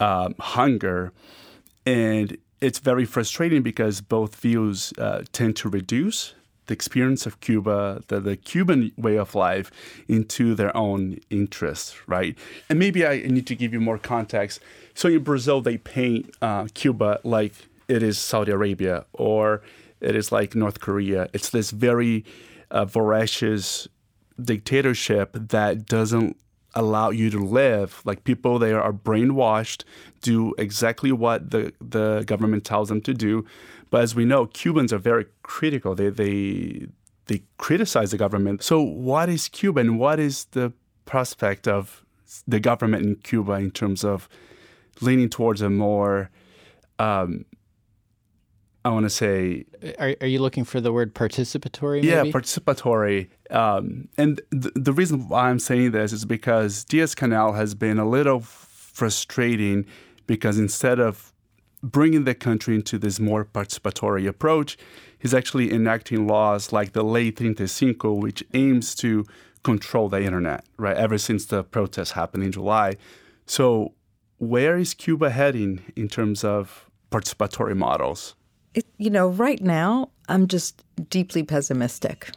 um, 0.01 0.35
hunger. 0.39 1.13
And 1.87 2.37
it's 2.61 2.79
very 2.79 3.07
frustrating 3.07 3.63
because 3.63 4.01
both 4.03 4.37
views 4.37 4.93
uh, 4.99 5.23
tend 5.33 5.57
to 5.57 5.69
reduce 5.69 6.35
the 6.71 6.75
experience 6.75 7.27
of 7.27 7.41
Cuba, 7.41 8.01
the, 8.07 8.21
the 8.21 8.37
Cuban 8.37 8.93
way 8.97 9.17
of 9.19 9.35
life, 9.35 9.73
into 10.07 10.55
their 10.55 10.75
own 10.77 11.19
interests, 11.29 11.97
right? 12.07 12.39
And 12.69 12.79
maybe 12.79 13.05
I 13.05 13.17
need 13.27 13.49
to 13.49 13.57
give 13.57 13.73
you 13.73 13.81
more 13.81 13.99
context. 13.99 14.61
So 14.95 15.09
in 15.09 15.25
Brazil, 15.25 15.61
they 15.61 15.79
paint 15.79 16.33
uh, 16.41 16.69
Cuba 16.73 17.19
like 17.25 17.55
it 17.89 18.05
is 18.05 18.19
Saudi 18.19 18.53
Arabia 18.53 19.05
or 19.13 19.63
it 20.01 20.15
is 20.15 20.31
like 20.31 20.55
North 20.55 20.79
Korea. 20.79 21.29
It's 21.33 21.51
this 21.51 21.73
very 21.73 22.25
uh, 22.71 22.85
voracious 22.85 23.89
dictatorship 24.41 25.31
that 25.35 25.87
doesn't 25.87 26.37
allow 26.77 27.11
you 27.11 27.31
to 27.31 27.45
live. 27.45 28.01
Like 28.05 28.23
people 28.23 28.61
there 28.61 28.81
are 28.81 28.93
brainwashed, 28.93 29.83
do 30.23 30.55
exactly 30.57 31.11
what 31.11 31.51
the, 31.51 31.73
the 31.81 32.23
government 32.27 32.65
tells 32.65 32.91
them 32.91 33.01
to 33.01 33.13
do. 33.13 33.45
But 33.91 34.03
as 34.03 34.15
we 34.15 34.25
know, 34.25 34.47
Cubans 34.47 34.93
are 34.93 34.99
very 34.99 35.27
critical. 35.43 35.95
They 35.95 36.09
they 36.11 36.87
they 37.27 37.43
criticize 37.59 38.11
the 38.11 38.17
government. 38.17 38.63
So 38.63 38.81
what 38.81 39.29
is 39.29 39.49
Cuba 39.49 39.81
and 39.81 39.99
what 39.99 40.19
is 40.19 40.47
the 40.53 40.73
prospect 41.05 41.69
of 41.69 42.05
the 42.47 42.61
government 42.61 43.05
in 43.05 43.17
Cuba 43.17 43.53
in 43.53 43.71
terms 43.71 44.05
of 44.05 44.29
leaning 45.01 45.29
towards 45.29 45.61
a 45.61 45.71
more 45.71 46.31
um, 46.99 47.45
I 48.85 48.89
want 48.89 49.05
to 49.05 49.11
say. 49.11 49.67
Are, 49.99 50.15
are 50.21 50.27
you 50.27 50.39
looking 50.39 50.65
for 50.65 50.81
the 50.81 50.93
word 50.93 51.15
participatory? 51.15 52.03
Yeah, 52.03 52.25
participatory. 52.25 53.29
Um, 53.51 54.09
and 54.17 54.41
th- 54.51 54.73
the 54.75 54.93
reason 54.93 55.29
why 55.29 55.51
I'm 55.51 55.59
saying 55.59 55.91
this 55.91 56.13
is 56.13 56.25
because 56.25 56.85
Diaz 56.85 57.15
Canel 57.15 57.55
has 57.55 57.75
been 57.75 57.99
a 57.99 58.09
little 58.09 58.41
frustrating 58.41 59.85
because 60.27 60.59
instead 60.59 60.99
of 60.99 61.30
bringing 61.83 62.25
the 62.25 62.35
country 62.35 62.75
into 62.75 62.99
this 62.99 63.19
more 63.19 63.45
participatory 63.45 64.27
approach, 64.27 64.77
he's 65.19 65.35
actually 65.35 65.73
enacting 65.73 66.27
laws 66.27 66.73
like 66.73 66.93
the 66.93 67.03
Lei 67.03 67.31
35, 67.31 67.97
which 68.03 68.45
aims 68.55 68.95
to 68.97 69.25
control 69.63 70.09
the 70.09 70.23
internet, 70.23 70.65
right? 70.77 70.97
Ever 70.97 71.19
since 71.19 71.47
the 71.47 71.65
protests 71.65 72.13
happened 72.13 72.45
in 72.45 72.53
July. 72.53 72.97
So, 73.47 73.95
where 74.39 74.79
is 74.79 74.95
Cuba 74.95 75.31
heading 75.31 75.83
in 75.97 76.09
terms 76.09 76.45
of 76.45 76.89
participatory 77.11 77.77
models? 77.77 78.35
It, 78.75 78.87
you 78.97 79.11
know, 79.11 79.29
right 79.29 79.61
now, 79.61 80.11
I'm 80.29 80.47
just 80.47 80.83
deeply 81.11 81.43
pessimistic. 81.43 82.31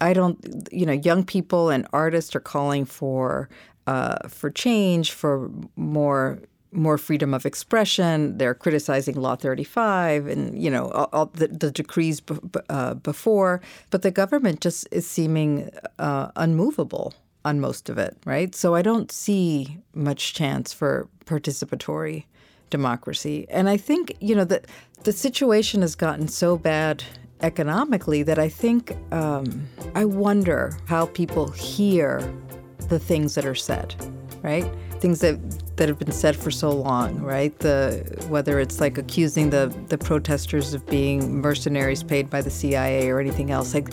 I 0.00 0.12
don't, 0.12 0.68
you 0.70 0.86
know, 0.86 0.92
young 0.92 1.24
people 1.24 1.70
and 1.70 1.86
artists 1.92 2.36
are 2.36 2.40
calling 2.40 2.84
for 2.84 3.48
uh, 3.88 4.28
for 4.28 4.50
change, 4.50 5.12
for 5.12 5.50
more 5.74 6.40
more 6.72 6.98
freedom 6.98 7.34
of 7.34 7.46
expression. 7.46 8.38
They're 8.38 8.54
criticizing 8.54 9.16
Law 9.16 9.36
35 9.36 10.26
and 10.26 10.62
you 10.62 10.70
know 10.70 10.90
all, 10.90 11.08
all 11.12 11.26
the, 11.26 11.48
the, 11.48 11.70
decrees 11.70 12.20
b- 12.20 12.36
uh, 12.68 12.94
before, 12.94 13.60
but 13.90 14.02
the 14.02 14.10
government 14.10 14.60
just 14.60 14.86
is 14.90 15.08
seeming 15.08 15.70
uh, 15.98 16.30
unmovable 16.36 17.14
on 17.44 17.60
most 17.60 17.88
of 17.88 17.98
it, 17.98 18.16
right? 18.24 18.54
So 18.54 18.74
I 18.74 18.82
don't 18.82 19.10
see 19.10 19.78
much 19.94 20.34
chance 20.34 20.72
for 20.72 21.08
participatory 21.24 22.24
democracy. 22.70 23.46
And 23.48 23.68
I 23.68 23.76
think 23.76 24.14
you 24.20 24.34
know 24.34 24.44
that 24.44 24.66
the 25.04 25.12
situation 25.12 25.80
has 25.82 25.94
gotten 25.94 26.28
so 26.28 26.56
bad 26.58 27.04
economically 27.40 28.22
that 28.24 28.38
I 28.38 28.48
think 28.48 28.96
um, 29.12 29.68
I 29.94 30.04
wonder 30.04 30.76
how 30.86 31.06
people 31.06 31.50
hear 31.50 32.20
the 32.88 32.98
things 32.98 33.34
that 33.34 33.46
are 33.46 33.54
said, 33.54 33.94
right? 34.42 34.66
Things 35.00 35.20
that 35.20 35.38
that 35.76 35.88
have 35.88 35.98
been 35.98 36.12
said 36.12 36.34
for 36.36 36.50
so 36.50 36.70
long, 36.70 37.20
right? 37.20 37.56
The 37.60 38.26
whether 38.28 38.58
it's 38.58 38.80
like 38.80 38.98
accusing 38.98 39.50
the 39.50 39.74
the 39.88 39.98
protesters 39.98 40.74
of 40.74 40.84
being 40.86 41.40
mercenaries 41.40 42.02
paid 42.02 42.28
by 42.28 42.42
the 42.42 42.50
CIA 42.50 43.08
or 43.08 43.20
anything 43.20 43.50
else, 43.50 43.74
like 43.74 43.88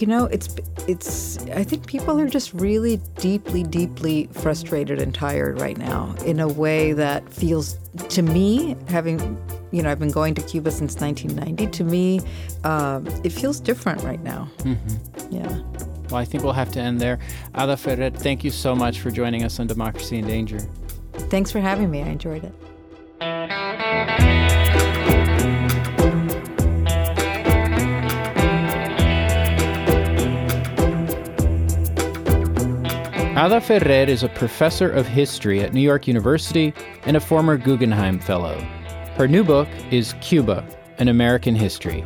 you 0.00 0.06
know, 0.06 0.26
it's 0.26 0.54
it's. 0.86 1.38
I 1.48 1.64
think 1.64 1.86
people 1.86 2.20
are 2.20 2.28
just 2.28 2.52
really 2.54 2.98
deeply, 3.16 3.62
deeply 3.62 4.28
frustrated 4.32 5.00
and 5.00 5.14
tired 5.14 5.60
right 5.60 5.78
now 5.78 6.14
in 6.24 6.40
a 6.40 6.48
way 6.48 6.92
that 6.92 7.28
feels 7.32 7.78
to 8.10 8.22
me, 8.22 8.76
having 8.88 9.38
you 9.72 9.82
know, 9.82 9.90
I've 9.90 9.98
been 9.98 10.10
going 10.10 10.34
to 10.34 10.42
Cuba 10.42 10.70
since 10.70 10.96
1990. 11.00 11.66
To 11.78 11.84
me, 11.84 12.20
uh, 12.64 13.00
it 13.24 13.30
feels 13.30 13.60
different 13.60 14.02
right 14.02 14.22
now. 14.22 14.48
Mm-hmm. 14.58 15.34
Yeah. 15.34 15.62
Well, 16.10 16.20
I 16.20 16.24
think 16.24 16.44
we'll 16.44 16.52
have 16.52 16.70
to 16.72 16.80
end 16.80 17.00
there. 17.00 17.18
Ada 17.56 17.76
Ferrer, 17.76 18.10
thank 18.10 18.44
you 18.44 18.50
so 18.50 18.74
much 18.74 19.00
for 19.00 19.10
joining 19.10 19.42
us 19.42 19.58
on 19.58 19.66
Democracy 19.66 20.18
in 20.18 20.26
Danger. 20.26 20.60
Thanks 21.30 21.50
for 21.50 21.60
having 21.60 21.90
me. 21.90 22.02
I 22.02 22.08
enjoyed 22.08 22.44
it. 22.44 22.54
Ada 33.36 33.60
Ferrer 33.60 34.08
is 34.08 34.22
a 34.22 34.28
professor 34.30 34.90
of 34.90 35.06
history 35.06 35.60
at 35.60 35.74
New 35.74 35.82
York 35.82 36.08
University 36.08 36.72
and 37.04 37.18
a 37.18 37.20
former 37.20 37.58
Guggenheim 37.58 38.18
Fellow. 38.18 38.58
Her 39.16 39.28
new 39.28 39.44
book 39.44 39.68
is 39.90 40.14
Cuba 40.22 40.66
An 40.98 41.08
American 41.08 41.54
History. 41.54 42.02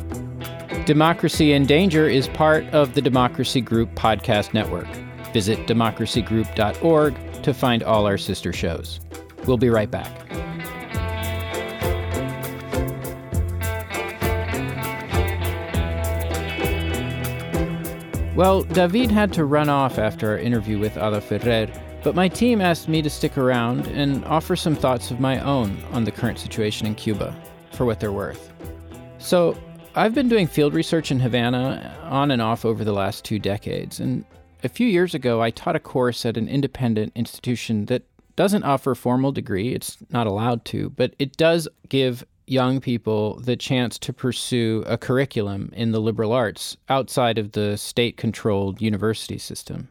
Democracy 0.85 1.53
in 1.53 1.67
Danger 1.67 2.09
is 2.09 2.27
part 2.29 2.65
of 2.73 2.95
the 2.95 3.01
Democracy 3.01 3.61
Group 3.61 3.93
podcast 3.93 4.51
network. 4.53 4.87
Visit 5.31 5.59
democracygroup.org 5.67 7.43
to 7.43 7.53
find 7.53 7.83
all 7.83 8.07
our 8.07 8.17
sister 8.17 8.51
shows. 8.51 8.99
We'll 9.45 9.57
be 9.57 9.69
right 9.69 9.91
back. 9.91 10.09
Well, 18.35 18.63
David 18.63 19.11
had 19.11 19.31
to 19.33 19.45
run 19.45 19.69
off 19.69 19.99
after 19.99 20.31
our 20.31 20.37
interview 20.39 20.79
with 20.79 20.97
Ada 20.97 21.21
Ferrer, 21.21 21.67
but 22.03 22.15
my 22.15 22.27
team 22.27 22.59
asked 22.59 22.89
me 22.89 23.03
to 23.03 23.09
stick 23.09 23.37
around 23.37 23.85
and 23.87 24.25
offer 24.25 24.55
some 24.55 24.75
thoughts 24.75 25.11
of 25.11 25.19
my 25.19 25.39
own 25.41 25.77
on 25.91 26.05
the 26.05 26.11
current 26.11 26.39
situation 26.39 26.87
in 26.87 26.95
Cuba, 26.95 27.35
for 27.71 27.85
what 27.85 27.99
they're 27.99 28.11
worth. 28.11 28.51
So, 29.19 29.55
I've 29.93 30.15
been 30.15 30.29
doing 30.29 30.47
field 30.47 30.73
research 30.73 31.11
in 31.11 31.19
Havana 31.19 31.93
on 32.03 32.31
and 32.31 32.41
off 32.41 32.63
over 32.63 32.85
the 32.85 32.93
last 32.93 33.25
two 33.25 33.39
decades, 33.39 33.99
and 33.99 34.23
a 34.63 34.69
few 34.69 34.87
years 34.87 35.13
ago 35.13 35.41
I 35.41 35.51
taught 35.51 35.75
a 35.75 35.81
course 35.81 36.25
at 36.25 36.37
an 36.37 36.47
independent 36.47 37.11
institution 37.13 37.87
that 37.87 38.03
doesn't 38.37 38.63
offer 38.63 38.91
a 38.91 38.95
formal 38.95 39.33
degree, 39.33 39.73
it's 39.73 39.97
not 40.09 40.27
allowed 40.27 40.63
to, 40.65 40.91
but 40.91 41.13
it 41.19 41.35
does 41.35 41.67
give 41.89 42.23
young 42.47 42.79
people 42.79 43.41
the 43.41 43.57
chance 43.57 43.99
to 43.99 44.13
pursue 44.13 44.83
a 44.87 44.97
curriculum 44.97 45.71
in 45.75 45.91
the 45.91 45.99
liberal 45.99 46.31
arts 46.31 46.77
outside 46.87 47.37
of 47.37 47.51
the 47.51 47.77
state 47.77 48.15
controlled 48.15 48.81
university 48.81 49.37
system. 49.37 49.89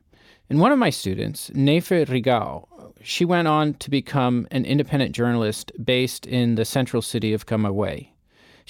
And 0.48 0.60
one 0.60 0.72
of 0.72 0.78
my 0.78 0.90
students, 0.90 1.50
Neife 1.50 2.06
Rigau, 2.06 2.66
she 3.02 3.26
went 3.26 3.48
on 3.48 3.74
to 3.74 3.90
become 3.90 4.48
an 4.50 4.64
independent 4.64 5.14
journalist 5.14 5.72
based 5.84 6.26
in 6.26 6.54
the 6.54 6.64
central 6.64 7.02
city 7.02 7.34
of 7.34 7.44
Camagüey. 7.44 8.08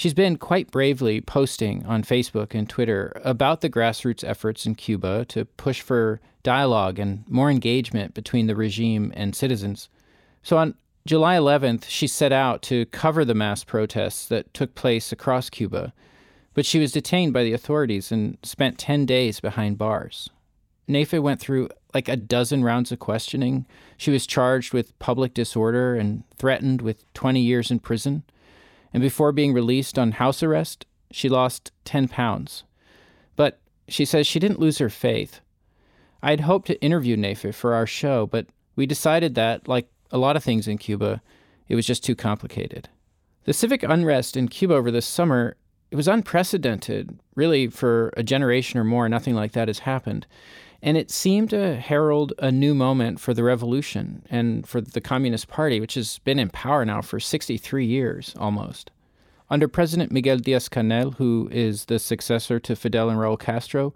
She's 0.01 0.14
been 0.14 0.38
quite 0.38 0.70
bravely 0.70 1.20
posting 1.20 1.84
on 1.84 2.05
Facebook 2.05 2.55
and 2.55 2.66
Twitter 2.66 3.20
about 3.22 3.61
the 3.61 3.68
grassroots 3.68 4.24
efforts 4.24 4.64
in 4.64 4.74
Cuba 4.74 5.26
to 5.26 5.44
push 5.44 5.82
for 5.82 6.22
dialogue 6.42 6.98
and 6.98 7.22
more 7.28 7.51
engagement 7.51 8.14
between 8.14 8.46
the 8.46 8.57
regime 8.57 9.12
and 9.14 9.36
citizens. 9.36 9.90
So 10.42 10.57
on 10.57 10.74
July 11.05 11.36
11th, 11.36 11.84
she 11.86 12.07
set 12.07 12.32
out 12.32 12.62
to 12.62 12.86
cover 12.86 13.26
the 13.26 13.34
mass 13.34 13.62
protests 13.62 14.26
that 14.28 14.55
took 14.55 14.74
place 14.74 15.12
across 15.12 15.51
Cuba, 15.51 15.92
but 16.55 16.64
she 16.64 16.78
was 16.78 16.92
detained 16.92 17.34
by 17.34 17.44
the 17.44 17.53
authorities 17.53 18.11
and 18.11 18.38
spent 18.42 18.78
10 18.78 19.05
days 19.05 19.38
behind 19.38 19.76
bars. 19.76 20.30
Neife 20.88 21.20
went 21.20 21.40
through 21.40 21.68
like 21.92 22.09
a 22.09 22.16
dozen 22.16 22.64
rounds 22.64 22.90
of 22.90 23.01
questioning. 23.01 23.66
She 23.98 24.11
was 24.11 24.26
charged 24.26 24.72
with 24.72 24.98
public 24.98 25.34
disorder 25.34 25.94
and 25.94 26.24
threatened 26.38 26.80
with 26.80 27.05
20 27.12 27.42
years 27.42 27.70
in 27.70 27.80
prison. 27.80 28.22
And 28.93 29.03
before 29.03 29.32
being 29.32 29.53
released 29.53 29.99
on 29.99 30.12
house 30.12 30.43
arrest, 30.43 30.86
she 31.11 31.28
lost 31.28 31.72
10 31.84 32.09
pounds. 32.09 32.64
But 33.36 33.61
she 33.88 34.05
says 34.05 34.26
she 34.26 34.38
didn't 34.38 34.61
lose 34.61 34.78
her 34.78 34.91
faith. 34.91 35.41
I 36.22 36.30
had 36.30 36.41
hoped 36.41 36.66
to 36.68 36.80
interview 36.82 37.16
Neife 37.16 37.55
for 37.55 37.74
our 37.74 37.86
show, 37.86 38.26
but 38.26 38.47
we 38.76 38.86
decided 38.86 39.34
that, 39.34 39.66
like 39.68 39.88
a 40.11 40.18
lot 40.18 40.36
of 40.36 40.45
things 40.45 40.68
in 40.68 40.78
Cuba, 40.78 41.22
it 41.68 41.74
was 41.74 41.86
just 41.86 42.05
too 42.05 42.14
complicated. 42.14 42.88
The 43.45 43.53
civic 43.53 43.82
unrest 43.82 44.36
in 44.36 44.49
Cuba 44.49 44.74
over 44.74 44.91
this 44.91 45.07
summer, 45.07 45.57
it 45.91 45.97
was 45.97 46.09
unprecedented. 46.09 47.18
Really, 47.34 47.68
for 47.68 48.12
a 48.16 48.22
generation 48.22 48.78
or 48.78 48.84
more, 48.84 49.09
nothing 49.09 49.34
like 49.34 49.53
that 49.53 49.68
has 49.68 49.80
happened. 49.80 50.26
And 50.83 50.97
it 50.97 51.11
seemed 51.11 51.51
to 51.51 51.76
herald 51.76 52.33
a 52.39 52.51
new 52.51 52.74
moment 52.74 53.20
for 53.20 53.35
the 53.35 53.45
revolution 53.45 54.24
and 54.31 54.66
for 54.66 54.81
the 54.81 55.01
Communist 55.01 55.49
Party, 55.49 55.78
which 55.78 55.95
has 55.95 56.18
been 56.20 56.39
in 56.39 56.49
power 56.49 56.85
now 56.85 57.03
for 57.03 57.20
63 57.20 57.85
years 57.85 58.35
almost. 58.39 58.91
Under 59.51 59.68
President 59.68 60.12
Miguel 60.12 60.39
Diaz 60.39 60.68
Canel, 60.68 61.14
who 61.16 61.49
is 61.53 61.87
the 61.87 61.99
successor 61.99 62.59
to 62.61 62.76
Fidel 62.76 63.11
and 63.11 63.18
Raul 63.18 63.39
Castro, 63.39 63.93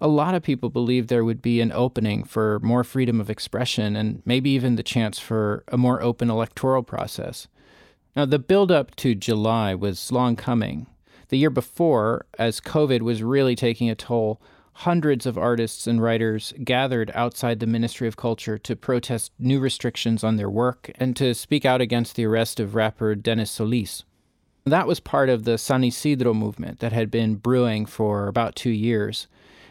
a 0.00 0.08
lot 0.08 0.34
of 0.34 0.42
people 0.42 0.70
believed 0.70 1.08
there 1.08 1.24
would 1.24 1.42
be 1.42 1.60
an 1.60 1.70
opening 1.72 2.24
for 2.24 2.60
more 2.60 2.82
freedom 2.82 3.20
of 3.20 3.30
expression 3.30 3.94
and 3.94 4.22
maybe 4.24 4.50
even 4.50 4.76
the 4.76 4.82
chance 4.82 5.18
for 5.18 5.64
a 5.68 5.76
more 5.76 6.02
open 6.02 6.30
electoral 6.30 6.82
process. 6.82 7.46
Now, 8.16 8.24
the 8.24 8.38
build-up 8.38 8.96
to 8.96 9.14
July 9.14 9.74
was 9.74 10.12
long 10.12 10.36
coming. 10.36 10.86
The 11.28 11.38
year 11.38 11.50
before, 11.50 12.26
as 12.38 12.60
COVID 12.60 13.02
was 13.02 13.22
really 13.22 13.54
taking 13.54 13.88
a 13.90 13.94
toll, 13.94 14.40
hundreds 14.74 15.26
of 15.26 15.38
artists 15.38 15.86
and 15.86 16.02
writers 16.02 16.52
gathered 16.64 17.10
outside 17.14 17.60
the 17.60 17.66
Ministry 17.66 18.08
of 18.08 18.16
Culture 18.16 18.58
to 18.58 18.76
protest 18.76 19.32
new 19.38 19.60
restrictions 19.60 20.24
on 20.24 20.36
their 20.36 20.50
work 20.50 20.90
and 20.96 21.14
to 21.16 21.34
speak 21.34 21.64
out 21.64 21.80
against 21.80 22.16
the 22.16 22.24
arrest 22.24 22.58
of 22.58 22.74
rapper 22.74 23.14
Dennis 23.14 23.50
Solis. 23.50 24.04
That 24.64 24.86
was 24.86 25.00
part 25.00 25.28
of 25.28 25.44
the 25.44 25.58
San 25.58 25.84
Isidro 25.84 26.34
movement 26.34 26.80
that 26.80 26.92
had 26.92 27.10
been 27.10 27.34
brewing 27.34 27.84
for 27.84 28.28
about 28.28 28.54
two 28.54 28.70
years. 28.70 29.26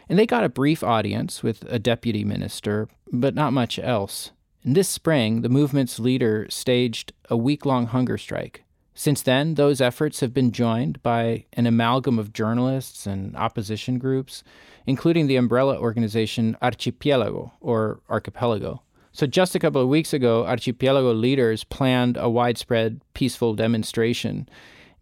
And 0.08 0.18
they 0.18 0.26
got 0.26 0.44
a 0.44 0.50
brief 0.50 0.82
audience 0.82 1.42
with 1.42 1.64
a 1.72 1.78
deputy 1.78 2.24
minister, 2.24 2.88
but 3.10 3.34
not 3.34 3.52
much 3.52 3.78
else. 3.78 4.32
And 4.62 4.76
this 4.76 4.88
spring, 4.88 5.40
the 5.40 5.48
movement's 5.48 5.98
leader 5.98 6.46
staged 6.50 7.12
a 7.30 7.36
week 7.36 7.64
long 7.64 7.86
hunger 7.86 8.18
strike. 8.18 8.64
Since 8.94 9.22
then, 9.22 9.54
those 9.54 9.80
efforts 9.80 10.20
have 10.20 10.34
been 10.34 10.52
joined 10.52 11.02
by 11.02 11.46
an 11.54 11.66
amalgam 11.66 12.18
of 12.18 12.34
journalists 12.34 13.06
and 13.06 13.34
opposition 13.36 13.98
groups, 13.98 14.44
including 14.86 15.26
the 15.26 15.36
umbrella 15.36 15.78
organization 15.78 16.56
Archipelago, 16.62 17.52
or 17.60 18.00
Archipiélago. 18.08 18.80
So, 19.12 19.26
just 19.26 19.54
a 19.54 19.58
couple 19.58 19.82
of 19.82 19.88
weeks 19.88 20.12
ago, 20.12 20.46
Archipelago 20.46 21.12
leaders 21.12 21.64
planned 21.64 22.16
a 22.16 22.30
widespread 22.30 23.02
peaceful 23.12 23.54
demonstration, 23.54 24.48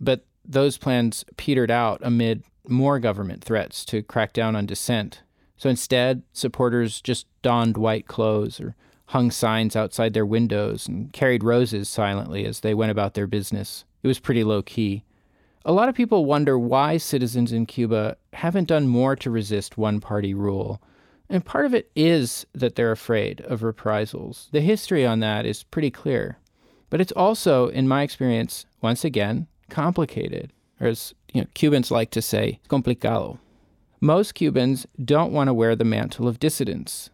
but 0.00 0.24
those 0.44 0.78
plans 0.78 1.24
petered 1.36 1.70
out 1.70 2.00
amid 2.02 2.42
more 2.66 2.98
government 2.98 3.44
threats 3.44 3.84
to 3.86 4.02
crack 4.02 4.32
down 4.32 4.56
on 4.56 4.66
dissent. 4.66 5.22
So 5.56 5.68
instead, 5.68 6.22
supporters 6.32 7.00
just 7.00 7.26
donned 7.42 7.76
white 7.76 8.06
clothes 8.06 8.60
or 8.60 8.74
hung 9.06 9.30
signs 9.30 9.76
outside 9.76 10.14
their 10.14 10.26
windows 10.26 10.88
and 10.88 11.12
carried 11.12 11.44
roses 11.44 11.88
silently 11.88 12.46
as 12.46 12.60
they 12.60 12.74
went 12.74 12.90
about 12.90 13.14
their 13.14 13.26
business. 13.26 13.84
It 14.02 14.08
was 14.08 14.18
pretty 14.18 14.44
low 14.44 14.62
key. 14.62 15.04
A 15.64 15.72
lot 15.72 15.90
of 15.90 15.94
people 15.94 16.24
wonder 16.24 16.58
why 16.58 16.96
citizens 16.96 17.52
in 17.52 17.66
Cuba 17.66 18.16
haven't 18.32 18.68
done 18.68 18.88
more 18.88 19.14
to 19.16 19.30
resist 19.30 19.76
one 19.76 20.00
party 20.00 20.32
rule. 20.32 20.80
And 21.28 21.44
part 21.44 21.66
of 21.66 21.74
it 21.74 21.90
is 21.94 22.46
that 22.54 22.76
they're 22.76 22.92
afraid 22.92 23.42
of 23.42 23.62
reprisals. 23.62 24.48
The 24.52 24.62
history 24.62 25.04
on 25.04 25.20
that 25.20 25.44
is 25.44 25.62
pretty 25.62 25.90
clear. 25.90 26.38
But 26.88 27.00
it's 27.00 27.12
also, 27.12 27.68
in 27.68 27.86
my 27.86 28.02
experience, 28.02 28.64
once 28.80 29.04
again, 29.04 29.46
complicated. 29.68 30.50
Or 30.80 30.88
as 30.88 31.14
you 31.32 31.42
know, 31.42 31.46
Cubans 31.52 31.90
like 31.90 32.10
to 32.12 32.22
say, 32.22 32.58
complicado. 32.68 33.38
Most 34.00 34.34
Cubans 34.34 34.86
don't 35.04 35.32
want 35.32 35.48
to 35.48 35.54
wear 35.54 35.76
the 35.76 35.84
mantle 35.84 36.26
of 36.26 36.40
dissidence. 36.40 37.10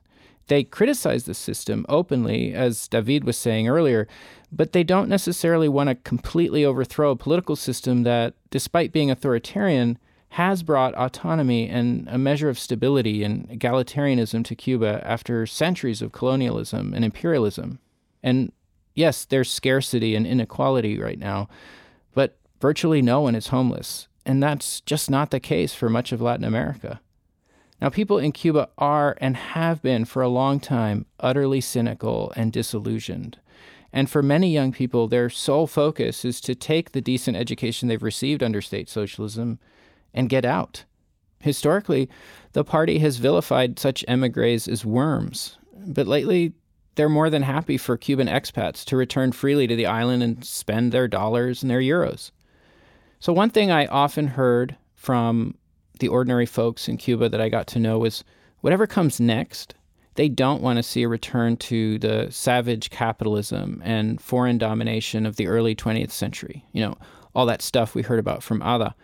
They 0.49 0.63
criticize 0.63 1.25
the 1.25 1.35
system 1.35 1.85
openly, 1.89 2.55
as 2.55 2.87
David 2.89 3.25
was 3.25 3.37
saying 3.37 3.69
earlier, 3.69 4.07
but 4.53 4.73
they 4.73 4.85
don't 4.85 5.09
necessarily 5.09 5.69
want 5.69 5.89
to 5.89 5.95
completely 5.97 6.65
overthrow 6.65 7.11
a 7.11 7.17
political 7.17 7.57
system 7.57 8.05
that, 8.05 8.35
despite 8.51 8.93
being 8.93 9.11
authoritarian, 9.11 9.99
has 10.31 10.63
brought 10.63 10.95
autonomy 10.95 11.69
and 11.69 12.07
a 12.09 12.19
measure 12.19 12.49
of 12.49 12.59
stability 12.59 13.25
and 13.25 13.49
egalitarianism 13.49 14.45
to 14.45 14.55
Cuba 14.55 15.01
after 15.05 15.47
centuries 15.47 16.03
of 16.03 16.13
colonialism 16.13 16.93
and 16.95 17.05
imperialism. 17.05 17.79
And 18.23 18.53
yes, 18.95 19.25
there's 19.25 19.53
scarcity 19.53 20.15
and 20.15 20.27
inequality 20.27 20.99
right 20.99 21.19
now, 21.19 21.49
but 22.15 22.39
virtually 22.61 23.03
no 23.03 23.21
one 23.21 23.35
is 23.35 23.49
homeless. 23.49 24.09
And 24.25 24.43
that's 24.43 24.81
just 24.81 25.11
not 25.11 25.31
the 25.31 25.41
case 25.41 25.75
for 25.75 25.89
much 25.89 26.13
of 26.13 26.21
Latin 26.21 26.45
America. 26.45 27.01
Now, 27.81 27.91
people 27.91 28.19
in 28.19 28.33
Cuba 28.33 28.69
are 28.79 29.17
and 29.21 29.37
have 29.37 29.83
been 29.83 30.05
for 30.05 30.23
a 30.23 30.29
long 30.29 30.61
time 30.61 31.07
utterly 31.21 31.61
cynical 31.61 32.33
and 32.35 32.53
disillusioned. 32.53 33.39
And 33.93 34.11
for 34.11 34.23
many 34.23 34.53
young 34.53 34.73
people, 34.73 35.09
their 35.09 35.31
sole 35.31 35.67
focus 35.67 36.25
is 36.25 36.41
to 36.43 36.55
take 36.55 36.93
the 36.93 37.01
decent 37.01 37.37
education 37.37 37.89
they've 37.89 38.03
received 38.03 38.43
under 38.43 38.61
state 38.61 38.89
socialism 38.89 39.59
and 40.13 40.29
get 40.29 40.45
out. 40.45 40.85
Historically, 41.41 42.09
the 42.53 42.65
party 42.65 42.99
has 42.99 43.19
vilified 43.19 43.79
such 43.79 44.05
emigres 44.09 44.67
as 44.67 44.85
worms, 44.85 45.59
but 45.73 46.07
lately 46.07 46.53
they're 46.95 47.09
more 47.09 47.31
than 47.31 47.43
happy 47.43 47.77
for 47.77 47.97
Cuban 47.97 48.27
expats 48.27 48.85
to 48.87 48.97
return 48.97 49.33
freely 49.33 49.67
to 49.67 49.77
the 49.77 49.87
island 49.87 50.23
and 50.23 50.45
spend 50.45 50.93
their 50.93 51.07
dollars 51.07 51.63
and 51.63 51.71
their 51.71 51.81
euros. 51.81 52.31
So, 53.21 53.33
one 53.33 53.51
thing 53.51 53.71
I 53.71 53.87
often 53.87 54.29
heard 54.29 54.77
from 54.95 55.55
the 55.99 56.09
ordinary 56.09 56.47
folks 56.47 56.89
in 56.89 56.97
Cuba 56.97 57.29
that 57.29 57.41
I 57.41 57.49
got 57.49 57.67
to 57.69 57.79
know 57.79 57.99
was 57.99 58.25
whatever 58.61 58.87
comes 58.87 59.21
next, 59.21 59.75
they 60.15 60.29
don't 60.29 60.63
want 60.63 60.79
to 60.79 60.83
see 60.83 61.03
a 61.03 61.09
return 61.09 61.57
to 61.59 61.99
the 61.99 62.29
savage 62.31 62.91
capitalism 62.91 63.81
and 63.85 64.21
foreign 64.21 64.59
domination 64.59 65.27
of 65.27 65.37
the 65.37 65.47
early 65.47 65.75
20th 65.75 66.11
century. 66.11 66.65
You 66.73 66.83
know, 66.83 66.99
all 67.35 67.47
that 67.47 67.63
stuff 67.63 67.95
we 67.95 68.03
heard 68.03 68.19
about 68.19 68.43
from 68.43 68.63
Ada. 68.63 68.95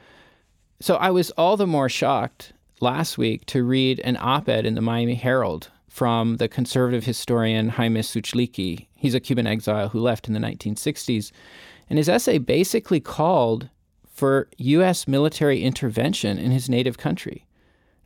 So 0.80 0.96
I 0.96 1.10
was 1.10 1.30
all 1.32 1.56
the 1.56 1.66
more 1.66 1.88
shocked 1.88 2.52
last 2.80 3.16
week 3.18 3.46
to 3.46 3.62
read 3.62 4.00
an 4.00 4.16
op 4.20 4.48
ed 4.48 4.66
in 4.66 4.74
the 4.74 4.80
Miami 4.80 5.14
Herald 5.14 5.70
from 5.88 6.38
the 6.38 6.48
conservative 6.48 7.04
historian 7.04 7.68
Jaime 7.68 8.00
Suchlicki. 8.00 8.86
He's 8.96 9.14
a 9.14 9.20
Cuban 9.20 9.46
exile 9.46 9.90
who 9.90 10.00
left 10.00 10.26
in 10.26 10.34
the 10.34 10.40
1960s. 10.40 11.30
And 11.90 11.98
his 11.98 12.08
essay 12.08 12.38
basically 12.38 13.00
called 13.00 13.68
for 14.22 14.46
U.S. 14.58 15.08
military 15.08 15.64
intervention 15.64 16.38
in 16.38 16.52
his 16.52 16.68
native 16.68 16.96
country. 16.96 17.44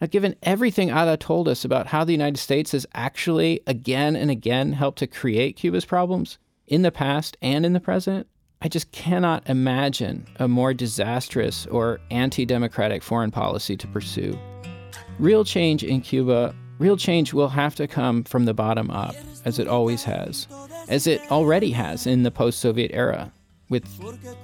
Now, 0.01 0.07
given 0.07 0.35
everything 0.43 0.89
Ada 0.89 1.19
told 1.19 1.47
us 1.47 1.63
about 1.63 1.89
how 1.89 2.05
the 2.05 2.13
United 2.13 2.39
States 2.39 2.73
has 2.73 2.87
actually 2.95 3.61
again 3.67 4.17
and 4.17 4.31
again 4.31 4.73
helped 4.73 4.99
to 5.01 5.07
create 5.07 5.57
Cuba's 5.57 5.85
problems 5.85 6.39
in 6.67 6.81
the 6.81 6.91
past 6.91 7.37
and 7.43 7.67
in 7.67 7.75
the 7.75 7.81
present, 7.81 8.27
I 8.63 8.69
just 8.69 8.93
cannot 8.93 9.47
imagine 9.47 10.27
a 10.37 10.49
more 10.49 10.73
disastrous 10.73 11.67
or 11.67 12.01
anti 12.11 12.47
democratic 12.47 13.03
foreign 13.03 13.31
policy 13.31 13.77
to 13.77 13.87
pursue. 13.87 14.39
Real 15.19 15.45
change 15.45 15.85
in 15.85 16.01
Cuba, 16.01 16.55
real 16.79 16.97
change 16.97 17.35
will 17.35 17.51
have 17.51 17.75
to 17.75 17.87
come 17.87 18.25
from 18.25 18.47
the 18.47 18.55
bottom 18.55 18.91
up, 18.91 19.15
as 19.45 19.59
it 19.59 19.69
always 19.69 20.03
has, 20.05 20.49
as 20.89 21.07
it 21.07 21.21
already 21.31 21.73
has 21.73 22.07
in 22.07 22.23
the 22.23 22.31
post 22.31 22.59
Soviet 22.59 22.93
era 22.95 23.31
with 23.69 23.87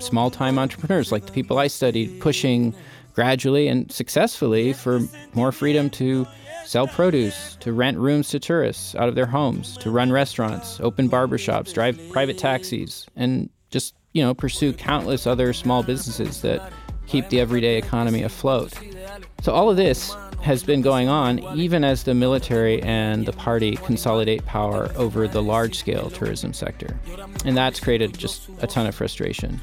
small 0.00 0.30
time 0.30 0.58
entrepreneurs 0.58 1.12
like 1.12 1.26
the 1.26 1.32
people 1.32 1.58
I 1.58 1.66
studied 1.66 2.20
pushing 2.20 2.74
gradually 3.14 3.68
and 3.68 3.90
successfully 3.92 4.72
for 4.72 5.00
more 5.34 5.52
freedom 5.52 5.90
to 5.90 6.26
sell 6.64 6.86
produce, 6.86 7.56
to 7.60 7.72
rent 7.72 7.98
rooms 7.98 8.28
to 8.30 8.38
tourists 8.38 8.94
out 8.94 9.08
of 9.08 9.14
their 9.14 9.26
homes, 9.26 9.76
to 9.78 9.90
run 9.90 10.12
restaurants, 10.12 10.80
open 10.80 11.08
barbershops, 11.08 11.74
drive 11.74 11.98
private 12.10 12.38
taxis, 12.38 13.06
and 13.16 13.50
just, 13.70 13.94
you 14.12 14.22
know, 14.22 14.34
pursue 14.34 14.72
countless 14.72 15.26
other 15.26 15.52
small 15.52 15.82
businesses 15.82 16.40
that 16.42 16.72
keep 17.06 17.28
the 17.28 17.40
everyday 17.40 17.76
economy 17.76 18.22
afloat. 18.22 18.72
So 19.42 19.52
all 19.52 19.68
of 19.68 19.76
this 19.76 20.14
has 20.40 20.62
been 20.62 20.82
going 20.82 21.08
on 21.08 21.40
even 21.56 21.82
as 21.82 22.04
the 22.04 22.14
military 22.14 22.80
and 22.82 23.26
the 23.26 23.32
party 23.32 23.76
consolidate 23.76 24.44
power 24.46 24.90
over 24.96 25.26
the 25.26 25.42
large 25.42 25.76
scale 25.76 26.10
tourism 26.10 26.52
sector. 26.52 26.98
And 27.44 27.56
that's 27.56 27.80
created 27.80 28.16
just 28.16 28.48
a 28.60 28.68
ton 28.68 28.86
of 28.86 28.94
frustration. 28.94 29.60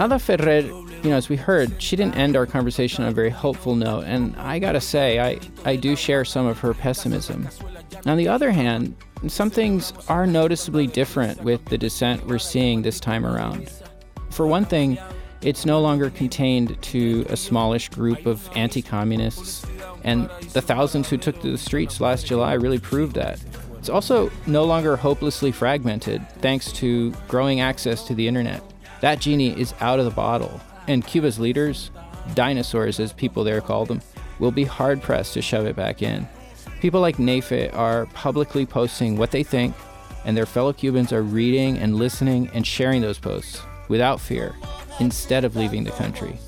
Ada 0.00 0.18
Ferrer, 0.18 0.60
you 0.60 1.10
know, 1.10 1.16
as 1.16 1.28
we 1.28 1.36
heard, 1.36 1.82
she 1.82 1.96
didn't 1.96 2.16
end 2.16 2.34
our 2.34 2.46
conversation 2.46 3.04
on 3.04 3.10
a 3.10 3.14
very 3.14 3.28
hopeful 3.28 3.76
note. 3.76 4.04
And 4.04 4.34
I 4.36 4.58
gotta 4.58 4.80
say, 4.80 5.20
I, 5.20 5.38
I 5.66 5.76
do 5.76 5.96
share 5.96 6.24
some 6.24 6.46
of 6.46 6.58
her 6.60 6.72
pessimism. 6.72 7.46
On 8.06 8.16
the 8.16 8.28
other 8.28 8.50
hand, 8.50 8.96
some 9.28 9.50
things 9.50 9.92
are 10.08 10.26
noticeably 10.26 10.86
different 10.86 11.42
with 11.42 11.62
the 11.66 11.76
dissent 11.76 12.26
we're 12.26 12.38
seeing 12.38 12.80
this 12.80 12.98
time 12.98 13.26
around. 13.26 13.70
For 14.30 14.46
one 14.46 14.64
thing, 14.64 14.98
it's 15.42 15.64
no 15.64 15.80
longer 15.80 16.10
contained 16.10 16.80
to 16.82 17.24
a 17.30 17.36
smallish 17.36 17.88
group 17.88 18.26
of 18.26 18.48
anti 18.54 18.82
communists 18.82 19.66
and 20.04 20.28
the 20.52 20.60
thousands 20.60 21.08
who 21.08 21.16
took 21.16 21.40
to 21.40 21.50
the 21.50 21.58
streets 21.58 22.00
last 22.00 22.26
July 22.26 22.54
really 22.54 22.78
proved 22.78 23.14
that. 23.14 23.40
It's 23.78 23.88
also 23.88 24.30
no 24.46 24.64
longer 24.64 24.96
hopelessly 24.96 25.52
fragmented 25.52 26.26
thanks 26.40 26.70
to 26.72 27.12
growing 27.28 27.60
access 27.60 28.06
to 28.06 28.14
the 28.14 28.28
internet. 28.28 28.62
That 29.00 29.20
genie 29.20 29.58
is 29.58 29.74
out 29.80 29.98
of 29.98 30.04
the 30.04 30.10
bottle, 30.10 30.60
and 30.86 31.06
Cuba's 31.06 31.38
leaders, 31.38 31.90
dinosaurs 32.34 33.00
as 33.00 33.14
people 33.14 33.42
there 33.42 33.62
call 33.62 33.86
them, 33.86 34.02
will 34.38 34.50
be 34.50 34.64
hard 34.64 35.00
pressed 35.00 35.34
to 35.34 35.42
shove 35.42 35.64
it 35.64 35.76
back 35.76 36.02
in. 36.02 36.28
People 36.80 37.00
like 37.00 37.16
Neife 37.16 37.74
are 37.74 38.06
publicly 38.06 38.66
posting 38.66 39.16
what 39.16 39.30
they 39.30 39.42
think, 39.42 39.74
and 40.26 40.36
their 40.36 40.46
fellow 40.46 40.74
Cubans 40.74 41.12
are 41.12 41.22
reading 41.22 41.78
and 41.78 41.96
listening 41.96 42.50
and 42.52 42.66
sharing 42.66 43.00
those 43.00 43.18
posts 43.18 43.62
without 43.88 44.20
fear 44.20 44.54
instead 45.00 45.44
of 45.44 45.56
leaving 45.56 45.84
the 45.84 45.90
country. 45.92 46.38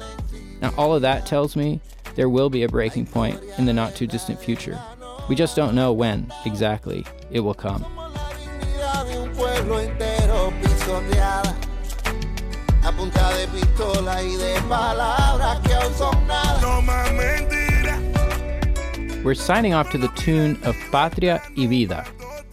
Now, 0.60 0.72
all 0.76 0.94
of 0.94 1.02
that 1.02 1.26
tells 1.26 1.56
me 1.56 1.80
there 2.14 2.28
will 2.28 2.50
be 2.50 2.62
a 2.62 2.68
breaking 2.68 3.06
point 3.06 3.42
in 3.58 3.64
the 3.64 3.72
not 3.72 3.96
too 3.96 4.06
distant 4.06 4.38
future. 4.38 4.80
We 5.28 5.34
just 5.34 5.56
don't 5.56 5.74
know 5.74 5.92
when 5.92 6.32
exactly 6.44 7.06
it 7.30 7.40
will 7.40 7.54
come. 7.54 7.84
We're 19.24 19.34
signing 19.34 19.72
off 19.72 19.90
to 19.90 19.98
the 19.98 20.08
tune 20.16 20.58
of 20.64 20.76
Patria 20.90 21.40
y 21.56 21.66
Vida. 21.66 22.04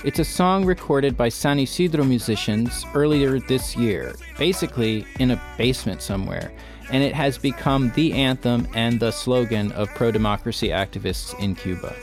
It's 0.03 0.19
a 0.19 0.25
song 0.25 0.65
recorded 0.65 1.17
by 1.17 1.29
San 1.29 1.59
Isidro 1.59 2.03
musicians 2.03 2.85
earlier 2.93 3.39
this 3.39 3.75
year, 3.75 4.15
basically 4.37 5.05
in 5.19 5.31
a 5.31 5.41
basement 5.57 6.01
somewhere 6.01 6.51
and 6.91 7.03
it 7.03 7.13
has 7.13 7.37
become 7.37 7.91
the 7.91 8.13
anthem 8.13 8.67
and 8.73 8.99
the 8.99 9.11
slogan 9.11 9.71
of 9.73 9.89
pro 9.95 10.11
democracy 10.11 10.69
activists 10.69 11.37
in 11.39 11.55
Cuba. 11.55 11.95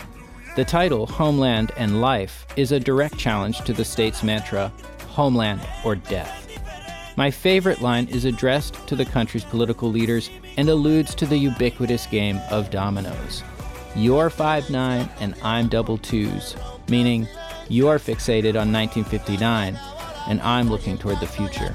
The 0.55 0.65
title, 0.65 1.07
Homeland 1.07 1.73
and 1.77 2.01
Life, 2.01 2.47
is 2.57 2.73
a 2.73 2.81
direct 2.81 3.19
challenge 3.19 3.61
to 3.63 3.73
the 3.73 3.85
state's 3.85 4.23
mantra, 4.23 4.73
Homeland 5.09 5.61
or 5.85 5.97
Death. 5.97 6.45
My 7.17 7.31
favorite 7.31 7.81
line 7.81 8.09
is 8.09 8.25
addressed 8.25 8.87
to 8.89 8.97
the 8.97 9.05
country's 9.05 9.45
political 9.45 9.91
leaders 9.91 10.31
and 10.57 10.69
alludes 10.69 11.15
to 11.17 11.27
the 11.27 11.37
ubiquitous 11.37 12.07
game 12.07 12.41
of 12.51 12.71
dominoes. 12.71 13.43
You're 13.95 14.31
five 14.31 14.69
nine 14.71 15.09
and 15.21 15.35
I'm 15.43 15.69
double 15.69 15.99
twos, 15.99 16.57
meaning 16.89 17.27
you're 17.69 17.99
fixated 17.99 18.55
on 18.61 18.73
1959 18.73 19.79
and 20.29 20.41
I'm 20.43 20.69
looking 20.69 20.99
toward 20.99 21.21
the 21.21 21.27
future. 21.27 21.75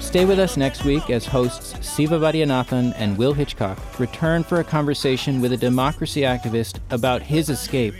Stay 0.00 0.24
with 0.24 0.38
us 0.38 0.56
next 0.56 0.84
week 0.84 1.10
as 1.10 1.26
hosts 1.26 1.74
Siva 1.84 2.18
Vaidyanathan 2.20 2.94
and 2.96 3.18
Will 3.18 3.32
Hitchcock 3.32 3.98
return 3.98 4.44
for 4.44 4.60
a 4.60 4.64
conversation 4.64 5.40
with 5.40 5.52
a 5.52 5.56
democracy 5.56 6.20
activist 6.20 6.78
about 6.90 7.20
his 7.20 7.50
escape 7.50 7.94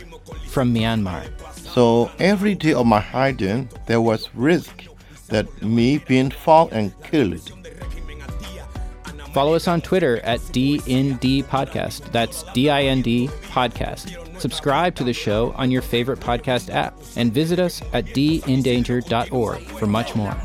from 0.47 0.73
Myanmar. 0.73 1.29
So 1.53 2.09
every 2.19 2.55
day 2.55 2.73
of 2.73 2.85
my 2.85 3.01
hiding, 3.01 3.69
there 3.85 3.99
was 3.99 4.29
risk 4.33 4.85
that 5.27 5.61
me 5.61 5.97
being 5.97 6.29
found 6.31 6.71
and 6.71 6.93
killed. 7.03 7.51
Follow 9.33 9.53
us 9.53 9.67
on 9.67 9.81
Twitter 9.81 10.19
at 10.19 10.39
DIND 10.53 11.19
Podcast. 11.49 12.09
That's 12.13 12.43
D 12.53 12.69
I 12.69 12.83
N 12.83 13.01
D 13.01 13.27
Podcast. 13.49 14.24
Subscribe 14.37 14.95
to 14.95 15.03
the 15.03 15.13
show 15.13 15.53
on 15.57 15.71
your 15.71 15.81
favorite 15.81 16.19
podcast 16.19 16.69
app 16.69 16.93
and 17.15 17.33
visit 17.33 17.59
us 17.59 17.81
at 17.93 18.05
dindanger.org 18.07 19.61
for 19.61 19.87
much 19.87 20.15
more. 20.15 20.35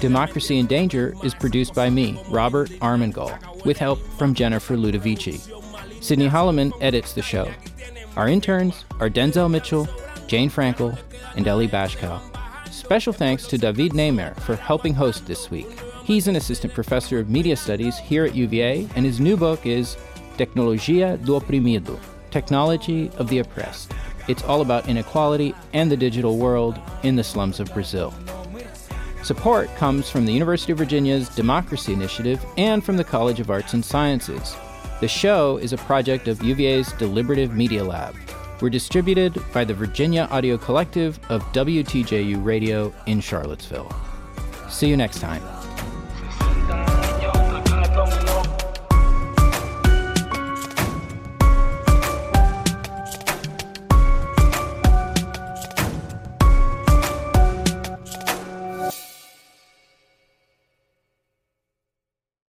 Democracy 0.00 0.58
in 0.58 0.66
Danger 0.66 1.14
is 1.22 1.34
produced 1.34 1.74
by 1.74 1.90
me, 1.90 2.20
Robert 2.28 2.70
Armengol, 2.80 3.64
with 3.64 3.78
help 3.78 3.98
from 4.18 4.34
Jennifer 4.34 4.76
Ludovici. 4.76 5.40
Sydney 6.02 6.28
Holloman 6.28 6.72
edits 6.80 7.14
the 7.14 7.22
show. 7.22 7.50
Our 8.16 8.28
interns 8.28 8.84
are 9.00 9.10
Denzel 9.10 9.50
Mitchell, 9.50 9.88
Jane 10.26 10.50
Frankel, 10.50 10.98
and 11.36 11.48
Ellie 11.48 11.68
Bashkow. 11.68 12.20
Special 12.70 13.12
thanks 13.12 13.46
to 13.48 13.58
David 13.58 13.92
Nemer 13.92 14.38
for 14.40 14.56
helping 14.56 14.94
host 14.94 15.26
this 15.26 15.50
week. 15.50 15.78
He's 16.04 16.28
an 16.28 16.36
assistant 16.36 16.74
professor 16.74 17.18
of 17.18 17.30
media 17.30 17.56
studies 17.56 17.98
here 17.98 18.24
at 18.24 18.34
UVA, 18.34 18.88
and 18.94 19.06
his 19.06 19.20
new 19.20 19.36
book 19.36 19.64
is 19.64 19.96
Tecnologia 20.36 21.24
do 21.24 21.32
Oprimido 21.38 21.98
Technology 22.34 23.12
of 23.16 23.28
the 23.28 23.38
Oppressed. 23.38 23.92
It's 24.26 24.42
all 24.42 24.60
about 24.60 24.88
inequality 24.88 25.54
and 25.72 25.88
the 25.88 25.96
digital 25.96 26.36
world 26.36 26.80
in 27.04 27.14
the 27.14 27.22
slums 27.22 27.60
of 27.60 27.72
Brazil. 27.72 28.12
Support 29.22 29.72
comes 29.76 30.10
from 30.10 30.26
the 30.26 30.32
University 30.32 30.72
of 30.72 30.78
Virginia's 30.78 31.28
Democracy 31.28 31.92
Initiative 31.92 32.44
and 32.56 32.82
from 32.82 32.96
the 32.96 33.04
College 33.04 33.38
of 33.38 33.50
Arts 33.50 33.72
and 33.74 33.84
Sciences. 33.84 34.56
The 35.00 35.06
show 35.06 35.58
is 35.58 35.72
a 35.72 35.76
project 35.76 36.26
of 36.26 36.42
UVA's 36.42 36.90
Deliberative 36.94 37.54
Media 37.54 37.84
Lab. 37.84 38.16
We're 38.60 38.68
distributed 38.68 39.40
by 39.52 39.62
the 39.62 39.74
Virginia 39.74 40.26
Audio 40.32 40.58
Collective 40.58 41.20
of 41.30 41.44
WTJU 41.52 42.44
Radio 42.44 42.92
in 43.06 43.20
Charlottesville. 43.20 43.94
See 44.68 44.88
you 44.88 44.96
next 44.96 45.20
time. 45.20 45.53